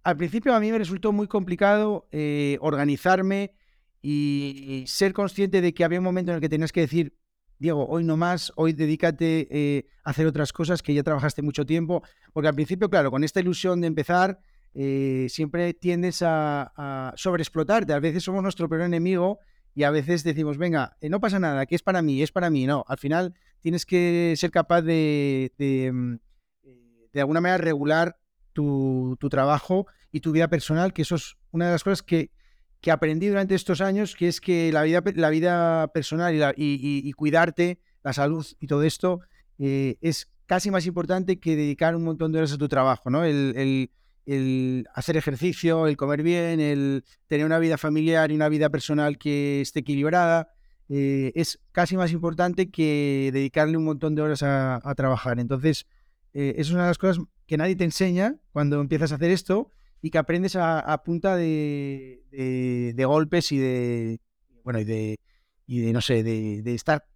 Al 0.04 0.16
principio 0.16 0.54
a 0.56 0.62
mí 0.62 0.72
me 0.72 0.78
resultó 0.78 1.12
muy 1.12 1.28
complicado 1.28 2.08
organizarme 2.60 3.56
y 4.08 4.84
ser 4.86 5.14
consciente 5.14 5.62
de 5.62 5.74
que 5.74 5.84
había 5.84 5.98
un 5.98 6.06
momento 6.06 6.32
en 6.32 6.36
el 6.36 6.42
que 6.42 6.48
tenías 6.48 6.72
que 6.72 6.82
decir, 6.82 7.18
Diego, 7.58 7.88
hoy 7.88 8.04
no 8.04 8.18
más, 8.18 8.54
hoy 8.56 8.74
dedícate 8.74 9.48
eh, 9.50 9.88
a 10.04 10.12
hacer 10.12 10.28
otras 10.28 10.54
cosas 10.54 10.84
que 10.84 10.94
ya 10.94 11.02
trabajaste 11.02 11.42
mucho 11.42 11.66
tiempo, 11.66 12.04
porque 12.32 12.48
al 12.48 12.54
principio, 12.54 12.88
claro, 12.88 13.10
con 13.10 13.24
esta 13.24 13.40
ilusión 13.40 13.82
de 13.82 13.88
empezar, 13.88 14.38
eh, 14.76 15.26
siempre 15.30 15.74
tiendes 15.74 16.22
a, 16.22 17.14
sobreexplotarte, 17.16 17.94
a 17.94 18.00
veces 18.00 18.24
somos 18.24 18.44
nuestro 18.44 18.70
peor 18.70 18.82
enemigo 18.82 19.40
y 19.74 19.82
a 19.84 19.90
veces 19.90 20.24
decimos, 20.24 20.60
venga, 20.60 20.98
eh, 21.02 21.10
no 21.10 21.20
pasa 21.20 21.40
nada, 21.40 21.66
que 21.66 21.74
es 21.74 21.82
para 21.82 22.04
mí, 22.04 22.22
es 22.22 22.32
para 22.32 22.52
mí, 22.52 22.68
no, 22.68 22.86
al 22.88 23.00
final 23.00 23.34
tienes 23.60 23.88
que 23.88 24.36
ser 24.38 24.52
capaz 24.52 24.84
de, 24.84 25.52
de, 25.58 25.92
mm, 25.92 26.18
de 27.12 27.20
alguna 27.20 27.42
manera 27.42 27.58
regular 27.58 28.18
tu, 28.54 29.18
tu 29.20 29.30
trabajo 29.30 29.88
y 30.12 30.20
tu 30.20 30.32
vida 30.32 30.48
personal, 30.48 30.94
que 30.94 31.02
eso 31.02 31.16
es 31.16 31.38
una 31.50 31.66
de 31.66 31.72
las 31.72 31.84
cosas 31.84 32.04
que 32.04 32.30
que 32.86 32.92
aprendí 32.92 33.30
durante 33.30 33.56
estos 33.56 33.82
años, 33.82 34.16
que 34.16 34.28
es 34.28 34.40
que 34.40 34.72
la 34.72 34.84
vida, 34.84 35.02
la 35.16 35.32
vida 35.32 35.88
personal 35.88 36.54
y, 36.56 37.12
cuidarte, 37.14 37.80
la 38.04 38.14
salud 38.14 38.46
y 38.60 38.68
todo 38.68 38.84
esto, 38.84 39.22
eh, 39.58 39.98
es 40.02 40.30
casi 40.46 40.70
más 40.70 40.86
importante 40.86 41.40
que 41.40 41.56
dedicar 41.56 41.96
un 41.96 42.04
montón 42.04 42.32
de 42.32 42.38
horas 42.38 42.54
a 42.54 42.60
tu 42.60 42.68
trabajo, 42.68 43.10
¿no? 43.10 43.24
El, 43.26 43.90
hacer 44.94 45.18
ejercicio, 45.18 45.88
el 45.88 45.98
comer 45.98 46.22
bien, 46.22 46.60
el 46.60 47.04
tener 47.26 47.48
una 47.48 47.58
vida 47.58 47.80
familiar 47.80 48.32
y 48.32 48.36
una 48.36 48.50
vida 48.50 48.70
personal 48.70 49.18
que 49.18 49.62
esté 49.62 49.80
equilibrada, 49.80 50.50
eh, 50.88 51.32
es 51.34 51.60
casi 51.72 51.98
más 51.98 52.12
importante 52.12 52.70
que 52.70 53.32
dedicarle 53.34 53.78
un 53.78 53.86
montón 53.86 54.14
de 54.14 54.22
horas 54.22 54.44
a, 54.44 54.94
trabajar. 54.96 55.40
Entonces, 55.40 55.88
eh, 56.36 56.54
es 56.60 56.70
una 56.70 56.84
de 56.84 56.90
las 56.90 57.00
cosas 57.00 57.24
que 57.48 57.58
nadie 57.58 57.76
te 57.76 57.84
enseña 57.84 58.36
cuando 58.52 58.80
empiezas 58.80 59.12
a 59.12 59.16
hacer 59.16 59.32
esto 59.32 59.72
y 60.06 60.12
que 60.12 60.20
aprendes 60.20 60.56
a, 60.56 61.02
punta 61.04 61.36
de, 61.36 62.94
golpes 63.08 63.52
y 63.52 63.58
de, 63.58 64.20
bueno, 64.64 64.80
y 64.80 64.84
de, 64.84 65.20
y 65.66 65.80
de 65.80 65.94
no 65.94 66.02
sé, 66.02 66.22
de, 66.22 66.76
estar 66.76 67.08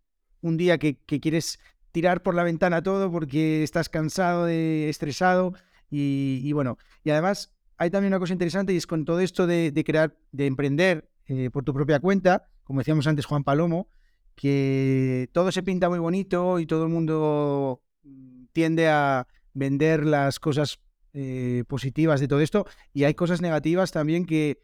un 0.42 0.58
día 0.58 0.80
que, 0.80 0.98
quieres 0.98 1.60
tirar 1.92 2.24
por 2.24 2.34
la 2.34 2.42
ventana 2.42 2.82
todo 2.82 3.12
porque 3.12 3.62
estás 3.62 3.90
cansado, 3.90 4.46
de, 4.46 4.90
estresado 4.90 5.54
y, 5.92 6.52
bueno, 6.54 6.80
y 7.04 7.12
además 7.12 7.54
hay 7.78 7.92
también 7.92 8.12
una 8.12 8.20
cosa 8.20 8.34
interesante 8.34 8.74
y 8.74 8.78
es 8.78 8.88
con 8.88 9.06
todo 9.06 9.20
esto 9.20 9.46
de, 9.46 9.84
crear, 9.86 10.18
de 10.32 10.48
emprender, 10.48 11.12
eh, 11.28 11.52
por 11.52 11.64
tu 11.64 11.76
propia 11.76 12.00
cuenta, 12.00 12.50
como 12.64 12.80
decíamos 12.80 13.06
antes 13.06 13.28
Juan 13.28 13.44
Palomo, 13.44 13.92
que 14.34 15.30
todo 15.32 15.52
se 15.52 15.62
pinta 15.62 15.90
muy 15.90 16.00
bonito 16.00 16.58
y 16.58 16.66
todo 16.66 16.86
el 16.86 16.90
mundo 16.90 17.84
mm, 18.02 18.46
tiende 18.52 18.88
a 18.88 19.28
vender 19.54 20.08
las 20.08 20.40
cosas 20.40 20.80
eh, 21.14 21.64
positivas 21.68 22.20
de 22.20 22.28
todo 22.28 22.42
esto 22.42 22.66
y 22.94 23.04
hay 23.04 23.14
cosas 23.14 23.42
negativas 23.42 23.92
también 23.92 24.26
que, 24.26 24.62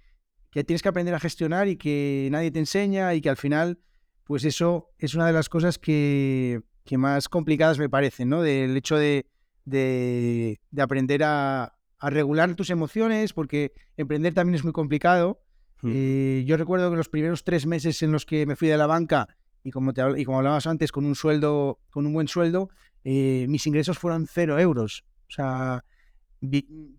que 0.52 0.64
tienes 0.64 0.82
que 0.82 0.90
aprender 0.90 1.14
a 1.16 1.20
gestionar 1.20 1.68
y 1.68 1.76
que 1.76 2.28
nadie 2.32 2.52
te 2.52 2.60
enseña 2.60 3.14
y 3.14 3.22
que 3.22 3.30
al 3.30 3.38
final, 3.38 3.80
pues 4.24 4.46
eso 4.46 4.92
es 4.98 5.16
una 5.16 5.28
de 5.28 5.34
las 5.34 5.50
cosas 5.50 5.78
que, 5.78 6.62
que 6.86 6.98
más 6.98 7.28
complicadas 7.30 7.80
me 7.80 7.90
parecen, 7.90 8.30
¿no? 8.30 8.42
Del 8.42 8.78
hecho 8.78 8.96
de, 8.96 9.28
de, 9.66 10.60
aprender 10.78 11.24
a, 11.24 11.72
regular 12.00 12.54
tus 12.54 12.70
emociones, 12.70 13.34
porque 13.34 13.74
emprender 13.98 14.36
también 14.36 14.56
es 14.56 14.64
muy 14.64 14.74
complicado. 14.74 15.42
Eh, 15.84 16.44
yo 16.46 16.56
recuerdo 16.56 16.92
que 16.92 16.98
los 16.98 17.10
primeros 17.10 17.44
tres 17.44 17.66
meses 17.66 18.02
en 18.04 18.12
los 18.12 18.26
que 18.26 18.46
me 18.46 18.56
fui 18.56 18.68
de 18.68 18.78
la 18.78 18.86
banca, 18.86 19.28
y 19.64 19.72
como, 19.72 19.94
te, 19.94 20.04
y 20.18 20.24
como 20.24 20.38
hablabas 20.38 20.68
antes, 20.68 20.92
con 20.92 21.06
un 21.06 21.16
sueldo, 21.16 21.80
con 21.90 22.06
un 22.06 22.14
buen 22.14 22.28
sueldo, 22.28 22.70
eh, 23.04 23.48
mis 23.50 23.66
ingresos 23.66 23.98
fueron 23.98 24.28
cero 24.28 24.60
euros. 24.60 25.04
O 25.28 25.32
sea, 25.32 25.84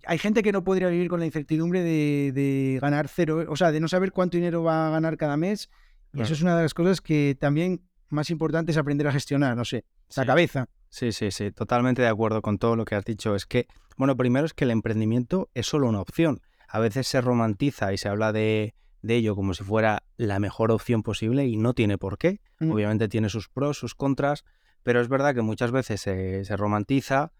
hay 0.06 0.18
gente 0.18 0.42
que 0.42 0.52
no 0.52 0.64
podría 0.64 0.88
vivir 0.88 1.08
con 1.08 1.20
la 1.20 1.26
incertidumbre 1.26 1.82
de, 1.82 2.78
ganar 2.80 3.08
cero, 3.08 3.44
o 3.48 3.56
sea, 3.56 3.72
de 3.72 3.80
no 3.80 3.88
saber 3.88 4.12
cuánto 4.12 4.36
dinero 4.36 4.62
va 4.62 4.88
a 4.88 4.90
ganar 4.90 5.16
cada 5.16 5.36
mes. 5.36 5.70
Y 6.12 6.22
eso 6.22 6.32
es 6.32 6.40
una 6.40 6.56
de 6.56 6.62
las 6.62 6.72
cosas 6.72 7.00
que 7.00 7.36
también 7.38 7.82
más 8.08 8.30
importante 8.30 8.72
es 8.72 8.78
aprender 8.78 9.06
a 9.06 9.12
gestionar, 9.12 9.56
no 9.56 9.64
sé, 9.64 9.84
la 10.16 10.24
cabeza. 10.24 10.68
Sí, 10.88 11.12
sí, 11.12 11.30
sí, 11.30 11.50
totalmente 11.50 12.02
de 12.02 12.08
acuerdo 12.08 12.40
con 12.40 12.58
todo 12.58 12.76
lo 12.76 12.84
que 12.84 12.94
has 12.94 13.04
dicho. 13.04 13.34
Es 13.34 13.44
que, 13.44 13.66
bueno, 13.96 14.16
primero 14.16 14.46
es 14.46 14.54
que 14.54 14.64
el 14.64 14.70
emprendimiento 14.70 15.50
es 15.54 15.66
solo 15.66 15.88
una 15.88 16.00
opción. 16.00 16.40
A 16.68 16.78
veces 16.78 17.06
se 17.06 17.20
romantiza 17.20 17.92
y 17.92 17.98
se 17.98 18.08
habla 18.08 18.32
de, 18.32 18.74
ello 19.02 19.36
como 19.36 19.54
si 19.54 19.62
fuera 19.62 20.02
la 20.16 20.40
mejor 20.40 20.70
opción 20.70 21.02
posible 21.02 21.46
y 21.46 21.56
no 21.56 21.74
tiene 21.74 21.98
por 21.98 22.18
qué. 22.18 22.40
Mm. 22.60 22.72
Obviamente 22.72 23.08
tiene 23.08 23.28
sus 23.28 23.48
pros, 23.48 23.78
sus 23.78 23.94
contras, 23.94 24.44
pero 24.82 25.00
es 25.00 25.08
verdad 25.08 25.34
que 25.34 25.42
muchas 25.42 25.70
veces 25.70 26.00
se, 26.00 26.44
se 26.44 26.56
romantiza 26.56 27.32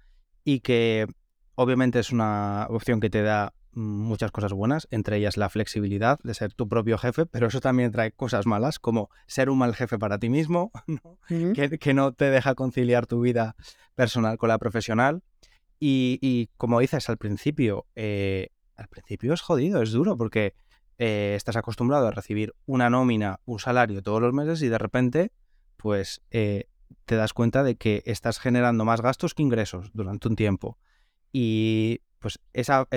y 0.44 0.60
que 0.60 1.06
obviamente 1.56 1.98
es 1.98 2.12
una 2.12 2.66
opción 2.70 3.00
que 3.00 3.10
te 3.10 3.22
da 3.22 3.52
muchas 3.72 4.30
cosas 4.30 4.52
buenas, 4.52 4.88
entre 4.90 5.18
ellas 5.18 5.36
la 5.36 5.50
flexibilidad 5.50 6.18
de 6.22 6.32
ser 6.32 6.54
tu 6.54 6.66
propio 6.68 6.96
jefe, 6.96 7.26
pero 7.26 7.48
eso 7.48 7.60
también 7.60 7.92
trae 7.92 8.10
cosas 8.10 8.46
malas, 8.46 8.78
como 8.78 9.10
ser 9.26 9.50
un 9.50 9.58
mal 9.58 9.74
jefe 9.74 9.98
para 9.98 10.18
ti 10.18 10.30
mismo, 10.30 10.70
Que, 11.28 11.94
no 11.94 12.12
te 12.12 12.30
deja 12.30 12.54
conciliar 12.54 13.06
tu 13.06 13.20
vida 13.20 13.54
personal 13.94 14.38
con 14.38 14.48
la 14.48 14.58
profesional. 14.58 15.22
Y, 15.78 16.48
como 16.56 16.80
dices 16.80 17.10
al 17.10 17.18
principio, 17.18 17.86
eh, 17.96 18.48
al 18.76 18.88
principio 18.88 19.34
es 19.34 19.42
jodido, 19.42 19.82
es 19.82 19.90
duro, 19.90 20.16
porque 20.16 20.54
eh, 20.98 21.34
estás 21.36 21.56
acostumbrado 21.56 22.06
a 22.06 22.10
recibir 22.10 22.54
una 22.64 22.88
nómina, 22.88 23.40
un 23.44 23.58
salario 23.58 24.02
todos 24.02 24.22
los 24.22 24.32
meses 24.32 24.62
y 24.62 24.68
de 24.68 24.78
repente, 24.78 25.32
pues 25.76 26.22
eh, 26.30 26.68
te 27.04 27.16
das 27.16 27.34
cuenta 27.34 27.62
de 27.62 27.76
que 27.76 28.02
estás 28.06 28.38
generando 28.38 28.86
más 28.86 29.02
gastos 29.02 29.34
que 29.34 29.42
ingresos 29.42 29.90
durante 29.92 30.28
un 30.28 30.36
tiempo. 30.36 30.78
Y 31.38 32.00
pues 32.18 32.38
esa, 32.54 32.88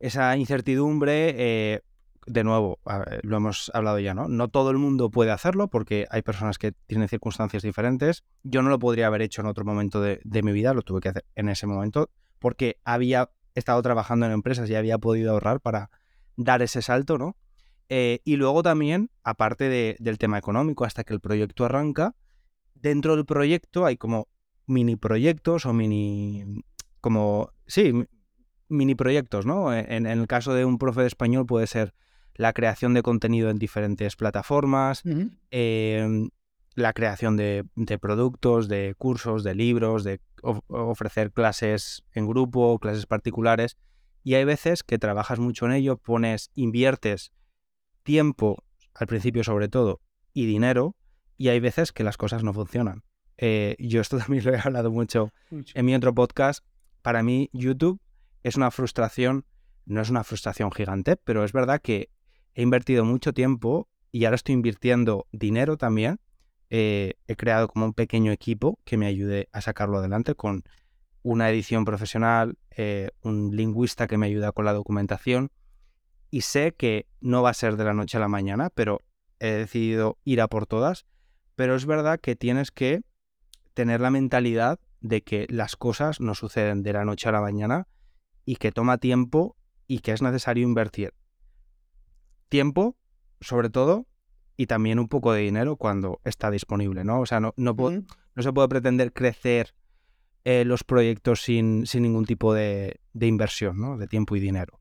esa 0.00 0.36
incertidumbre, 0.36 1.34
eh, 1.38 1.80
de 2.26 2.42
nuevo, 2.42 2.80
lo 3.22 3.36
hemos 3.36 3.70
hablado 3.72 4.00
ya, 4.00 4.14
¿no? 4.14 4.26
No 4.26 4.48
todo 4.48 4.72
el 4.72 4.78
mundo 4.78 5.12
puede 5.12 5.30
hacerlo 5.30 5.68
porque 5.68 6.08
hay 6.10 6.22
personas 6.22 6.58
que 6.58 6.72
tienen 6.88 7.08
circunstancias 7.08 7.62
diferentes. 7.62 8.24
Yo 8.42 8.62
no 8.62 8.68
lo 8.68 8.80
podría 8.80 9.06
haber 9.06 9.22
hecho 9.22 9.42
en 9.42 9.46
otro 9.46 9.64
momento 9.64 10.00
de, 10.00 10.42
mi 10.42 10.50
vida, 10.50 10.74
lo 10.74 10.82
tuve 10.82 11.00
que 11.00 11.10
hacer 11.10 11.24
en 11.36 11.48
ese 11.48 11.68
momento 11.68 12.10
porque 12.40 12.80
había 12.82 13.30
estado 13.54 13.80
trabajando 13.80 14.26
en 14.26 14.32
empresas 14.32 14.68
y 14.68 14.74
había 14.74 14.98
podido 14.98 15.30
ahorrar 15.30 15.60
para 15.60 15.92
dar 16.34 16.62
ese 16.62 16.82
salto, 16.82 17.16
¿no? 17.16 17.36
Eh, 17.90 18.22
y 18.24 18.38
luego 18.38 18.64
también, 18.64 19.08
aparte 19.22 19.96
del 20.00 20.18
tema 20.18 20.36
económico, 20.36 20.84
hasta 20.84 21.04
que 21.04 21.14
el 21.14 21.20
proyecto 21.20 21.64
arranca, 21.64 22.16
dentro 22.74 23.14
del 23.14 23.24
proyecto 23.24 23.86
hay 23.86 23.96
como 23.96 24.26
mini 24.66 24.96
proyectos 24.96 25.64
o 25.64 25.72
mini, 25.72 26.64
como, 27.00 27.52
sí, 27.66 27.92
mini 28.68 28.94
proyectos, 28.94 29.46
¿no? 29.46 29.74
E, 29.74 29.96
en, 29.96 30.06
el 30.06 30.26
caso 30.26 30.54
de 30.54 30.64
un 30.64 30.78
profe 30.78 31.02
de 31.02 31.06
español 31.08 31.46
puede 31.46 31.66
ser 31.66 31.94
la 32.34 32.52
creación 32.52 32.94
de 32.94 33.02
contenido 33.02 33.50
en 33.50 33.58
diferentes 33.58 34.16
plataformas, 34.16 35.02
em, 35.50 36.30
la 36.74 36.92
creación 36.92 37.36
de, 37.36 37.66
productos, 38.00 38.68
de 38.68 38.94
cursos, 38.96 39.44
de 39.44 39.54
libros, 39.54 40.04
de 40.04 40.20
ofrecer 40.68 41.32
clases 41.32 42.04
en 42.12 42.26
grupo, 42.26 42.78
clases 42.78 43.06
particulares. 43.06 43.76
Y 44.22 44.34
hay 44.34 44.44
veces 44.44 44.82
que 44.82 44.98
trabajas 44.98 45.38
mucho 45.38 45.66
en 45.66 45.72
ello, 45.72 45.96
pones, 45.96 46.50
inviertes 46.54 47.32
tiempo, 48.02 48.64
al 48.94 49.06
principio 49.06 49.44
sobre 49.44 49.68
todo, 49.68 50.00
y 50.32 50.46
dinero, 50.46 50.96
y 51.36 51.48
hay 51.48 51.60
veces 51.60 51.92
que 51.92 52.04
las 52.04 52.16
cosas 52.16 52.42
no 52.42 52.52
funcionan. 52.52 53.02
Eh, 53.36 53.76
yo 53.78 54.00
esto 54.00 54.18
también 54.18 54.44
lo 54.44 54.54
he 54.54 54.58
hablado 54.58 54.90
mucho 54.90 55.32
en 55.50 55.84
mi 55.84 55.94
otro 55.94 56.14
podcast. 56.14 56.64
Para 57.02 57.22
mí, 57.22 57.50
YouTube 57.52 58.00
es 58.42 58.56
una 58.56 58.70
frustración, 58.70 59.44
no 59.86 60.00
es 60.00 60.10
una 60.10 60.24
frustración 60.24 60.70
gigante, 60.72 61.16
pero 61.16 61.44
es 61.44 61.52
verdad 61.52 61.80
que 61.80 62.10
he 62.54 62.62
invertido 62.62 63.04
mucho 63.04 63.32
tiempo 63.32 63.88
y 64.12 64.24
ahora 64.24 64.36
estoy 64.36 64.54
invirtiendo 64.54 65.26
dinero 65.32 65.76
también. 65.76 66.20
Eh, 66.70 67.14
he 67.26 67.36
creado 67.36 67.68
como 67.68 67.86
un 67.86 67.94
pequeño 67.94 68.32
equipo 68.32 68.78
que 68.84 68.96
me 68.96 69.06
ayude 69.06 69.48
a 69.52 69.60
sacarlo 69.60 69.98
adelante 69.98 70.34
con 70.34 70.62
una 71.22 71.50
edición 71.50 71.84
profesional, 71.84 72.58
eh, 72.70 73.10
un 73.22 73.54
lingüista 73.56 74.06
que 74.06 74.16
me 74.16 74.26
ayuda 74.26 74.52
con 74.52 74.64
la 74.64 74.72
documentación 74.72 75.50
y 76.30 76.42
sé 76.42 76.72
que 76.72 77.06
no 77.20 77.42
va 77.42 77.50
a 77.50 77.54
ser 77.54 77.76
de 77.76 77.84
la 77.84 77.94
noche 77.94 78.16
a 78.16 78.20
la 78.20 78.28
mañana, 78.28 78.70
pero 78.70 79.02
he 79.40 79.50
decidido 79.50 80.18
ir 80.24 80.40
a 80.40 80.48
por 80.48 80.66
todas. 80.66 81.06
Pero 81.56 81.74
es 81.74 81.86
verdad 81.86 82.20
que 82.20 82.36
tienes 82.36 82.70
que 82.70 83.02
tener 83.74 84.00
la 84.00 84.10
mentalidad 84.10 84.78
de 85.00 85.22
que 85.22 85.46
las 85.48 85.76
cosas 85.76 86.20
no 86.20 86.34
suceden 86.34 86.82
de 86.82 86.92
la 86.92 87.04
noche 87.04 87.28
a 87.28 87.32
la 87.32 87.40
mañana 87.40 87.88
y 88.44 88.56
que 88.56 88.72
toma 88.72 88.98
tiempo 88.98 89.56
y 89.86 90.00
que 90.00 90.12
es 90.12 90.22
necesario 90.22 90.64
invertir 90.64 91.14
tiempo, 92.48 92.96
sobre 93.40 93.70
todo, 93.70 94.06
y 94.56 94.66
también 94.66 94.98
un 94.98 95.08
poco 95.08 95.32
de 95.32 95.40
dinero 95.40 95.76
cuando 95.76 96.20
está 96.24 96.50
disponible, 96.50 97.04
¿no? 97.04 97.20
O 97.20 97.26
sea, 97.26 97.40
no, 97.40 97.54
no, 97.56 97.74
no 97.74 98.42
se 98.42 98.52
puede 98.52 98.68
pretender 98.68 99.12
crecer 99.14 99.74
eh, 100.44 100.64
los 100.64 100.84
proyectos 100.84 101.42
sin, 101.42 101.86
sin 101.86 102.02
ningún 102.02 102.24
tipo 102.24 102.54
de, 102.54 103.00
inversión, 103.20 103.78
¿no? 103.78 103.98
De 103.98 104.06
tiempo 104.06 104.36
y 104.36 104.40
dinero. 104.40 104.80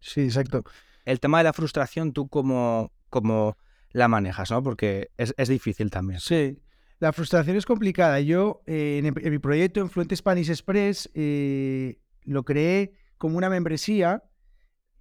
Sí, 0.00 0.22
exacto. 0.22 0.64
El 1.04 1.20
tema 1.20 1.38
de 1.38 1.44
la 1.44 1.52
frustración, 1.52 2.12
¿tú 2.12 2.28
cómo, 2.28 2.92
cómo 3.08 3.56
la 3.90 4.08
manejas, 4.08 4.50
no? 4.50 4.62
Porque 4.62 5.10
es, 5.16 5.48
difícil 5.48 5.90
también. 5.90 6.20
Sí, 6.20 6.58
la 6.98 7.12
frustración 7.12 7.56
es 7.56 7.66
complicada. 7.66 8.20
Yo, 8.20 8.62
eh, 8.66 9.02
en, 9.04 9.30
mi 9.30 9.38
proyecto 9.38 9.80
en 9.80 9.90
Fluent 9.90 10.14
Spanish 10.14 10.48
Express, 10.48 11.10
eh, 11.14 12.00
lo 12.22 12.44
creé 12.44 12.94
como 13.18 13.36
una 13.36 13.50
membresía 13.50 14.22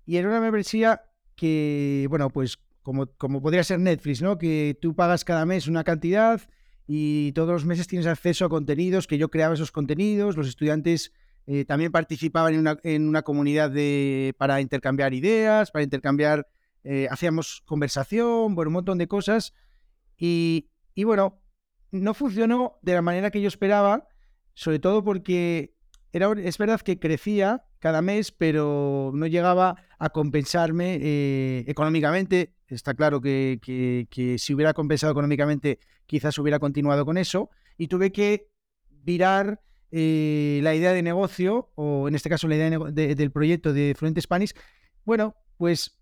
y 0.06 0.18
era 0.18 0.28
una 0.30 0.42
membresía 0.42 1.04
que, 1.36 2.06
bueno, 2.10 2.30
pues 2.30 2.60
como, 2.82 3.08
como 3.18 3.42
podría 3.42 3.64
ser 3.64 3.80
Netflix, 3.80 4.22
¿no? 4.22 4.38
Que 4.38 4.78
tú 4.80 4.96
pagas 4.96 5.24
cada 5.24 5.46
mes 5.46 5.68
una 5.68 5.84
cantidad 5.84 6.42
y 6.86 7.32
todos 7.32 7.50
los 7.50 7.66
meses 7.66 7.88
tienes 7.88 8.08
acceso 8.08 8.46
a 8.46 8.50
contenidos, 8.50 9.08
que 9.08 9.18
yo 9.18 9.30
creaba 9.30 9.56
esos 9.56 9.72
contenidos, 9.72 10.38
los 10.38 10.48
estudiantes 10.48 11.12
eh, 11.48 11.66
también 11.66 11.92
participaban 11.92 12.54
en 12.54 12.60
una, 12.60 12.78
en 12.84 13.08
una 13.08 13.24
comunidad 13.24 13.72
de, 13.72 14.36
para 14.38 14.62
intercambiar 14.62 15.14
ideas, 15.14 15.72
para 15.72 15.84
intercambiar, 15.84 16.48
hacíamos 17.10 17.64
conversación, 17.66 18.54
bueno, 18.54 18.70
un 18.70 18.74
montón 18.74 19.00
de 19.00 19.08
cosas. 19.08 19.56
Y, 20.20 20.70
y 20.94 21.04
bueno, 21.04 21.42
no 21.92 22.14
funcionó 22.14 22.80
de 22.82 22.94
la 22.94 23.02
manera 23.02 23.32
que 23.32 23.42
yo 23.42 23.48
esperaba, 23.48 24.08
sobre 24.54 24.80
todo 24.80 25.04
porque 25.04 25.76
es 26.12 26.58
verdad 26.58 26.82
que 26.82 27.00
crecía 27.00 27.66
cada 27.80 28.02
mes, 28.02 28.32
pero 28.32 29.12
no 29.14 29.28
llegaba 29.28 29.76
a 30.00 30.10
compensarme 30.10 30.98
eh, 31.02 31.66
económicamente. 31.68 32.56
Está 32.68 32.94
claro 32.94 33.22
que, 33.22 33.60
si 34.40 34.54
hubiera 34.54 34.74
compensado 34.74 35.12
económicamente, 35.12 35.80
quizás 36.06 36.38
hubiera 36.38 36.60
continuado 36.60 37.06
con 37.06 37.18
eso. 37.18 37.50
Y 37.78 37.88
tuve 37.88 38.12
que 38.12 38.50
virar 38.90 39.62
eh, 39.92 40.62
la 40.64 40.74
idea 40.74 40.94
de 40.94 41.04
negocio, 41.04 41.72
o 41.76 42.08
en 42.08 42.16
este 42.16 42.30
caso 42.30 42.48
la 42.48 42.56
idea 42.56 42.70
del 42.70 43.32
proyecto 43.32 43.74
de 43.74 43.94
Fluent 43.96 44.20
Spanish. 44.20 44.54
Bueno, 45.04 45.36
pues 45.58 46.00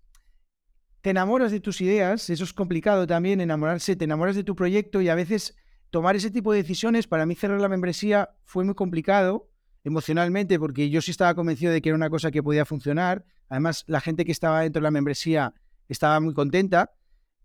te 1.00 1.10
enamoras 1.10 1.52
de 1.52 1.60
tus 1.60 1.82
ideas, 1.82 2.30
eso 2.30 2.44
es 2.44 2.52
complicado 2.54 3.06
también, 3.06 3.40
enamorarse, 3.42 3.94
te 3.94 4.04
enamoras 4.04 4.36
de 4.36 4.44
tu 4.44 4.56
proyecto 4.56 5.02
y 5.02 5.10
a 5.10 5.14
veces 5.14 5.54
tomar 5.94 6.16
ese 6.16 6.32
tipo 6.32 6.50
de 6.50 6.58
decisiones, 6.58 7.06
para 7.06 7.24
mí 7.24 7.36
cerrar 7.36 7.60
la 7.60 7.68
membresía 7.68 8.30
fue 8.42 8.64
muy 8.64 8.74
complicado 8.74 9.48
emocionalmente, 9.84 10.58
porque 10.58 10.90
yo 10.90 11.00
sí 11.00 11.12
estaba 11.12 11.36
convencido 11.36 11.72
de 11.72 11.80
que 11.80 11.90
era 11.90 11.94
una 11.94 12.10
cosa 12.10 12.32
que 12.32 12.42
podía 12.42 12.64
funcionar. 12.64 13.24
Además, 13.48 13.84
la 13.86 14.00
gente 14.00 14.24
que 14.24 14.32
estaba 14.32 14.62
dentro 14.62 14.80
de 14.80 14.82
la 14.82 14.90
membresía 14.90 15.54
estaba 15.88 16.18
muy 16.18 16.34
contenta, 16.34 16.90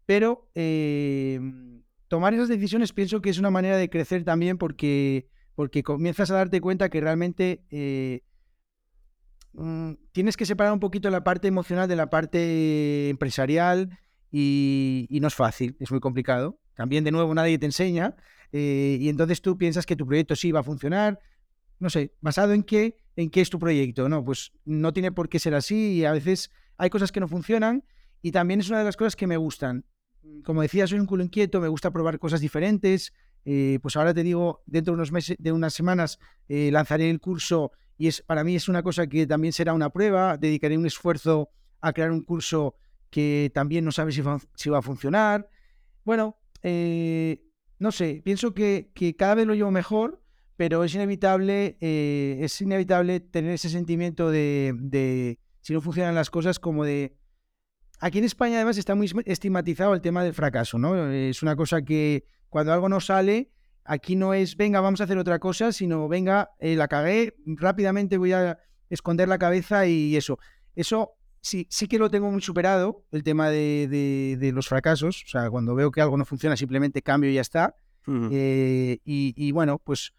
pero 0.08 0.50
em, 0.56 1.84
tomar 2.08 2.34
esas 2.34 2.48
decisiones 2.48 2.92
pienso 2.92 3.22
que 3.22 3.30
es 3.30 3.38
una 3.38 3.52
manera 3.52 3.78
de 3.78 3.88
crecer 3.88 4.24
también 4.24 4.58
porque, 4.58 5.28
porque 5.54 5.84
comienzas 5.84 6.32
a 6.32 6.38
darte 6.38 6.60
cuenta 6.60 6.90
que 6.90 7.02
realmente 7.02 7.64
eh, 7.70 8.24
mm, 9.54 9.92
tienes 10.12 10.36
que 10.38 10.48
separar 10.48 10.74
un 10.74 10.80
poquito 10.80 11.12
la 11.12 11.24
parte 11.24 11.48
emocional 11.48 11.88
de 11.88 11.96
la 11.96 12.10
parte 12.10 13.10
empresarial 13.10 14.00
y, 14.32 15.20
no 15.22 15.28
es 15.28 15.36
fácil, 15.36 15.78
es 15.80 15.92
muy 15.92 16.00
complicado. 16.00 16.60
También, 16.74 17.04
de 17.04 17.12
nuevo, 17.12 17.36
nadie 17.36 17.60
te 17.60 17.68
enseña 17.68 18.16
eh, 18.52 18.98
y 19.00 19.10
entonces 19.10 19.42
tú 19.42 19.58
piensas 19.58 19.86
que 19.86 19.96
tu 19.96 20.06
proyecto 20.06 20.36
sí 20.36 20.52
va 20.52 20.62
a 20.62 20.64
funcionar. 20.64 21.20
No 21.80 21.90
sé, 21.90 22.14
basado 22.22 22.54
en 22.54 22.64
qué, 22.64 22.98
en 23.16 23.30
qué 23.30 23.42
es 23.42 23.50
tu 23.50 23.60
proyecto, 23.60 24.10
¿no? 24.10 24.24
Pues 24.24 24.52
no 24.66 24.92
tiene 24.94 25.12
por 25.12 25.30
qué 25.30 25.40
ser 25.40 25.56
así 25.56 25.94
y 25.94 26.06
a 26.06 26.12
veces 26.12 26.52
hay 26.78 26.90
cosas 26.90 27.12
que 27.12 27.20
no 27.20 27.28
funcionan 27.28 27.84
y 28.22 28.32
también 28.32 28.60
es 28.60 28.70
una 28.70 28.80
de 28.80 28.86
las 28.86 28.98
cosas 28.98 29.16
que 29.16 29.28
me 29.28 29.38
gustan. 29.38 29.86
Como 30.44 30.62
decía, 30.62 30.88
soy 30.88 31.00
un 31.00 31.06
culo 31.06 31.24
inquieto, 31.24 31.62
me 31.62 31.70
gusta 31.70 31.92
probar 31.92 32.20
cosas 32.20 32.42
diferentes. 32.42 33.14
Eh, 33.46 33.80
pues 33.82 33.96
ahora 33.96 34.14
te 34.14 34.24
digo, 34.24 34.62
dentro 34.66 34.94
de 34.94 34.96
unos 34.96 35.12
meses, 35.12 35.38
de 35.40 35.52
unas 35.52 35.74
semanas, 35.74 36.20
eh, 36.50 36.70
lanzaré 36.72 37.10
el 37.10 37.20
curso 37.20 37.72
y 37.98 38.08
es 38.08 38.22
para 38.22 38.44
mí 38.44 38.56
es 38.56 38.68
una 38.68 38.84
cosa 38.84 39.08
que 39.08 39.26
también 39.28 39.54
será 39.54 39.74
una 39.74 39.90
prueba. 39.90 40.38
Dedicaré 40.38 40.78
un 40.78 40.86
esfuerzo 40.86 41.50
a 41.82 41.94
crear 41.94 42.12
un 42.12 42.24
curso 42.24 42.76
que 43.10 43.52
también 43.54 43.86
no 43.86 43.92
sabe 43.92 44.12
si, 44.12 44.22
si 44.56 44.70
va 44.70 44.80
a 44.80 44.82
funcionar. 44.82 45.48
Bueno, 46.04 46.38
eh, 46.62 47.42
no 47.80 47.92
sé, 47.92 48.22
pienso 48.24 48.54
que, 48.54 48.92
cada 49.18 49.36
vez 49.36 49.48
lo 49.48 49.56
llevo 49.56 49.72
mejor, 49.72 50.22
pero 50.58 50.84
es 50.84 50.94
inevitable, 50.94 51.78
eh, 51.80 52.38
es 52.42 52.60
inevitable 52.62 53.22
tener 53.22 53.54
ese 53.54 53.70
sentimiento 53.70 54.30
de, 54.30 55.40
si 55.62 55.74
no 55.74 55.82
funcionan 55.82 56.16
las 56.16 56.30
cosas, 56.30 56.60
como 56.60 56.84
de... 56.84 57.16
Aquí 58.02 58.20
en 58.20 58.26
España 58.26 58.56
además 58.56 58.78
está 58.78 58.96
muy 58.96 59.12
estigmatizado 59.26 59.94
el 59.94 60.02
tema 60.02 60.24
del 60.24 60.34
fracaso, 60.34 60.78
¿no? 60.78 61.10
Es 61.12 61.42
una 61.44 61.56
cosa 61.56 61.82
que 61.82 62.26
cuando 62.48 62.72
algo 62.72 62.88
no 62.88 63.02
sale, 63.02 63.52
aquí 63.84 64.16
no 64.16 64.34
es, 64.34 64.56
venga, 64.56 64.80
vamos 64.80 65.02
a 65.02 65.06
hacer 65.06 65.18
otra 65.18 65.40
cosa, 65.40 65.74
sino, 65.74 66.08
venga, 66.08 66.52
eh, 66.60 66.76
la 66.76 66.88
cagué, 66.88 67.36
rápidamente 67.46 68.18
voy 68.18 68.32
a 68.32 68.58
esconder 68.90 69.28
la 69.28 69.38
cabeza 69.38 69.86
y 69.86 70.16
eso. 70.16 70.40
Eso 70.76 71.19
sí, 71.42 71.68
sí 71.70 71.88
que 71.88 72.00
lo 72.00 72.10
tengo 72.10 72.32
muy 72.32 72.42
superado, 72.42 73.06
el 73.12 73.24
tema 73.24 73.50
de, 73.50 74.52
los 74.54 74.68
fracasos. 74.68 75.24
O 75.26 75.28
sea, 75.28 75.50
cuando 75.50 75.76
veo 75.76 75.92
que 75.92 76.02
algo 76.02 76.18
no 76.18 76.26
funciona, 76.26 76.56
simplemente 76.56 77.02
cambio 77.02 77.30
y 77.30 77.36
ya 77.36 77.42
está. 77.42 77.76
Eh, 78.32 79.00
y, 79.04 79.52
bueno, 79.52 79.80
pues, 79.80 80.14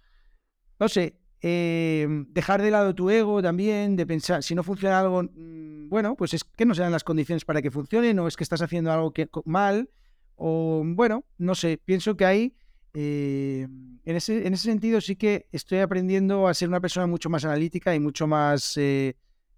no 0.78 0.88
sé, 0.88 1.18
eh, 1.42 2.06
dejar 2.28 2.62
de 2.62 2.70
lado 2.70 2.94
tu 2.94 3.10
ego 3.10 3.42
también, 3.42 3.96
de 3.96 4.06
pensar, 4.06 4.42
si 4.42 4.54
no 4.54 4.62
funciona 4.62 5.00
algo, 5.00 5.24
mm, 5.24 5.88
bueno, 5.88 6.14
pues 6.14 6.34
es 6.34 6.44
que 6.44 6.64
no 6.64 6.74
se 6.74 6.82
dan 6.82 6.92
las 6.92 7.02
condiciones 7.02 7.44
para 7.44 7.62
que 7.62 7.70
funcione, 7.70 8.18
o 8.20 8.28
es 8.28 8.36
que 8.36 8.44
estás 8.44 8.62
haciendo 8.62 8.92
algo 8.92 9.12
que, 9.12 9.28
mal, 9.44 9.90
o 10.36 10.82
bueno, 10.84 11.24
no 11.38 11.56
sé, 11.56 11.80
pienso 11.84 12.16
que 12.16 12.24
ahí, 12.24 12.54
eh, 12.94 13.66
en, 14.04 14.16
ese, 14.16 14.46
en 14.46 14.54
ese 14.54 14.64
sentido 14.64 15.00
sí 15.00 15.16
que 15.16 15.48
estoy 15.50 15.78
aprendiendo 15.78 16.46
a 16.46 16.54
ser 16.54 16.68
una 16.68 16.80
persona 16.80 17.06
mucho 17.06 17.28
más 17.28 17.44
analítica 17.44 17.94
y 17.94 18.00
mucho 18.00 18.28
más 18.28 18.78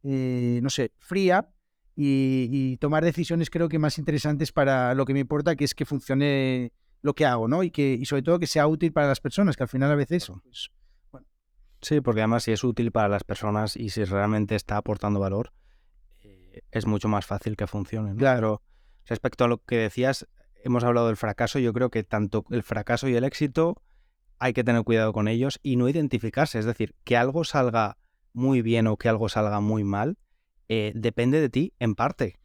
eh, 0.02 0.60
no 0.62 0.70
sé, 0.70 0.92
fría 0.98 1.48
y, 1.94 2.76
tomar 2.78 3.04
decisiones 3.04 3.50
creo 3.50 3.68
que 3.68 3.78
más 3.78 3.98
interesantes 3.98 4.52
para 4.52 4.94
lo 4.94 5.04
que 5.04 5.12
me 5.12 5.20
importa, 5.20 5.56
que 5.56 5.64
es 5.64 5.74
que 5.74 5.84
funcione 5.84 6.72
lo 7.02 7.14
que 7.14 7.26
hago, 7.26 7.48
¿no? 7.48 7.62
Y, 7.62 7.70
que, 7.70 7.92
y 7.94 8.04
sobre 8.06 8.22
todo 8.22 8.38
que 8.38 8.46
sea 8.46 8.66
útil 8.66 8.92
para 8.92 9.08
las 9.08 9.20
personas, 9.20 9.56
que 9.56 9.62
al 9.64 9.68
final 9.68 9.90
a 9.90 9.96
veces... 9.96 10.30
Pues, 10.42 10.70
sí, 11.80 12.00
porque 12.00 12.20
además 12.20 12.44
si 12.44 12.52
es 12.52 12.64
útil 12.64 12.92
para 12.92 13.08
las 13.08 13.24
personas 13.24 13.76
y 13.76 13.90
si 13.90 14.04
realmente 14.04 14.54
está 14.54 14.76
aportando 14.76 15.20
valor, 15.20 15.52
eh, 16.22 16.62
es 16.70 16.86
mucho 16.86 17.08
más 17.08 17.26
fácil 17.26 17.56
que 17.56 17.66
funcione. 17.66 18.14
Claro. 18.16 18.62
Respecto 19.04 19.44
a 19.44 19.48
lo 19.48 19.58
que 19.58 19.76
decías, 19.76 20.28
hemos 20.64 20.84
hablado 20.84 21.08
del 21.08 21.16
fracaso, 21.16 21.58
yo 21.58 21.72
creo 21.72 21.90
que 21.90 22.04
tanto 22.04 22.44
el 22.50 22.62
fracaso 22.62 23.08
y 23.08 23.16
el 23.16 23.24
éxito 23.24 23.82
hay 24.38 24.52
que 24.52 24.64
tener 24.64 24.82
cuidado 24.82 25.12
con 25.12 25.28
ellos 25.28 25.60
y 25.62 25.76
no 25.76 25.88
identificarse, 25.88 26.58
es 26.58 26.64
decir, 26.64 26.94
que 27.04 27.16
algo 27.16 27.44
salga 27.44 27.98
muy 28.32 28.62
bien 28.62 28.86
o 28.86 28.96
que 28.96 29.08
algo 29.08 29.28
salga 29.28 29.60
muy 29.60 29.84
mal, 29.84 30.18
eh, 30.68 30.92
depende 30.94 31.40
de 31.40 31.48
ti 31.48 31.74
en 31.78 31.94
parte. 31.94 32.38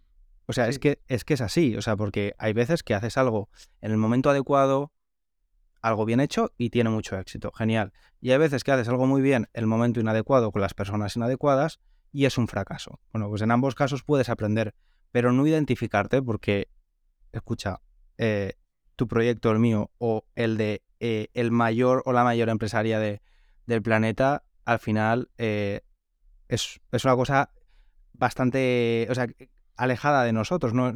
O 0.45 0.53
sea, 0.53 0.67
es, 0.67 0.79
que, 0.79 1.01
es 1.07 1.25
que 1.25 1.33
es 1.33 1.41
así, 1.41 1.75
o 1.75 1.81
sea, 1.81 1.97
porque 1.97 2.33
hay 2.37 2.53
veces 2.53 2.83
que 2.83 2.93
haces 2.93 3.17
algo 3.17 3.49
en 3.81 3.91
el 3.91 3.97
momento 3.97 4.29
adecuado, 4.29 4.93
algo 5.81 6.05
bien 6.05 6.19
hecho 6.19 6.53
y 6.57 6.69
tiene 6.69 6.89
mucho 6.89 7.17
éxito, 7.17 7.51
genial. 7.51 7.91
Y 8.21 8.31
hay 8.31 8.37
veces 8.37 8.63
que 8.63 8.71
haces 8.71 8.87
algo 8.87 9.07
muy 9.07 9.21
bien 9.21 9.49
en 9.53 9.63
el 9.63 9.67
momento 9.67 9.99
inadecuado 9.99 10.51
con 10.51 10.61
las 10.61 10.73
personas 10.73 11.15
inadecuadas 11.15 11.79
y 12.11 12.25
es 12.25 12.37
un 12.37 12.47
fracaso. 12.47 12.99
Bueno, 13.11 13.29
pues 13.29 13.41
en 13.41 13.51
ambos 13.51 13.75
casos 13.75 14.03
puedes 14.03 14.29
aprender, 14.29 14.73
pero 15.11 15.31
no 15.33 15.45
identificarte 15.45 16.21
porque, 16.21 16.69
escucha, 17.33 17.81
eh, 18.17 18.53
tu 18.95 19.07
proyecto, 19.07 19.51
el 19.51 19.59
mío 19.59 19.91
o 19.97 20.25
el 20.35 20.57
de 20.57 20.81
eh, 20.99 21.27
el 21.33 21.51
mayor 21.51 22.01
o 22.05 22.13
la 22.13 22.23
mayor 22.23 22.49
empresaria 22.49 22.99
de, 22.99 23.21
del 23.67 23.81
planeta 23.83 24.43
al 24.67 24.79
final 24.79 25.29
eh, 25.37 25.79
es, 26.49 26.81
una 27.05 27.15
cosa 27.15 27.51
bastante, 28.11 29.07
o 29.09 29.15
sea, 29.15 29.27
alejada 29.77 30.25
de 30.25 30.33
nosotros. 30.33 30.73
No, 30.73 30.91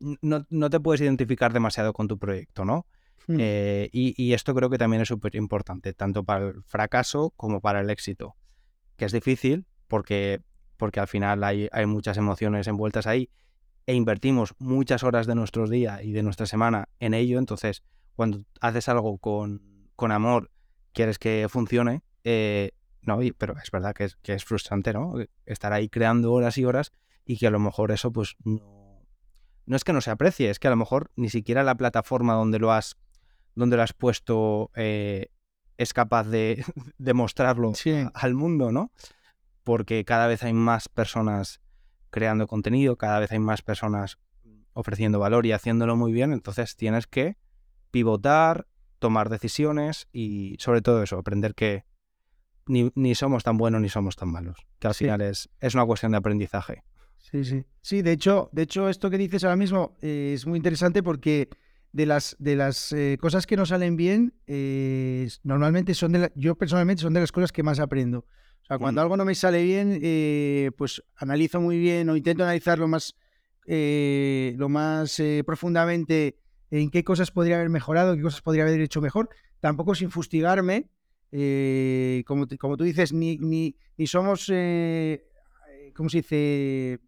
no, 0.00 0.70
te 0.70 0.80
puedes 0.80 1.02
identificar 1.02 1.52
demasiado 1.52 1.92
con 1.92 2.08
tu 2.08 2.18
proyecto, 2.18 2.64
¿no? 2.64 2.86
Hmm. 3.26 3.36
Eh, 3.38 3.90
y, 3.92 4.32
esto 4.32 4.54
creo 4.54 4.70
que 4.70 4.78
también 4.78 5.02
es 5.02 5.08
súper 5.08 5.36
importante, 5.36 5.92
tanto 5.92 6.24
para 6.24 6.48
el 6.48 6.62
fracaso 6.64 7.34
como 7.36 7.60
para 7.60 7.80
el 7.80 7.90
éxito. 7.90 8.34
Que 8.96 9.04
es 9.04 9.12
difícil 9.12 9.66
porque, 9.88 10.40
porque 10.78 10.98
al 10.98 11.06
final 11.06 11.44
hay, 11.44 11.68
hay 11.70 11.84
muchas 11.84 12.16
emociones 12.16 12.66
envueltas 12.66 13.06
ahí 13.06 13.28
e 13.84 13.92
invertimos 13.92 14.54
muchas 14.58 15.02
horas 15.02 15.26
de 15.26 15.34
nuestros 15.34 15.68
días 15.68 16.02
y 16.02 16.12
de 16.12 16.22
nuestra 16.22 16.46
semana 16.46 16.88
en 16.98 17.12
ello. 17.12 17.38
Entonces, 17.38 17.82
cuando 18.16 18.42
haces 18.62 18.88
algo 18.88 19.18
con, 19.18 19.90
con 19.96 20.12
amor, 20.12 20.50
quieres 20.94 21.18
que 21.18 21.46
funcione, 21.50 22.02
eh, 22.24 22.70
no, 23.02 23.18
pero 23.36 23.54
es 23.62 23.70
verdad 23.70 23.94
que 23.94 24.04
es, 24.04 24.16
que 24.16 24.32
es 24.34 24.44
frustrante, 24.44 24.92
¿no? 24.92 25.14
Estar 25.44 25.72
ahí 25.72 25.88
creando 25.88 26.32
horas 26.32 26.58
y 26.58 26.64
horas 26.64 26.92
y 27.24 27.36
que 27.36 27.46
a 27.46 27.50
lo 27.50 27.58
mejor 27.58 27.90
eso, 27.90 28.12
pues, 28.12 28.36
no, 28.44 29.06
no 29.66 29.76
es 29.76 29.84
que 29.84 29.92
no 29.92 30.00
se 30.00 30.10
aprecie, 30.10 30.50
es 30.50 30.58
que 30.58 30.68
a 30.68 30.70
lo 30.70 30.76
mejor 30.76 31.10
ni 31.16 31.28
siquiera 31.28 31.62
la 31.62 31.76
plataforma 31.76 32.34
donde 32.34 32.58
lo 32.58 32.72
has, 32.72 32.96
donde 33.54 33.76
lo 33.76 33.82
has 33.82 33.92
puesto 33.92 34.70
eh, 34.74 35.28
es 35.78 35.92
capaz 35.92 36.24
de, 36.24 36.64
de 36.98 37.14
mostrarlo 37.14 37.72
al 38.14 38.34
mundo, 38.34 38.72
¿no? 38.72 38.92
Porque 39.64 40.04
cada 40.04 40.26
vez 40.26 40.42
hay 40.42 40.52
más 40.52 40.88
personas 40.88 41.60
creando 42.10 42.46
contenido, 42.46 42.96
cada 42.96 43.20
vez 43.20 43.32
hay 43.32 43.38
más 43.38 43.62
personas 43.62 44.18
ofreciendo 44.74 45.18
valor 45.18 45.46
y 45.46 45.52
haciéndolo 45.52 45.96
muy 45.96 46.12
bien, 46.12 46.32
entonces 46.32 46.76
tienes 46.76 47.06
que 47.06 47.36
pivotar, 47.90 48.66
tomar 48.98 49.28
decisiones 49.28 50.08
y 50.12 50.56
sobre 50.58 50.82
todo 50.82 51.02
eso, 51.02 51.18
aprender 51.18 51.54
que 51.54 51.84
ni, 52.66 53.14
somos 53.14 53.44
tan 53.44 53.56
buenos 53.56 53.80
ni 53.80 53.88
somos 53.88 54.16
tan 54.16 54.30
malos. 54.30 54.58
Que 54.78 54.88
al 54.88 54.94
final 54.94 55.20
es, 55.20 55.48
es 55.60 55.74
una 55.74 55.84
cuestión 55.84 56.12
de 56.12 56.18
aprendizaje. 56.18 56.84
Sí, 57.18 57.44
sí. 57.44 57.64
Sí, 57.80 58.02
de 58.02 58.12
hecho, 58.12 58.50
de 58.52 58.62
hecho 58.62 58.88
esto 58.88 59.08
que 59.10 59.18
dices 59.18 59.44
ahora 59.44 59.56
mismo 59.56 59.96
eh, 60.02 60.32
es 60.34 60.46
muy 60.46 60.56
interesante 60.56 61.02
porque 61.02 61.48
de 61.92 62.06
las, 62.06 62.36
de 62.38 62.56
las 62.56 62.92
eh, 62.92 63.16
cosas 63.20 63.46
que 63.46 63.56
no 63.56 63.64
salen 63.66 63.96
bien, 63.96 64.34
eh, 64.46 65.28
normalmente 65.42 65.94
son 65.94 66.12
de 66.12 66.18
la, 66.18 66.32
yo 66.34 66.56
personalmente 66.56 67.02
son 67.02 67.14
de 67.14 67.20
las 67.20 67.32
cosas 67.32 67.52
que 67.52 67.62
más 67.62 67.80
aprendo. 67.80 68.26
O 68.62 68.64
sea, 68.64 68.78
cuando 68.78 69.00
mm. 69.00 69.02
algo 69.02 69.16
no 69.16 69.24
me 69.24 69.34
sale 69.34 69.62
bien, 69.64 70.72
pues 70.76 71.02
analizo 71.16 71.60
muy 71.60 71.78
bien 71.78 72.08
o 72.08 72.16
intento 72.16 72.44
analizarlo 72.44 72.86
más, 72.86 73.16
lo 73.66 74.68
más 74.68 75.20
profundamente 75.44 76.38
en 76.70 76.90
qué 76.90 77.02
cosas 77.02 77.32
podría 77.32 77.56
haber 77.56 77.70
mejorado, 77.70 78.14
qué 78.14 78.22
cosas 78.22 78.40
podría 78.40 78.62
haber 78.62 78.80
hecho 78.80 79.00
mejor, 79.00 79.30
tampoco 79.60 79.96
sin 79.96 80.10
fustigarme, 80.10 80.90
eh, 81.32 82.22
como, 82.26 82.46
como, 82.58 82.76
tú 82.76 82.84
dices, 82.84 83.12
ni, 83.12 83.38
ni, 83.38 83.74
ni 83.96 84.06
somos, 84.06 84.50
eh, 84.52 85.24
¿cómo 85.94 86.10
se 86.10 86.18
dice? 86.18 87.00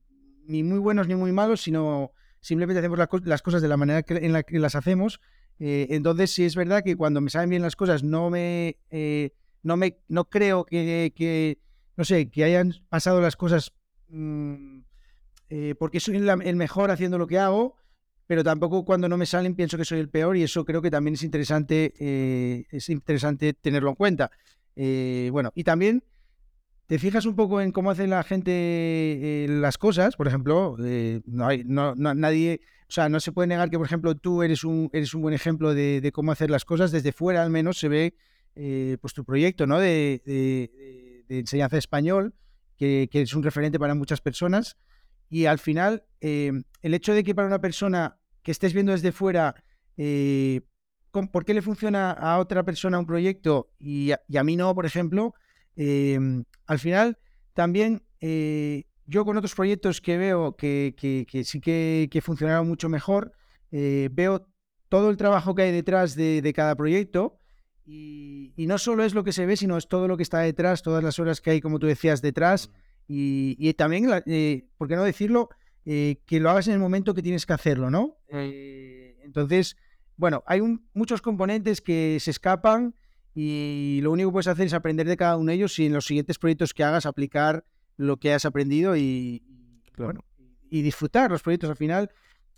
Ni 0.47 0.63
muy 0.63 0.79
buenos 0.79 1.07
ni 1.07 1.15
muy 1.15 1.31
malos, 1.31 1.61
sino 1.61 2.13
simplemente 2.41 2.81
hacemos 2.81 2.99
las 3.25 3.43
cosas 3.43 3.61
de 3.61 3.69
la 3.69 3.77
manera 3.77 4.03
en 4.09 4.33
la 4.33 4.43
que 4.43 4.59
las 4.59 4.75
hacemos. 4.75 5.21
Eh, 5.59 5.89
entonces, 5.91 6.31
sí 6.31 6.45
es 6.45 6.57
verdad 6.57 6.83
que 6.83 6.97
cuando 6.97 7.21
me 7.21 7.31
salen 7.31 7.51
bien 7.51 7.63
las 7.63 7.77
cosas, 7.77 8.03
no 8.03 8.31
me, 8.31 8.79
eh, 8.91 9.33
no 9.63 9.77
me, 9.77 9.99
no 10.09 10.25
creo 10.25 10.65
que, 10.65 11.13
que, 11.15 11.59
no 11.97 12.05
sé, 12.05 12.31
que 12.31 12.45
hayan 12.45 12.73
pasado 12.89 13.21
las 13.21 13.37
cosas 13.37 13.73
mm, 14.09 14.81
porque 15.79 16.01
soy 16.01 16.17
el 16.17 16.57
mejor 16.57 16.91
haciendo 16.91 17.17
lo 17.17 17.29
que 17.29 17.39
hago, 17.39 17.77
pero 18.27 18.43
tampoco 18.43 18.85
cuando 18.85 19.09
no 19.09 19.17
me 19.17 19.27
salen 19.27 19.55
pienso 19.55 19.77
que 19.77 19.85
soy 19.85 20.01
el 20.01 20.09
peor 20.09 20.37
y 20.37 20.43
eso 20.43 20.65
creo 20.65 20.81
que 20.81 20.91
también 20.91 21.15
es 21.15 21.23
interesante, 21.23 21.93
eh, 21.99 22.65
es 22.71 22.89
interesante 22.89 23.53
tenerlo 23.53 23.91
en 23.91 23.95
cuenta. 23.97 24.31
Eh, 24.77 25.29
bueno, 25.31 25.53
y 25.55 25.65
también 25.65 26.03
te 26.87 26.99
fijas 26.99 27.27
un 27.27 27.37
poco 27.37 27.61
en 27.61 27.73
cómo 27.73 27.91
hace 27.91 28.07
la 28.07 28.23
gente 28.23 28.53
eh, 28.53 29.47
las 29.49 29.79
cosas, 29.79 30.17
por 30.17 30.27
ejemplo, 30.27 30.77
no 31.27 31.47
hay, 31.47 31.65
no, 31.65 31.95
nadie, 31.95 32.61
o 32.89 32.93
sea, 32.93 33.09
no 33.09 33.21
se 33.21 33.33
puede 33.33 33.49
negar 33.49 33.71
que, 33.71 33.79
por 33.79 33.87
ejemplo, 33.87 34.15
tú 34.15 34.43
eres 34.43 34.65
un, 34.65 34.91
eres 34.93 35.15
un 35.15 35.23
buen 35.23 35.35
ejemplo 35.35 35.75
de, 35.75 36.11
cómo 36.13 36.33
hacer 36.33 36.51
las 36.51 36.65
cosas, 36.65 36.93
desde 36.93 37.13
fuera 37.13 37.43
al 37.43 37.51
menos 37.51 37.79
se 37.79 37.89
ve 37.89 38.15
pues 39.01 39.15
tu 39.15 39.25
proyecto, 39.25 39.67
¿no? 39.67 39.81
De, 39.81 40.23
de 40.25 41.39
enseñanza 41.39 41.77
de 41.77 41.81
español, 41.81 42.35
que, 42.77 43.09
que, 43.11 43.23
es 43.23 43.35
un 43.35 43.43
referente 43.43 43.79
para 43.79 43.95
muchas 43.95 44.21
personas. 44.21 44.77
Y 45.29 45.47
al 45.47 45.59
final, 45.59 46.05
eh, 46.21 46.53
el 46.83 46.95
hecho 46.95 47.13
de 47.13 47.25
que 47.25 47.35
para 47.35 47.49
una 47.49 47.61
persona 47.61 48.19
que 48.43 48.51
estés 48.51 48.73
viendo 48.73 48.93
desde 48.93 49.13
fuera, 49.13 49.55
eh, 49.97 50.61
¿por 51.11 51.45
qué 51.45 51.55
le 51.55 51.63
funciona 51.63 52.11
a 52.13 52.39
otra 52.39 52.63
persona 52.65 52.99
un 52.99 53.07
proyecto 53.07 53.71
y 53.79 54.13
a, 54.13 54.45
mí 54.45 54.57
no, 54.57 54.75
por 54.75 54.87
ejemplo? 54.87 55.35
Eh, 55.77 56.19
al 56.67 56.79
final, 56.79 57.19
también 57.53 58.03
yo 59.07 59.25
con 59.25 59.37
otros 59.37 59.55
proyectos 59.55 60.01
que 60.01 60.17
veo 60.17 60.57
que, 60.57 60.95
que, 60.97 61.45
sí 61.45 61.61
que, 61.61 62.09
que, 62.11 62.21
funcionaron 62.23 62.67
mucho 62.67 62.89
mejor, 62.89 63.33
veo 63.71 64.49
todo 64.89 65.11
el 65.11 65.17
trabajo 65.17 65.55
que 65.55 65.63
hay 65.63 65.73
detrás 65.73 66.15
de, 66.15 66.53
cada 66.55 66.75
proyecto 66.75 67.39
y, 67.85 68.53
y, 68.57 68.67
no 68.67 68.79
solo 68.79 69.05
es 69.05 69.15
lo 69.15 69.25
que 69.25 69.33
se 69.33 69.45
ve, 69.45 69.57
sino 69.57 69.77
es 69.77 69.89
todo 69.89 70.09
lo 70.09 70.17
que 70.17 70.23
está 70.23 70.39
detrás, 70.39 70.83
todas 70.83 71.05
las 71.05 71.19
horas 71.19 71.41
que 71.41 71.51
hay, 71.51 71.61
como 71.61 71.79
tú 71.79 71.87
decías, 71.87 72.23
detrás 72.23 72.71
y, 73.07 73.57
y 73.59 73.75
también, 73.75 74.09
eh, 74.27 74.67
¿por 74.77 74.89
qué 74.89 74.97
no 74.97 75.05
decirlo? 75.05 75.51
Eh, 75.87 76.23
que 76.25 76.41
lo 76.41 76.49
hagas 76.49 76.67
en 76.69 76.75
el 76.75 76.81
momento 76.81 77.13
que 77.13 77.23
tienes 77.23 77.45
que 77.45 77.53
hacerlo, 77.53 77.91
¿no? 77.91 78.17
Eh, 78.29 79.19
entonces, 79.23 79.77
bueno, 80.17 80.43
hay 80.47 80.63
muchos 80.95 81.21
componentes 81.21 81.83
que 81.83 82.19
se 82.21 82.31
escapan 82.31 82.95
y 83.35 84.01
lo 84.03 84.13
único 84.13 84.31
que 84.31 84.33
puedes 84.33 84.47
hacer 84.47 84.67
es 84.67 84.73
aprender 84.73 85.07
de 85.07 85.19
cada 85.19 85.37
uno 85.37 85.51
de 85.51 85.57
ellos 85.57 85.79
y 85.79 85.87
en 85.87 85.93
los 85.93 86.07
siguientes 86.07 86.39
proyectos 86.39 86.73
que 86.73 86.85
hagas 86.85 87.05
aplicar 87.05 87.67
lo 87.99 88.17
que 88.19 88.33
has 88.33 88.47
aprendido 88.47 88.97
y, 88.97 89.43
bueno, 89.99 90.25
y 90.71 90.81
disfrutar 90.81 91.31
los 91.31 91.43
proyectos 91.43 91.69
al 91.69 91.77
final. 91.77 92.11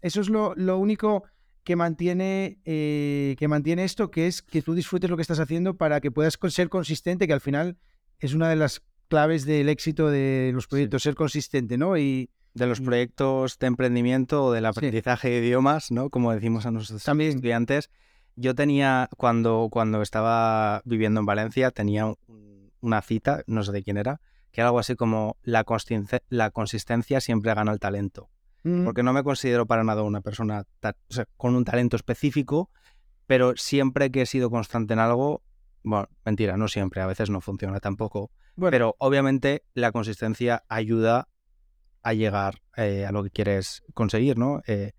Eso 0.02 0.20
es 0.20 0.28
lo, 0.28 0.78
único 0.78 1.24
que 1.64 1.74
mantiene, 1.74 2.60
eh, 2.64 3.34
que 3.38 3.48
mantiene 3.48 3.82
esto, 3.82 4.08
que 4.12 4.28
es 4.28 4.40
que 4.40 4.62
tú 4.62 4.74
disfrutes 4.74 5.10
lo 5.10 5.16
que 5.16 5.22
estás 5.22 5.40
haciendo 5.40 5.76
para 5.76 6.00
que 6.00 6.12
puedas 6.12 6.38
ser 6.50 6.68
consistente, 6.68 7.26
que 7.26 7.32
al 7.32 7.40
final 7.40 7.76
es 8.20 8.34
una 8.34 8.48
de 8.48 8.56
las 8.56 8.82
claves 9.06 9.44
del 9.44 9.68
éxito 9.68 10.10
de 10.10 10.50
los 10.54 10.66
proyectos, 10.66 11.02
ser 11.02 11.14
consistente, 11.14 11.78
¿no? 11.78 11.96
Y, 11.96 12.30
de 12.56 12.66
los 12.66 12.80
proyectos 12.80 13.58
de 13.58 13.66
emprendimiento 13.66 14.46
o 14.46 14.52
del 14.52 14.64
aprendizaje 14.64 15.28
de 15.28 15.46
idiomas, 15.46 15.90
¿no? 15.90 16.08
Como 16.08 16.32
decimos 16.32 16.64
a 16.64 16.70
nuestros 16.70 17.06
estudiantes. 17.06 17.90
Yo 18.34 18.54
tenía, 18.54 19.10
cuando, 19.16 19.68
cuando 19.70 20.00
estaba 20.00 20.80
viviendo 20.86 21.20
en 21.20 21.26
Valencia, 21.26 21.70
tenía 21.70 22.12
una 22.80 23.02
cita, 23.02 23.42
no 23.46 23.62
sé 23.62 23.72
de 23.72 23.82
quién 23.82 23.98
era, 23.98 24.20
que 24.52 24.62
era 24.62 24.68
algo 24.68 24.78
así 24.78 24.96
como 24.96 25.36
la, 25.42 25.66
la 26.30 26.50
consistencia 26.50 27.20
siempre 27.20 27.54
gana 27.54 27.72
el 27.72 27.78
talento. 27.78 28.30
Mm. 28.62 28.84
Porque 28.84 29.02
no 29.02 29.12
me 29.12 29.22
considero 29.22 29.66
para 29.66 29.84
nada 29.84 30.02
una 30.02 30.22
persona 30.22 30.64
con 31.36 31.56
un 31.56 31.64
talento 31.64 31.96
específico, 31.96 32.70
pero 33.26 33.54
siempre 33.56 34.10
que 34.10 34.22
he 34.22 34.26
sido 34.26 34.48
constante 34.48 34.94
en 34.94 35.00
algo, 35.00 35.42
bueno, 35.86 36.08
mentira, 36.24 36.56
no 36.56 36.66
siempre, 36.66 37.00
a 37.00 37.06
veces 37.06 37.30
no 37.30 37.40
funciona 37.40 37.78
tampoco. 37.78 38.32
Pero 38.58 38.96
obviamente 38.98 39.62
la 39.72 39.92
consistencia 39.92 40.64
ayuda 40.68 41.28
a 42.02 42.12
llegar 42.12 42.60
eh, 42.76 43.06
a 43.06 43.12
lo 43.12 43.22
que 43.22 43.30
quieres 43.30 43.84
conseguir, 43.94 44.36
¿no? 44.36 44.62
Eh, 44.66 44.94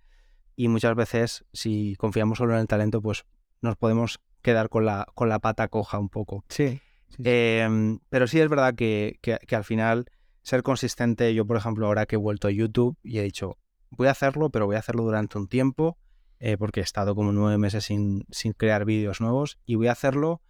y 0.56 0.70
muchas 0.70 0.96
veces, 0.96 1.46
si 1.52 1.96
confiamos 1.98 2.38
solo 2.38 2.54
en 2.54 2.62
el 2.62 2.68
talento, 2.68 3.02
pues 3.02 3.26
nos 3.62 3.76
podemos 3.76 4.22
quedar 4.42 4.70
con 4.70 4.86
la, 4.86 5.06
con 5.14 5.28
la 5.28 5.40
pata 5.40 5.68
coja 5.68 6.00
un 6.00 6.08
poco. 6.08 6.46
Sí. 6.48 6.80
Em, 7.22 8.00
pero 8.10 8.26
sí 8.28 8.40
es 8.40 8.48
verdad 8.48 8.74
que, 8.74 9.20
que, 9.22 9.56
al 9.56 9.66
final 9.66 10.06
ser 10.42 10.64
consistente, 10.64 11.34
yo 11.34 11.46
por 11.46 11.58
ejemplo 11.58 11.88
ahora 11.88 12.06
que 12.06 12.16
he 12.16 12.20
vuelto 12.20 12.48
a 12.48 12.52
YouTube 12.52 12.98
y 13.04 13.20
he 13.20 13.24
dicho, 13.24 13.58
voy 13.90 14.08
a 14.08 14.12
hacerlo, 14.12 14.52
pero 14.52 14.68
voy 14.68 14.78
a 14.78 14.80
hacerlo 14.80 15.04
durante 15.04 15.38
un 15.38 15.50
tiempo, 15.50 15.98
eh, 16.40 16.56
porque 16.58 16.80
he 16.80 16.84
estado 16.84 17.14
como 17.14 17.34
nueve 17.34 17.58
meses 17.58 17.84
sin, 17.86 18.26
sin 18.32 18.54
crear 18.54 18.86
vídeos 18.86 19.20
nuevos, 19.20 19.60
y 19.66 19.76
voy 19.76 19.88
a 19.88 19.92
hacerlo 19.92 20.42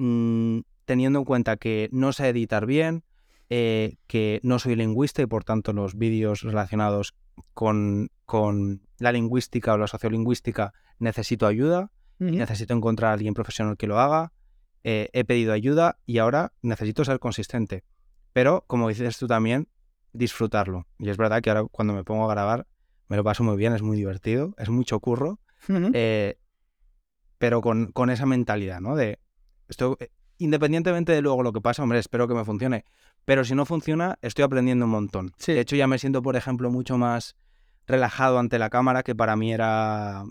mm, 0.00 0.60
teniendo 0.86 1.18
en 1.20 1.24
cuenta 1.24 1.56
que 1.56 1.88
no 1.92 2.12
sé 2.12 2.28
editar 2.28 2.66
bien, 2.66 3.04
eh, 3.50 3.96
que 4.06 4.40
no 4.42 4.58
soy 4.58 4.76
lingüista 4.76 5.22
y 5.22 5.26
por 5.26 5.44
tanto 5.44 5.72
los 5.72 5.96
vídeos 5.96 6.42
relacionados 6.42 7.14
con, 7.54 8.10
con, 8.24 8.82
la 8.98 9.12
lingüística 9.12 9.74
o 9.74 9.78
la 9.78 9.86
sociolingüística 9.86 10.72
necesito 10.98 11.46
ayuda, 11.46 11.90
necesito 12.18 12.74
encontrar 12.74 13.10
a 13.10 13.14
alguien 13.14 13.32
profesional 13.32 13.78
que 13.78 13.86
lo 13.86 13.98
haga, 13.98 14.32
eh, 14.84 15.08
he 15.14 15.24
pedido 15.24 15.54
ayuda 15.54 15.98
y 16.04 16.18
ahora 16.18 16.52
necesito 16.60 17.04
ser 17.04 17.18
consistente. 17.18 17.82
Pero, 18.34 18.64
como 18.66 18.88
dices 18.88 19.18
tú 19.18 19.26
también, 19.26 19.68
disfrutarlo. 20.12 20.86
Y 20.98 21.08
es 21.08 21.16
verdad 21.16 21.40
que 21.40 21.50
ahora 21.50 21.64
cuando 21.70 21.94
me 21.94 22.04
pongo 22.04 22.30
a 22.30 22.34
grabar 22.34 22.66
me 23.08 23.16
lo 23.16 23.24
paso 23.24 23.42
muy 23.42 23.56
bien, 23.56 23.72
es 23.74 23.82
muy 23.82 23.96
divertido, 23.96 24.54
es 24.56 24.68
mucho 24.68 25.00
curro, 25.00 25.40
eh, 25.68 26.38
pero 27.38 27.60
con, 27.60 27.90
con, 27.90 28.10
esa 28.10 28.24
mentalidad, 28.24 28.80
¿no? 28.80 28.94
De, 28.94 29.18
esto, 29.70 29.96
independientemente 30.38 31.12
de 31.12 31.22
luego 31.22 31.42
lo 31.42 31.52
que 31.52 31.60
pasa, 31.60 31.82
hombre, 31.82 31.98
espero 31.98 32.28
que 32.28 32.34
me 32.34 32.44
funcione, 32.44 32.84
pero 33.24 33.44
si 33.44 33.54
no 33.54 33.66
funciona, 33.66 34.18
estoy 34.22 34.44
aprendiendo 34.44 34.84
un 34.86 34.90
montón. 34.90 35.32
De 35.46 35.60
hecho, 35.60 35.76
ya 35.76 35.86
me 35.86 35.98
siento, 35.98 36.22
por 36.22 36.36
ejemplo, 36.36 36.70
mucho 36.70 36.98
más 36.98 37.36
relajado 37.86 38.38
ante 38.38 38.58
la 38.58 38.70
cámara, 38.70 39.02
que 39.02 39.14
para 39.14 39.36
mí 39.36 39.52
era, 39.52 40.24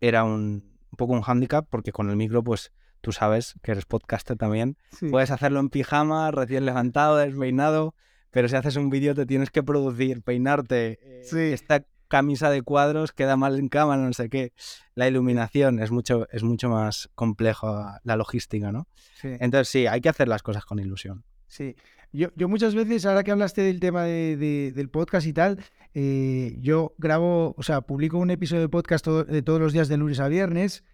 era 0.00 0.24
un, 0.24 0.78
poco 0.96 1.12
un 1.12 1.22
hándicap, 1.22 1.66
porque 1.68 1.92
con 1.92 2.10
el 2.10 2.16
micro, 2.16 2.42
pues 2.42 2.72
tú 3.00 3.12
sabes 3.12 3.54
que 3.62 3.72
eres 3.72 3.86
podcaster 3.86 4.36
también. 4.36 4.76
Puedes 5.10 5.30
hacerlo 5.30 5.60
en 5.60 5.70
pijama, 5.70 6.30
recién 6.30 6.66
levantado, 6.66 7.16
despeinado, 7.16 7.94
pero 8.30 8.48
si 8.48 8.56
haces 8.56 8.76
un 8.76 8.90
vídeo 8.90 9.14
te 9.14 9.26
tienes 9.26 9.50
que 9.50 9.62
producir, 9.62 10.22
peinarte. 10.22 10.98
Eh, 11.02 11.22
sí. 11.24 11.38
Esta 11.38 11.84
camisa 12.10 12.50
de 12.50 12.60
cuadros 12.60 13.12
queda 13.12 13.36
mal 13.36 13.58
en 13.58 13.68
cámara, 13.68 14.02
no 14.02 14.12
sé 14.12 14.28
qué. 14.28 14.52
La 14.94 15.08
iluminación 15.08 15.80
es 15.80 15.90
mucho, 15.90 16.28
es 16.30 16.42
mucho 16.42 16.68
más 16.68 17.08
complejo 17.14 17.86
la 18.02 18.16
logística, 18.16 18.72
¿no? 18.72 18.88
Entonces 19.22 19.68
sí, 19.68 19.86
hay 19.86 20.02
que 20.02 20.10
hacer 20.10 20.28
las 20.28 20.42
cosas 20.42 20.66
con 20.66 20.80
ilusión. 20.80 21.24
Sí, 21.46 21.76
yo, 22.12 22.28
yo 22.36 22.48
muchas 22.48 22.74
veces, 22.74 23.06
ahora 23.06 23.22
que 23.22 23.30
hablaste 23.30 23.62
del 23.62 23.80
tema 23.80 24.04
de, 24.04 24.72
del 24.74 24.90
podcast 24.90 25.26
y 25.26 25.32
tal, 25.32 25.64
eh, 25.94 26.56
yo 26.60 26.94
grabo, 26.98 27.54
o 27.56 27.62
sea, 27.62 27.80
publico 27.80 28.18
un 28.18 28.30
episodio 28.30 28.62
de 28.62 28.68
podcast 28.68 29.06
de 29.06 29.42
todos 29.42 29.60
los 29.60 29.72
días 29.72 29.88
de 29.88 29.96
lunes 29.96 30.18
a 30.18 30.28
viernes 30.28 30.84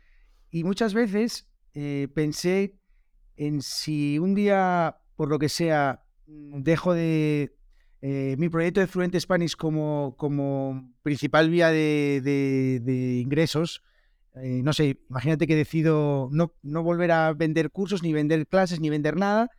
y 0.50 0.64
muchas 0.64 0.92
veces 0.92 1.48
eh, 1.72 2.08
pensé 2.14 2.76
en 3.36 3.62
si 3.62 4.18
un 4.18 4.34
día, 4.34 4.98
por 5.16 5.28
lo 5.30 5.38
que 5.38 5.48
sea, 5.48 6.04
dejo 6.26 6.92
de 6.92 7.56
eh, 8.02 8.36
mi 8.38 8.48
proyecto 8.48 8.80
de 8.80 8.86
Fluent 8.86 9.16
Spanish 9.18 9.56
como, 9.56 10.14
como 10.16 10.94
principal 11.02 11.50
vía 11.50 11.70
de, 11.70 12.20
de, 12.22 13.20
ingresos, 13.20 13.82
no 14.34 14.74
sé, 14.74 14.98
imagínate 15.08 15.46
que 15.46 15.56
decido 15.56 16.28
no, 16.30 16.52
no 16.62 16.82
volver 16.82 17.10
a 17.10 17.32
vender 17.32 17.70
cursos, 17.70 18.02
ni 18.02 18.12
vender 18.12 18.46
clases, 18.46 18.80
ni 18.80 18.90
vender 18.90 19.16
nada, 19.16 19.50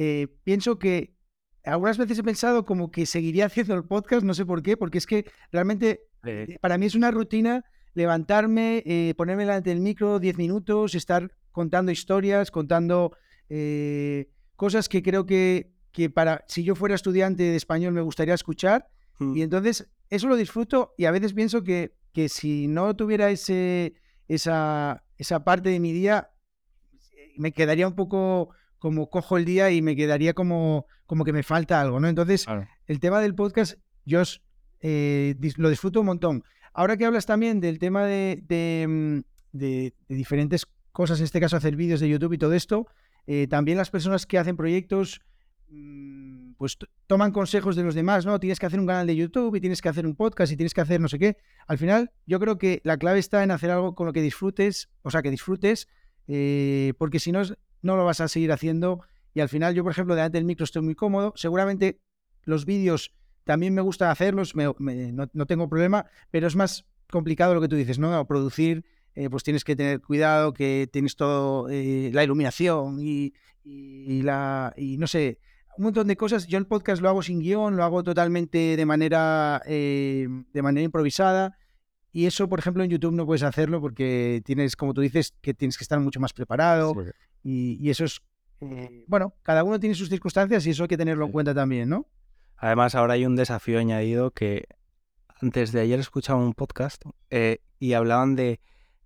eh, 0.00 0.28
pienso 0.44 0.78
que 0.78 1.12
algunas 1.64 1.98
veces 1.98 2.16
he 2.20 2.22
pensado 2.22 2.64
como 2.64 2.92
que 2.92 3.04
seguiría 3.04 3.46
haciendo 3.46 3.74
el 3.74 3.84
podcast, 3.84 4.24
no 4.24 4.32
sé 4.32 4.46
por 4.46 4.62
qué, 4.62 4.76
porque 4.76 4.98
es 4.98 5.06
que 5.06 5.26
realmente 5.50 6.04
eh, 6.24 6.56
para 6.60 6.78
mí 6.78 6.86
es 6.86 6.94
una 6.94 7.10
rutina 7.10 7.64
levantarme, 7.94 8.84
eh, 8.86 9.14
ponerme 9.16 9.42
delante 9.44 9.70
del 9.70 9.80
micro 9.80 10.20
10 10.20 10.38
minutos, 10.38 10.94
estar 10.94 11.32
contando 11.50 11.90
historias, 11.90 12.52
contando 12.52 13.12
cosas 14.54 14.88
que 14.88 15.02
creo 15.02 15.26
que, 15.26 15.72
que 15.98 16.10
para 16.10 16.44
si 16.46 16.62
yo 16.62 16.76
fuera 16.76 16.94
estudiante 16.94 17.42
de 17.42 17.56
español 17.56 17.92
me 17.92 18.02
gustaría 18.02 18.32
escuchar. 18.32 18.88
Hmm. 19.18 19.36
Y 19.36 19.42
entonces 19.42 19.90
eso 20.10 20.28
lo 20.28 20.36
disfruto 20.36 20.94
y 20.96 21.06
a 21.06 21.10
veces 21.10 21.34
pienso 21.34 21.64
que, 21.64 21.96
que 22.12 22.28
si 22.28 22.68
no 22.68 22.94
tuviera 22.94 23.32
ese, 23.32 23.94
esa, 24.28 25.02
esa 25.16 25.42
parte 25.42 25.70
de 25.70 25.80
mi 25.80 25.92
día, 25.92 26.30
me 27.36 27.50
quedaría 27.50 27.88
un 27.88 27.96
poco 27.96 28.50
como 28.78 29.10
cojo 29.10 29.38
el 29.38 29.44
día 29.44 29.72
y 29.72 29.82
me 29.82 29.96
quedaría 29.96 30.34
como, 30.34 30.86
como 31.04 31.24
que 31.24 31.32
me 31.32 31.42
falta 31.42 31.80
algo, 31.80 31.98
¿no? 31.98 32.06
Entonces, 32.06 32.46
el 32.86 33.00
tema 33.00 33.18
del 33.18 33.34
podcast, 33.34 33.74
yo 34.04 34.22
eh, 34.78 35.34
lo 35.56 35.68
disfruto 35.68 35.98
un 35.98 36.06
montón. 36.06 36.44
Ahora 36.74 36.96
que 36.96 37.06
hablas 37.06 37.26
también 37.26 37.58
del 37.58 37.80
tema 37.80 38.06
de, 38.06 38.40
de, 38.46 38.86
mm, 38.86 40.14
diferentes 40.14 40.64
cosas, 40.92 41.18
en 41.18 41.24
este 41.24 41.40
caso 41.40 41.56
hacer 41.56 41.74
vídeos 41.74 41.98
de 41.98 42.08
YouTube 42.08 42.34
y 42.34 42.38
todo 42.38 42.52
esto, 42.54 42.86
eh, 43.26 43.48
también 43.48 43.78
las 43.78 43.90
personas 43.90 44.26
que 44.26 44.38
hacen 44.38 44.56
proyectos, 44.56 45.20
mm, 45.20 45.28
pues 46.56 46.76
toman 47.06 47.30
consejos 47.30 47.76
de 47.76 47.82
los 47.82 47.94
demás, 47.94 48.26
¿no? 48.26 48.40
Tienes 48.40 48.58
que 48.58 48.66
hacer 48.66 48.80
un 48.80 48.86
canal 48.86 49.06
de 49.06 49.16
YouTube 49.16 49.54
y 49.54 49.60
tienes 49.60 49.80
que 49.80 49.88
hacer 49.88 50.06
un 50.06 50.16
podcast 50.16 50.52
y 50.52 50.56
tienes 50.56 50.74
que 50.74 50.80
hacer 50.80 51.00
no 51.00 51.08
sé 51.08 51.18
qué. 51.18 51.36
Al 51.66 51.78
final, 51.78 52.10
yo 52.26 52.40
creo 52.40 52.58
que 52.58 52.80
la 52.84 52.96
clave 52.96 53.18
está 53.18 53.42
en 53.44 53.50
hacer 53.50 53.70
algo 53.70 53.94
con 53.94 54.06
lo 54.06 54.12
que 54.12 54.22
disfrutes, 54.22 54.88
o 55.02 55.10
sea, 55.10 55.22
que 55.22 55.30
disfrutes, 55.30 55.88
eh, 56.26 56.94
porque 56.98 57.20
si 57.20 57.32
no 57.32 57.42
no 57.82 57.96
lo 57.96 58.04
vas 58.04 58.20
a 58.20 58.28
seguir 58.28 58.52
haciendo. 58.52 59.02
Y 59.34 59.40
al 59.40 59.48
final, 59.48 59.74
yo, 59.74 59.82
por 59.84 59.92
ejemplo, 59.92 60.14
delante 60.14 60.38
del 60.38 60.44
micro 60.44 60.64
estoy 60.64 60.82
muy 60.82 60.94
cómodo. 60.94 61.32
Seguramente 61.36 62.00
los 62.42 62.64
vídeos 62.64 63.14
también 63.44 63.72
me 63.72 63.80
gusta 63.80 64.10
hacerlos, 64.10 64.54
no, 64.54 65.46
tengo 65.46 65.68
problema, 65.70 66.04
pero 66.30 66.46
es 66.46 66.54
más 66.54 66.84
complicado 67.10 67.54
lo 67.54 67.62
que 67.62 67.68
tú 67.68 67.76
dices, 67.76 67.98
¿no? 67.98 68.26
producir, 68.26 68.84
eh, 69.14 69.30
pues 69.30 69.42
tienes 69.42 69.64
que 69.64 69.74
tener 69.74 70.02
cuidado, 70.02 70.52
que 70.52 70.86
tienes 70.92 71.16
todo, 71.16 71.68
eh, 71.70 72.10
la 72.12 72.24
iluminación 72.24 72.98
y, 73.00 73.32
la, 73.64 74.74
y 74.76 74.98
no 74.98 75.06
sé, 75.06 75.38
un 75.78 75.84
montón 75.84 76.08
de 76.08 76.16
cosas. 76.16 76.46
Yo 76.48 76.58
el 76.58 76.66
podcast 76.66 77.00
lo 77.00 77.08
hago 77.08 77.22
sin 77.22 77.38
guion, 77.38 77.76
lo 77.76 77.84
hago 77.84 78.02
totalmente 78.02 78.76
de 78.76 78.84
manera, 78.84 79.62
eh, 79.64 80.26
de 80.52 80.62
manera 80.62 80.84
improvisada. 80.84 81.56
Y 82.10 82.26
eso, 82.26 82.48
por 82.48 82.58
ejemplo, 82.58 82.82
en 82.82 82.90
YouTube 82.90 83.14
no 83.14 83.24
puedes 83.24 83.44
hacerlo 83.44 83.80
porque 83.80 84.42
tienes, 84.44 84.74
como 84.74 84.92
tú 84.92 85.00
dices, 85.00 85.34
que 85.40 85.54
tienes 85.54 85.78
que 85.78 85.84
estar 85.84 86.00
mucho 86.00 86.18
más 86.18 86.32
preparado. 86.32 86.94
Y, 87.44 87.88
eso 87.88 88.04
es, 88.04 88.20
eh, 88.60 89.04
bueno, 89.06 89.34
cada 89.42 89.62
uno 89.62 89.78
tiene 89.78 89.94
sus 89.94 90.08
circunstancias 90.08 90.66
y 90.66 90.70
eso 90.70 90.82
hay 90.82 90.88
que 90.88 90.96
tenerlo 90.96 91.26
en 91.26 91.32
cuenta 91.32 91.54
también, 91.54 91.88
¿no? 91.88 92.08
Además, 92.56 92.96
ahora 92.96 93.14
hay 93.14 93.24
un 93.24 93.36
desafío 93.36 93.78
añadido 93.78 94.32
que 94.32 94.64
antes 95.40 95.70
de 95.70 95.80
ayer 95.80 96.00
escuchaba 96.00 96.40
un 96.40 96.54
podcast 96.54 97.04
eh, 97.30 97.60
y 97.78 97.92
hablaban 97.92 98.34
de 98.34 98.60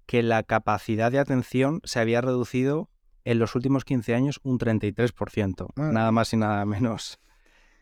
que 0.06 0.22
la 0.22 0.42
capacidad 0.42 1.12
de 1.12 1.18
atención 1.18 1.82
se 1.84 2.00
había 2.00 2.22
reducido 2.22 2.88
en 3.24 3.38
los 3.38 3.54
últimos 3.54 3.84
15 3.84 4.14
años 4.14 4.40
un 4.42 4.58
33%, 4.58 5.68
nada 5.76 6.12
más 6.12 6.32
y 6.32 6.36
nada 6.36 6.64
menos. 6.64 7.18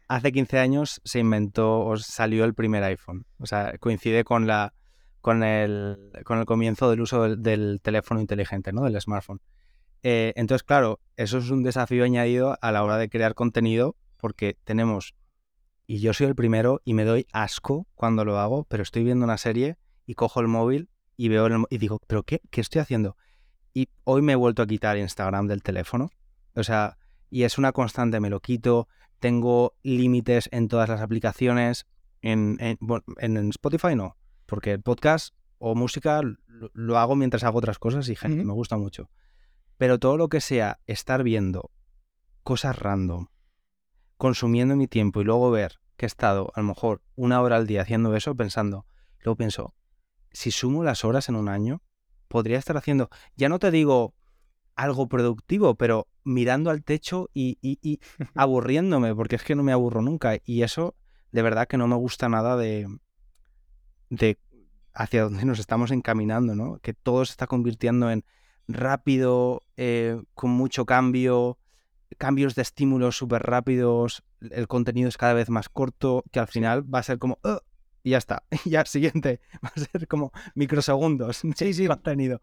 hace 0.08 0.32
15 0.32 0.58
años 0.58 1.00
se 1.04 1.20
inventó 1.20 1.80
o 1.80 1.96
salió 1.96 2.44
el 2.44 2.54
primer 2.54 2.82
iPhone. 2.84 3.26
O 3.38 3.46
sea, 3.46 3.78
coincide 3.78 4.24
con 4.24 4.46
la 4.46 4.74
con 5.20 5.42
el, 5.42 6.12
con 6.24 6.38
el 6.38 6.46
comienzo 6.46 6.90
del 6.90 7.02
uso 7.02 7.36
del, 7.36 7.80
teléfono 7.82 8.20
inteligente, 8.20 8.72
¿no? 8.72 8.82
Del 8.84 9.00
smartphone. 9.00 9.40
Eh, 10.02 10.32
entonces, 10.36 10.62
claro, 10.62 10.98
eso 11.16 11.38
es 11.38 11.50
un 11.50 11.62
desafío 11.62 12.04
añadido 12.04 12.56
a 12.60 12.72
la 12.72 12.82
hora 12.82 12.96
de 12.96 13.10
crear 13.10 13.34
contenido 13.34 13.96
porque 14.16 14.56
tenemos, 14.64 15.14
y 15.86 16.00
yo 16.00 16.14
soy 16.14 16.26
el 16.26 16.34
primero 16.34 16.80
y 16.84 16.94
me 16.94 17.04
doy 17.04 17.26
asco 17.32 17.86
cuando 17.94 18.24
lo 18.24 18.38
hago, 18.38 18.64
pero 18.64 18.82
estoy 18.82 19.04
viendo 19.04 19.24
una 19.24 19.36
serie 19.36 19.76
y 20.06 20.14
cojo 20.14 20.40
el 20.40 20.48
móvil 20.48 20.88
y 21.16 21.28
veo 21.28 21.48
y 21.68 21.78
digo, 21.78 22.00
¿pero 22.06 22.22
qué? 22.22 22.40
¿Qué 22.50 22.62
estoy 22.62 22.80
haciendo? 22.80 23.16
Y 23.72 23.88
hoy 24.04 24.22
me 24.22 24.32
he 24.32 24.36
vuelto 24.36 24.62
a 24.62 24.66
quitar 24.66 24.98
Instagram 24.98 25.46
del 25.46 25.62
teléfono. 25.62 26.10
O 26.54 26.64
sea, 26.64 26.98
y 27.30 27.44
es 27.44 27.58
una 27.58 27.72
constante, 27.72 28.20
me 28.20 28.30
lo 28.30 28.40
quito. 28.40 28.88
Tengo 29.18 29.74
límites 29.82 30.48
en 30.52 30.68
todas 30.68 30.88
las 30.88 31.00
aplicaciones. 31.00 31.86
En, 32.22 32.58
en, 32.60 33.48
Spotify 33.50 33.94
no, 33.94 34.16
porque 34.46 34.72
el 34.72 34.82
podcast 34.82 35.34
o 35.58 35.74
música 35.74 36.20
lo, 36.46 36.98
hago 36.98 37.16
mientras 37.16 37.44
hago 37.44 37.58
otras 37.58 37.78
cosas 37.78 38.08
y 38.08 38.16
gente, 38.16 38.44
me 38.44 38.52
gusta 38.52 38.76
mucho. 38.76 39.10
Pero 39.78 39.98
todo 39.98 40.16
lo 40.18 40.28
que 40.28 40.40
sea 40.40 40.80
estar 40.86 41.22
viendo 41.22 41.70
cosas 42.42 42.78
random, 42.78 43.28
consumiendo 44.16 44.76
mi 44.76 44.86
tiempo 44.86 45.20
y 45.20 45.24
luego 45.24 45.50
ver 45.50 45.80
que 45.96 46.06
he 46.06 46.08
estado 46.08 46.50
a 46.54 46.60
lo 46.60 46.66
mejor 46.66 47.02
una 47.14 47.40
hora 47.40 47.56
al 47.56 47.66
día 47.66 47.82
haciendo 47.82 48.14
eso, 48.14 48.34
pensando, 48.34 48.86
luego 49.22 49.36
pienso, 49.36 49.74
si 50.32 50.50
sumo 50.50 50.84
las 50.84 51.04
horas 51.04 51.28
en 51.28 51.36
un 51.36 51.48
año, 51.48 51.82
podría 52.30 52.58
estar 52.58 52.76
haciendo, 52.76 53.10
ya 53.36 53.48
no 53.48 53.58
te 53.58 53.72
digo 53.72 54.14
algo 54.76 55.08
productivo, 55.08 55.74
pero 55.74 56.06
mirando 56.24 56.70
al 56.70 56.84
techo 56.84 57.28
y, 57.34 57.58
aburriéndome, 58.34 59.14
porque 59.14 59.36
es 59.36 59.42
que 59.42 59.56
no 59.56 59.64
me 59.64 59.72
aburro 59.72 60.00
nunca. 60.00 60.38
Y 60.44 60.62
eso, 60.62 60.94
de 61.32 61.42
verdad 61.42 61.66
que 61.66 61.76
no 61.76 61.88
me 61.88 61.96
gusta 61.96 62.28
nada 62.28 62.56
de, 62.56 62.86
de 64.08 64.38
hacia 64.94 65.24
dónde 65.24 65.44
nos 65.44 65.58
estamos 65.58 65.90
encaminando, 65.90 66.54
¿no? 66.54 66.78
Que 66.78 66.94
todo 66.94 67.24
se 67.24 67.32
está 67.32 67.48
convirtiendo 67.48 68.10
en 68.10 68.24
rápido, 68.68 69.64
eh, 69.76 70.22
con 70.34 70.50
mucho 70.50 70.86
cambio, 70.86 71.58
cambios 72.16 72.54
de 72.54 72.62
estímulos 72.62 73.16
súper 73.16 73.42
rápidos, 73.42 74.22
el 74.40 74.68
contenido 74.68 75.08
es 75.08 75.16
cada 75.16 75.34
vez 75.34 75.50
más 75.50 75.68
corto, 75.68 76.22
que 76.30 76.38
al 76.38 76.46
final 76.46 76.82
va 76.92 77.00
a 77.00 77.02
ser 77.02 77.18
como, 77.18 77.40
y 78.02 78.10
ya 78.10 78.18
está. 78.18 78.44
ya 78.64 78.84
siguiente. 78.84 79.40
Va 79.64 79.72
a 79.74 79.80
ser 79.80 80.06
como 80.08 80.32
microsegundos. 80.54 81.42
Sí, 81.56 81.74
sí, 81.74 81.86
contenido. 81.86 82.40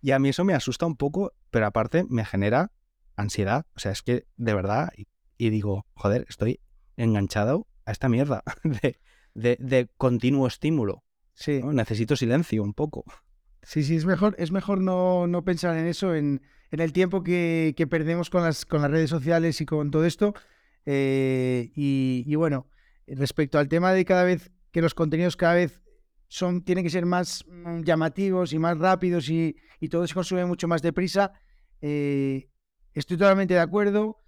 Y 0.00 0.12
a 0.12 0.18
mí 0.18 0.28
eso 0.28 0.44
me 0.44 0.54
asusta 0.54 0.86
un 0.86 0.96
poco, 0.96 1.32
pero 1.50 1.66
aparte 1.66 2.04
me 2.08 2.24
genera 2.24 2.72
ansiedad. 3.16 3.66
O 3.74 3.80
sea, 3.80 3.92
es 3.92 4.02
que 4.02 4.26
de 4.36 4.54
verdad, 4.54 4.92
y, 5.38 5.50
digo, 5.50 5.86
joder, 5.94 6.24
estoy 6.28 6.60
enganchado 6.96 7.66
a 7.84 7.92
esta 7.92 8.08
mierda 8.08 8.44
de, 8.62 8.98
de, 9.34 9.88
continuo 9.96 10.46
estímulo. 10.46 11.04
Sí. 11.34 11.60
Necesito 11.62 12.16
silencio 12.16 12.62
un 12.62 12.74
poco. 12.74 13.04
Sí, 13.62 13.82
sí, 13.82 13.96
es 13.96 14.04
mejor, 14.04 14.36
es 14.38 14.52
mejor 14.52 14.80
no, 14.80 15.26
no 15.26 15.44
pensar 15.44 15.76
en 15.76 15.86
eso, 15.86 16.14
en, 16.14 16.42
en 16.70 16.80
el 16.80 16.92
tiempo 16.92 17.22
que, 17.22 17.74
que, 17.76 17.86
perdemos 17.86 18.30
con 18.30 18.42
las, 18.42 18.64
con 18.64 18.82
las 18.82 18.90
redes 18.90 19.10
sociales 19.10 19.60
y 19.60 19.66
con 19.66 19.90
todo 19.90 20.04
esto. 20.04 20.34
Eh, 20.86 21.70
y, 21.74 22.22
y, 22.26 22.34
bueno, 22.36 22.68
respecto 23.06 23.58
al 23.58 23.68
tema 23.68 23.92
de 23.92 24.04
cada 24.04 24.24
vez 24.24 24.52
que 24.72 24.82
los 24.82 24.94
contenidos 24.94 25.36
cada 25.36 25.54
vez 25.54 25.80
son, 26.28 26.62
tienen 26.62 26.84
que 26.84 26.90
ser 26.90 27.06
más 27.06 27.44
mm, 27.46 27.82
llamativos 27.82 28.52
y 28.52 28.58
más 28.58 28.78
rápidos 28.78 29.28
y, 29.28 29.56
todo 29.90 30.06
se 30.06 30.14
consume 30.14 30.44
mucho 30.44 30.68
más 30.68 30.82
deprisa. 30.82 31.32
Eh, 31.80 32.50
estoy 32.92 33.16
totalmente 33.16 33.54
de 33.54 33.60
acuerdo. 33.60 34.24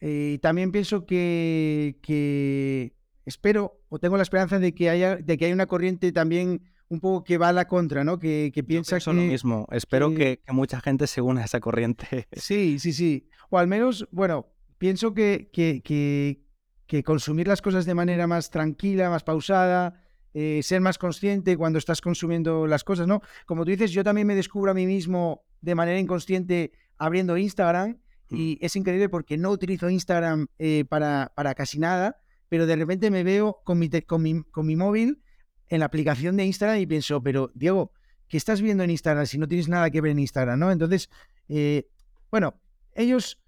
Eh, 0.00 0.32
y 0.34 0.38
también 0.38 0.72
pienso 0.72 1.06
que, 1.06 1.98
que, 2.02 2.94
espero 3.24 3.82
o 3.88 3.98
tengo 3.98 4.16
la 4.16 4.22
esperanza 4.22 4.58
de 4.58 4.74
que 4.74 4.88
haya, 4.88 5.16
de 5.16 5.36
que 5.36 5.46
haya 5.46 5.54
una 5.54 5.66
corriente 5.66 6.12
también 6.12 6.62
un 6.88 7.00
poco 7.00 7.24
que 7.24 7.36
va 7.36 7.48
a 7.48 7.52
la 7.52 7.66
contra, 7.66 8.04
¿no? 8.04 8.18
Que, 8.18 8.50
que 8.54 8.64
piensa 8.64 8.98
que... 8.98 9.04
lo 9.06 9.14
mismo. 9.14 9.66
Espero 9.70 10.14
que, 10.14 10.40
mucha 10.48 10.80
gente 10.80 11.06
se 11.06 11.20
una 11.20 11.42
a 11.42 11.44
esa 11.44 11.60
corriente. 11.60 12.28
Sí, 12.32 12.78
sí, 12.78 12.92
sí. 12.92 13.28
O 13.50 13.58
al 13.58 13.66
menos, 13.66 14.08
bueno, 14.10 14.46
pienso 14.78 15.14
que, 15.14 15.50
que, 15.52 16.42
que 16.88 17.04
consumir 17.04 17.46
las 17.46 17.62
cosas 17.62 17.84
de 17.84 17.94
manera 17.94 18.26
más 18.26 18.50
tranquila, 18.50 19.10
más 19.10 19.22
pausada, 19.22 20.02
eh, 20.32 20.60
ser 20.62 20.80
más 20.80 20.96
consciente 20.96 21.56
cuando 21.56 21.78
estás 21.78 22.00
consumiendo 22.00 22.66
las 22.66 22.82
cosas, 22.82 23.06
¿no? 23.06 23.20
Como 23.46 23.64
tú 23.64 23.70
dices, 23.70 23.92
yo 23.92 24.02
también 24.02 24.26
me 24.26 24.34
descubro 24.34 24.70
a 24.70 24.74
mí 24.74 24.86
mismo 24.86 25.44
de 25.60 25.74
manera 25.74 25.98
inconsciente 25.98 26.72
abriendo 26.96 27.36
Instagram 27.36 27.98
mm. 28.30 28.36
y 28.36 28.58
es 28.62 28.74
increíble 28.74 29.10
porque 29.10 29.36
no 29.36 29.50
utilizo 29.50 29.90
Instagram 29.90 30.46
eh, 30.58 30.86
para, 30.88 31.30
para, 31.36 31.54
casi 31.54 31.78
nada, 31.78 32.22
pero 32.48 32.66
de 32.66 32.76
repente 32.76 33.10
me 33.10 33.22
veo 33.22 33.60
con 33.64 33.78
mi, 33.78 33.90
con, 33.90 34.22
mi, 34.22 34.42
con 34.44 34.66
mi 34.66 34.74
móvil 34.74 35.20
en 35.68 35.80
la 35.80 35.86
aplicación 35.86 36.38
de 36.38 36.46
Instagram 36.46 36.78
y 36.78 36.86
pienso, 36.86 37.22
pero 37.22 37.52
Diego, 37.54 37.92
¿qué 38.28 38.38
estás 38.38 38.62
viendo 38.62 38.82
en 38.82 38.90
Instagram 38.90 39.26
si 39.26 39.36
no 39.36 39.46
tienes 39.46 39.68
nada 39.68 39.90
que 39.90 40.00
ver 40.00 40.12
en 40.12 40.20
Instagram, 40.20 40.58
¿no? 40.58 40.72
Entonces, 40.72 41.10
eh, 41.50 41.86
bueno, 42.30 42.54
ellos 42.94 43.42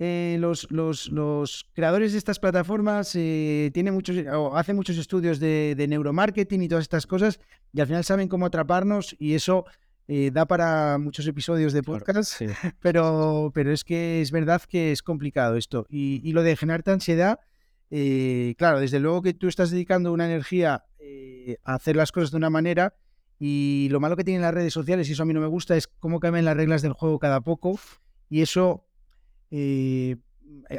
eh, 0.00 0.36
los, 0.40 0.70
los, 0.72 1.66
creadores 1.72 2.12
de 2.12 2.18
estas 2.18 2.40
plataformas 2.40 3.14
eh, 3.14 3.70
tienen 3.72 3.94
muchos, 3.94 4.16
o 4.32 4.56
hacen 4.56 4.74
muchos 4.74 4.98
estudios 4.98 5.38
de, 5.38 5.86
neuromarketing 5.88 6.62
y 6.62 6.68
todas 6.68 6.82
estas 6.82 7.06
cosas 7.06 7.38
y 7.72 7.80
al 7.80 7.86
final 7.86 8.02
saben 8.02 8.28
cómo 8.28 8.46
atraparnos 8.46 9.14
y 9.20 9.34
eso 9.34 9.66
eh, 10.08 10.30
da 10.32 10.46
para 10.46 10.98
muchos 10.98 11.26
episodios 11.28 11.72
de 11.72 11.84
podcast, 11.84 12.40
pero, 12.80 13.52
pero 13.54 13.72
es 13.72 13.84
que 13.84 14.20
es 14.20 14.32
verdad 14.32 14.62
que 14.62 14.90
es 14.90 15.00
complicado 15.00 15.56
esto. 15.56 15.86
Y, 15.88 16.32
lo 16.32 16.42
de 16.42 16.56
generarte 16.56 16.90
ansiedad, 16.90 17.38
claro, 18.56 18.80
desde 18.80 18.98
luego 18.98 19.22
que 19.22 19.32
tú 19.32 19.46
estás 19.46 19.70
dedicando 19.70 20.12
una 20.12 20.26
energía 20.26 20.84
a 21.62 21.74
hacer 21.74 21.94
las 21.94 22.10
cosas 22.10 22.32
de 22.32 22.38
una 22.38 22.50
manera 22.50 22.94
y 23.38 23.88
lo 23.92 24.00
malo 24.00 24.16
que 24.16 24.24
tienen 24.24 24.42
las 24.42 24.54
redes 24.54 24.72
sociales, 24.72 25.08
y 25.08 25.12
eso 25.12 25.22
a 25.22 25.26
mí 25.26 25.34
no 25.34 25.40
me 25.40 25.46
gusta, 25.46 25.76
es 25.76 25.86
cómo 25.86 26.18
cambian 26.18 26.44
las 26.44 26.56
reglas 26.56 26.82
del 26.82 26.94
juego 26.94 27.20
cada 27.20 27.40
poco 27.42 27.78
y 28.28 28.42
eso 28.42 28.84
eh, 29.56 30.16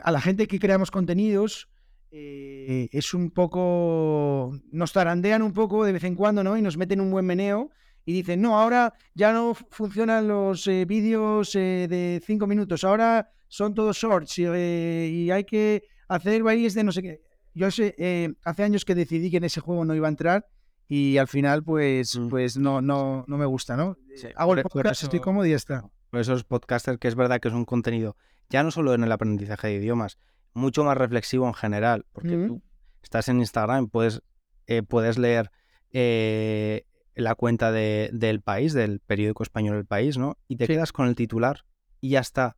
a 0.03 0.11
la 0.11 0.19
gente 0.19 0.47
que 0.47 0.59
creamos 0.59 0.91
contenidos 0.91 1.69
eh, 2.11 2.89
es 2.91 3.13
un 3.13 3.31
poco, 3.31 4.51
nos 4.69 4.91
tarandean 4.91 5.41
un 5.41 5.53
poco 5.53 5.85
de 5.85 5.93
vez 5.93 6.03
en 6.03 6.15
cuando, 6.15 6.43
¿no? 6.43 6.57
Y 6.57 6.61
nos 6.61 6.75
meten 6.75 6.99
un 6.99 7.09
buen 7.09 7.25
meneo 7.25 7.71
y 8.05 8.11
dicen, 8.11 8.41
no, 8.41 8.59
ahora 8.59 8.93
ya 9.13 9.31
no 9.31 9.53
funcionan 9.53 10.27
los 10.27 10.67
eh, 10.67 10.83
vídeos 10.83 11.53
de 11.53 12.21
cinco 12.25 12.47
minutos, 12.47 12.83
ahora 12.83 13.31
son 13.47 13.73
todos 13.73 13.95
shorts 13.95 14.39
y, 14.39 15.31
hay 15.31 15.45
que 15.45 15.83
hacer 16.09 16.43
bailes 16.43 16.73
de 16.73 16.83
no 16.83 16.91
sé 16.91 17.01
qué. 17.01 17.21
Yo 17.53 17.71
sé, 17.71 18.35
hace 18.43 18.63
años 18.63 18.83
que 18.83 18.95
decidí 18.95 19.31
que 19.31 19.37
en 19.37 19.45
ese 19.45 19.61
juego 19.61 19.85
no 19.85 19.95
iba 19.95 20.07
a 20.07 20.09
entrar 20.09 20.47
y 20.89 21.15
al 21.15 21.29
final 21.29 21.63
pues, 21.63 22.19
mm. 22.19 22.27
pues 22.27 22.57
no, 22.57 22.81
no, 22.81 23.23
no 23.25 23.37
me 23.37 23.45
gusta, 23.45 23.77
¿no? 23.77 23.97
Hago 24.35 24.55
el 24.55 24.63
podcast, 24.63 25.03
estoy 25.03 25.21
cómodo 25.21 25.45
y 25.45 25.51
ya 25.51 25.55
está. 25.55 25.89
Por 26.09 26.19
esos 26.19 26.43
podcasters 26.43 26.99
que 26.99 27.07
es 27.07 27.15
verdad 27.15 27.39
que 27.39 27.47
es 27.47 27.53
un 27.53 27.63
contenido 27.63 28.17
ya 28.49 28.63
no 28.63 28.71
solo 28.71 28.93
en 28.93 29.03
el 29.03 29.11
aprendizaje 29.11 29.67
de 29.67 29.75
idiomas, 29.75 30.17
mucho 30.53 30.83
más 30.83 30.97
reflexivo 30.97 31.47
en 31.47 31.53
general, 31.53 32.05
porque 32.11 32.37
tú 32.47 32.61
estás 33.01 33.27
en 33.27 33.39
Instagram, 33.39 33.89
puedes, 33.89 34.21
eh, 34.67 34.83
puedes 34.83 35.17
leer 35.17 35.51
eh, 35.91 36.85
la 37.13 37.35
cuenta 37.35 37.71
de, 37.71 38.09
del 38.13 38.41
país, 38.41 38.73
del 38.73 38.99
periódico 38.99 39.43
español 39.43 39.77
El 39.77 39.85
País, 39.85 40.17
¿no? 40.17 40.37
Y 40.47 40.57
te 40.57 40.67
quedas 40.67 40.91
con 40.91 41.07
el 41.07 41.15
titular 41.15 41.65
y 42.01 42.09
ya 42.09 42.19
está. 42.19 42.57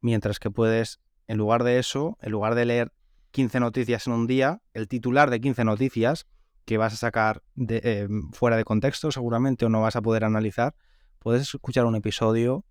Mientras 0.00 0.38
que 0.38 0.50
puedes, 0.50 1.00
en 1.28 1.38
lugar 1.38 1.62
de 1.62 1.78
eso, 1.78 2.18
en 2.20 2.32
lugar 2.32 2.54
de 2.54 2.64
leer 2.64 2.92
15 3.30 3.60
noticias 3.60 4.06
en 4.06 4.12
un 4.12 4.26
día, 4.26 4.60
el 4.74 4.88
titular 4.88 5.30
de 5.30 5.40
15 5.40 5.64
noticias 5.64 6.26
que 6.64 6.78
vas 6.78 6.92
a 6.92 6.96
sacar 6.96 7.42
de, 7.54 7.80
eh, 7.82 8.08
fuera 8.32 8.56
de 8.56 8.64
contexto 8.64 9.10
seguramente 9.10 9.64
o 9.64 9.68
no 9.68 9.80
vas 9.80 9.96
a 9.96 10.02
poder 10.02 10.24
analizar, 10.24 10.74
puedes 11.18 11.42
escuchar 11.42 11.86
un 11.86 11.96
episodio 11.96 12.64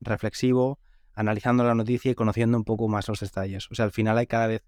reflexivo, 0.00 0.80
analizando 1.14 1.64
la 1.64 1.74
noticia 1.74 2.10
y 2.10 2.14
conociendo 2.14 2.56
un 2.56 2.64
poco 2.64 2.88
más 2.88 3.08
los 3.08 3.20
detalles. 3.20 3.68
O 3.70 3.74
sea, 3.74 3.84
al 3.84 3.92
final 3.92 4.18
hay 4.18 4.26
cada 4.26 4.46
vez 4.46 4.62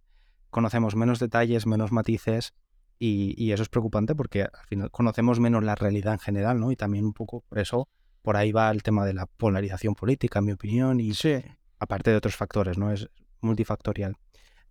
conocemos 0.50 0.96
menos 0.96 1.18
detalles, 1.18 1.66
menos 1.66 1.92
matices 1.92 2.54
y, 2.98 3.50
eso 3.50 3.64
es 3.64 3.68
preocupante 3.68 4.14
porque 4.14 4.42
al 4.42 4.66
final 4.68 4.90
conocemos 4.90 5.40
menos 5.40 5.64
la 5.64 5.74
realidad 5.74 6.12
en 6.12 6.20
general, 6.20 6.60
¿no? 6.60 6.70
Y 6.70 6.76
también 6.76 7.04
un 7.04 7.14
poco 7.14 7.40
por 7.48 7.58
eso, 7.58 7.88
por 8.22 8.36
ahí 8.36 8.52
va 8.52 8.70
el 8.70 8.82
tema 8.82 9.04
de 9.04 9.14
la 9.14 9.26
polarización 9.26 9.94
política, 9.94 10.38
en 10.38 10.44
mi 10.44 10.52
opinión, 10.52 11.00
y 11.00 11.12
aparte 11.80 12.10
de 12.10 12.16
otros 12.16 12.36
factores, 12.36 12.78
¿no? 12.78 12.92
Es 12.92 13.08
multifactorial. 13.40 14.16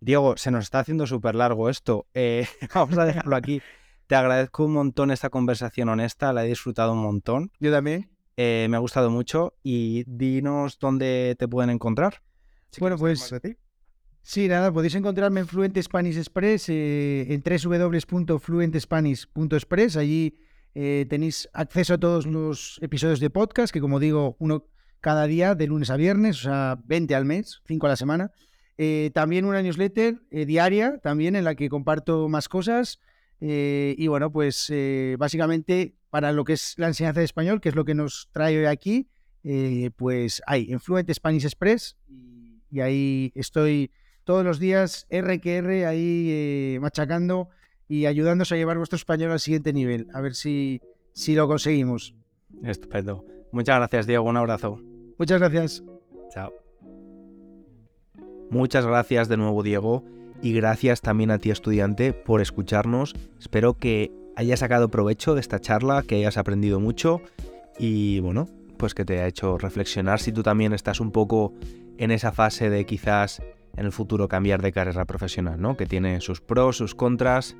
Diego, 0.00 0.36
se 0.36 0.50
nos 0.50 0.64
está 0.64 0.78
haciendo 0.78 1.06
súper 1.06 1.34
largo 1.34 1.68
esto. 1.68 2.06
Eh, 2.14 2.46
vamos 2.74 2.96
a 2.96 3.04
dejarlo 3.04 3.36
aquí. 3.36 3.60
Te 4.06 4.14
agradezco 4.14 4.64
un 4.64 4.72
montón 4.72 5.10
esta 5.10 5.30
conversación 5.30 5.88
honesta, 5.90 6.32
la 6.32 6.44
he 6.44 6.48
disfrutado 6.48 6.92
un 6.92 7.02
montón. 7.02 7.52
Yo 7.60 7.70
también. 7.70 8.11
Eh, 8.36 8.66
me 8.70 8.76
ha 8.76 8.80
gustado 8.80 9.10
mucho 9.10 9.54
y 9.62 10.04
dinos 10.06 10.78
dónde 10.78 11.36
te 11.38 11.48
pueden 11.48 11.68
encontrar. 11.70 12.22
bueno, 12.78 12.96
pues 12.96 13.34
sí, 14.22 14.48
nada, 14.48 14.72
podéis 14.72 14.94
encontrarme 14.94 15.40
en 15.40 15.46
Fluent 15.46 15.78
Spanish 15.78 16.16
Express 16.16 16.70
eh, 16.70 17.26
en 17.28 17.42
www.fluentespanish.express. 17.42 19.96
Allí 19.96 20.38
eh, 20.74 21.04
tenéis 21.10 21.50
acceso 21.52 21.92
a 21.94 21.98
todos 21.98 22.26
los 22.26 22.78
episodios 22.80 23.18
de 23.20 23.28
podcast, 23.28 23.70
que 23.72 23.80
como 23.80 24.00
digo, 24.00 24.36
uno 24.38 24.66
cada 25.00 25.26
día, 25.26 25.54
de 25.54 25.66
lunes 25.66 25.90
a 25.90 25.96
viernes, 25.96 26.38
o 26.38 26.42
sea, 26.44 26.78
20 26.84 27.14
al 27.14 27.26
mes, 27.26 27.60
5 27.66 27.86
a 27.86 27.90
la 27.90 27.96
semana. 27.96 28.30
Eh, 28.78 29.10
también 29.12 29.44
una 29.44 29.60
newsletter 29.60 30.22
diaria, 30.30 30.96
también 31.02 31.36
en 31.36 31.44
la 31.44 31.54
que 31.54 31.68
comparto 31.68 32.30
más 32.30 32.48
cosas. 32.48 32.98
Eh, 33.44 33.96
y 33.98 34.06
bueno, 34.06 34.30
pues 34.30 34.72
básicamente 35.18 35.94
para 36.10 36.30
lo 36.30 36.44
que 36.44 36.52
es 36.52 36.74
la 36.76 36.86
enseñanza 36.86 37.20
de 37.20 37.24
español, 37.24 37.60
que 37.60 37.70
es 37.70 37.74
lo 37.74 37.84
que 37.84 37.94
nos 37.94 38.28
trae 38.32 38.58
hoy 38.58 38.66
aquí, 38.66 39.08
pues 39.96 40.42
hay 40.46 40.70
Influent 40.70 41.10
Spanish 41.12 41.44
Express 41.44 41.96
y, 42.70 42.80
ahí 42.80 43.32
estoy 43.34 43.90
todos 44.24 44.44
los 44.44 44.60
días, 44.60 45.06
R 45.10 45.40
que 45.40 45.56
R, 45.56 45.86
ahí 45.86 46.78
machacando 46.80 47.48
y 47.88 48.06
ayudándoos 48.06 48.52
a 48.52 48.56
llevar 48.56 48.78
vuestro 48.78 48.96
español 48.96 49.32
al 49.32 49.40
siguiente 49.40 49.72
nivel. 49.72 50.06
A 50.14 50.20
ver 50.20 50.34
si, 50.34 50.80
si 51.12 51.34
lo 51.34 51.48
conseguimos. 51.48 52.14
Estupendo. 52.62 53.24
Muchas 53.52 53.76
gracias, 53.76 54.06
Diego. 54.06 54.24
Un 54.24 54.36
abrazo. 54.36 54.80
Muchas 55.18 55.40
gracias. 55.40 55.82
Chao. 56.30 56.52
Muchas 58.50 58.86
gracias 58.86 59.28
de 59.28 59.36
nuevo, 59.36 59.62
Diego. 59.62 60.04
Y 60.42 60.52
gracias 60.52 61.00
también 61.00 61.30
a 61.30 61.38
ti, 61.38 61.50
estudiante, 61.50 62.12
por 62.12 62.40
escucharnos. 62.40 63.14
Espero 63.38 63.74
que 63.74 64.10
hayas 64.36 64.58
sacado 64.58 64.90
provecho 64.90 65.34
de 65.34 65.40
esta 65.40 65.60
charla, 65.60 66.02
que 66.02 66.16
hayas 66.16 66.36
aprendido 66.36 66.80
mucho 66.80 67.22
y 67.78 68.18
bueno, 68.20 68.48
pues 68.76 68.94
que 68.94 69.04
te 69.04 69.20
ha 69.20 69.28
hecho 69.28 69.56
reflexionar 69.56 70.18
si 70.18 70.32
tú 70.32 70.42
también 70.42 70.72
estás 70.72 71.00
un 71.00 71.12
poco 71.12 71.54
en 71.96 72.10
esa 72.10 72.32
fase 72.32 72.70
de 72.70 72.84
quizás 72.84 73.40
en 73.76 73.86
el 73.86 73.92
futuro 73.92 74.26
cambiar 74.26 74.60
de 74.62 74.72
carrera 74.72 75.04
profesional, 75.04 75.60
¿no? 75.60 75.76
Que 75.76 75.86
tiene 75.86 76.20
sus 76.20 76.40
pros, 76.40 76.76
sus 76.76 76.96
contras 76.96 77.56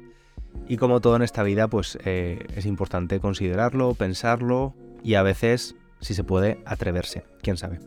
y 0.68 0.76
como 0.76 1.00
todo 1.00 1.16
en 1.16 1.22
esta 1.22 1.44
vida, 1.44 1.68
pues 1.68 1.98
eh, 2.04 2.44
es 2.56 2.66
importante 2.66 3.20
considerarlo, 3.20 3.94
pensarlo 3.94 4.74
y 5.04 5.14
a 5.14 5.22
veces, 5.22 5.76
si 6.00 6.14
se 6.14 6.24
puede, 6.24 6.62
atreverse, 6.66 7.24
quién 7.42 7.56
sabe. 7.56 7.78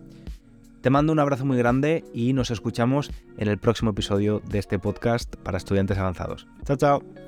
Te 0.86 0.92
mando 0.92 1.12
un 1.12 1.18
abrazo 1.18 1.46
muy 1.48 1.58
grande 1.58 2.04
y 2.14 2.34
nos 2.34 2.52
escuchamos 2.52 3.10
en 3.40 3.48
el 3.48 3.58
próximo 3.58 3.90
episodio 3.90 4.44
de 4.48 4.60
este 4.60 4.78
podcast 4.78 5.36
para 5.38 5.58
estudiantes 5.58 5.98
avanzados. 5.98 6.46
Chao, 6.64 6.78
chao. 6.78 7.25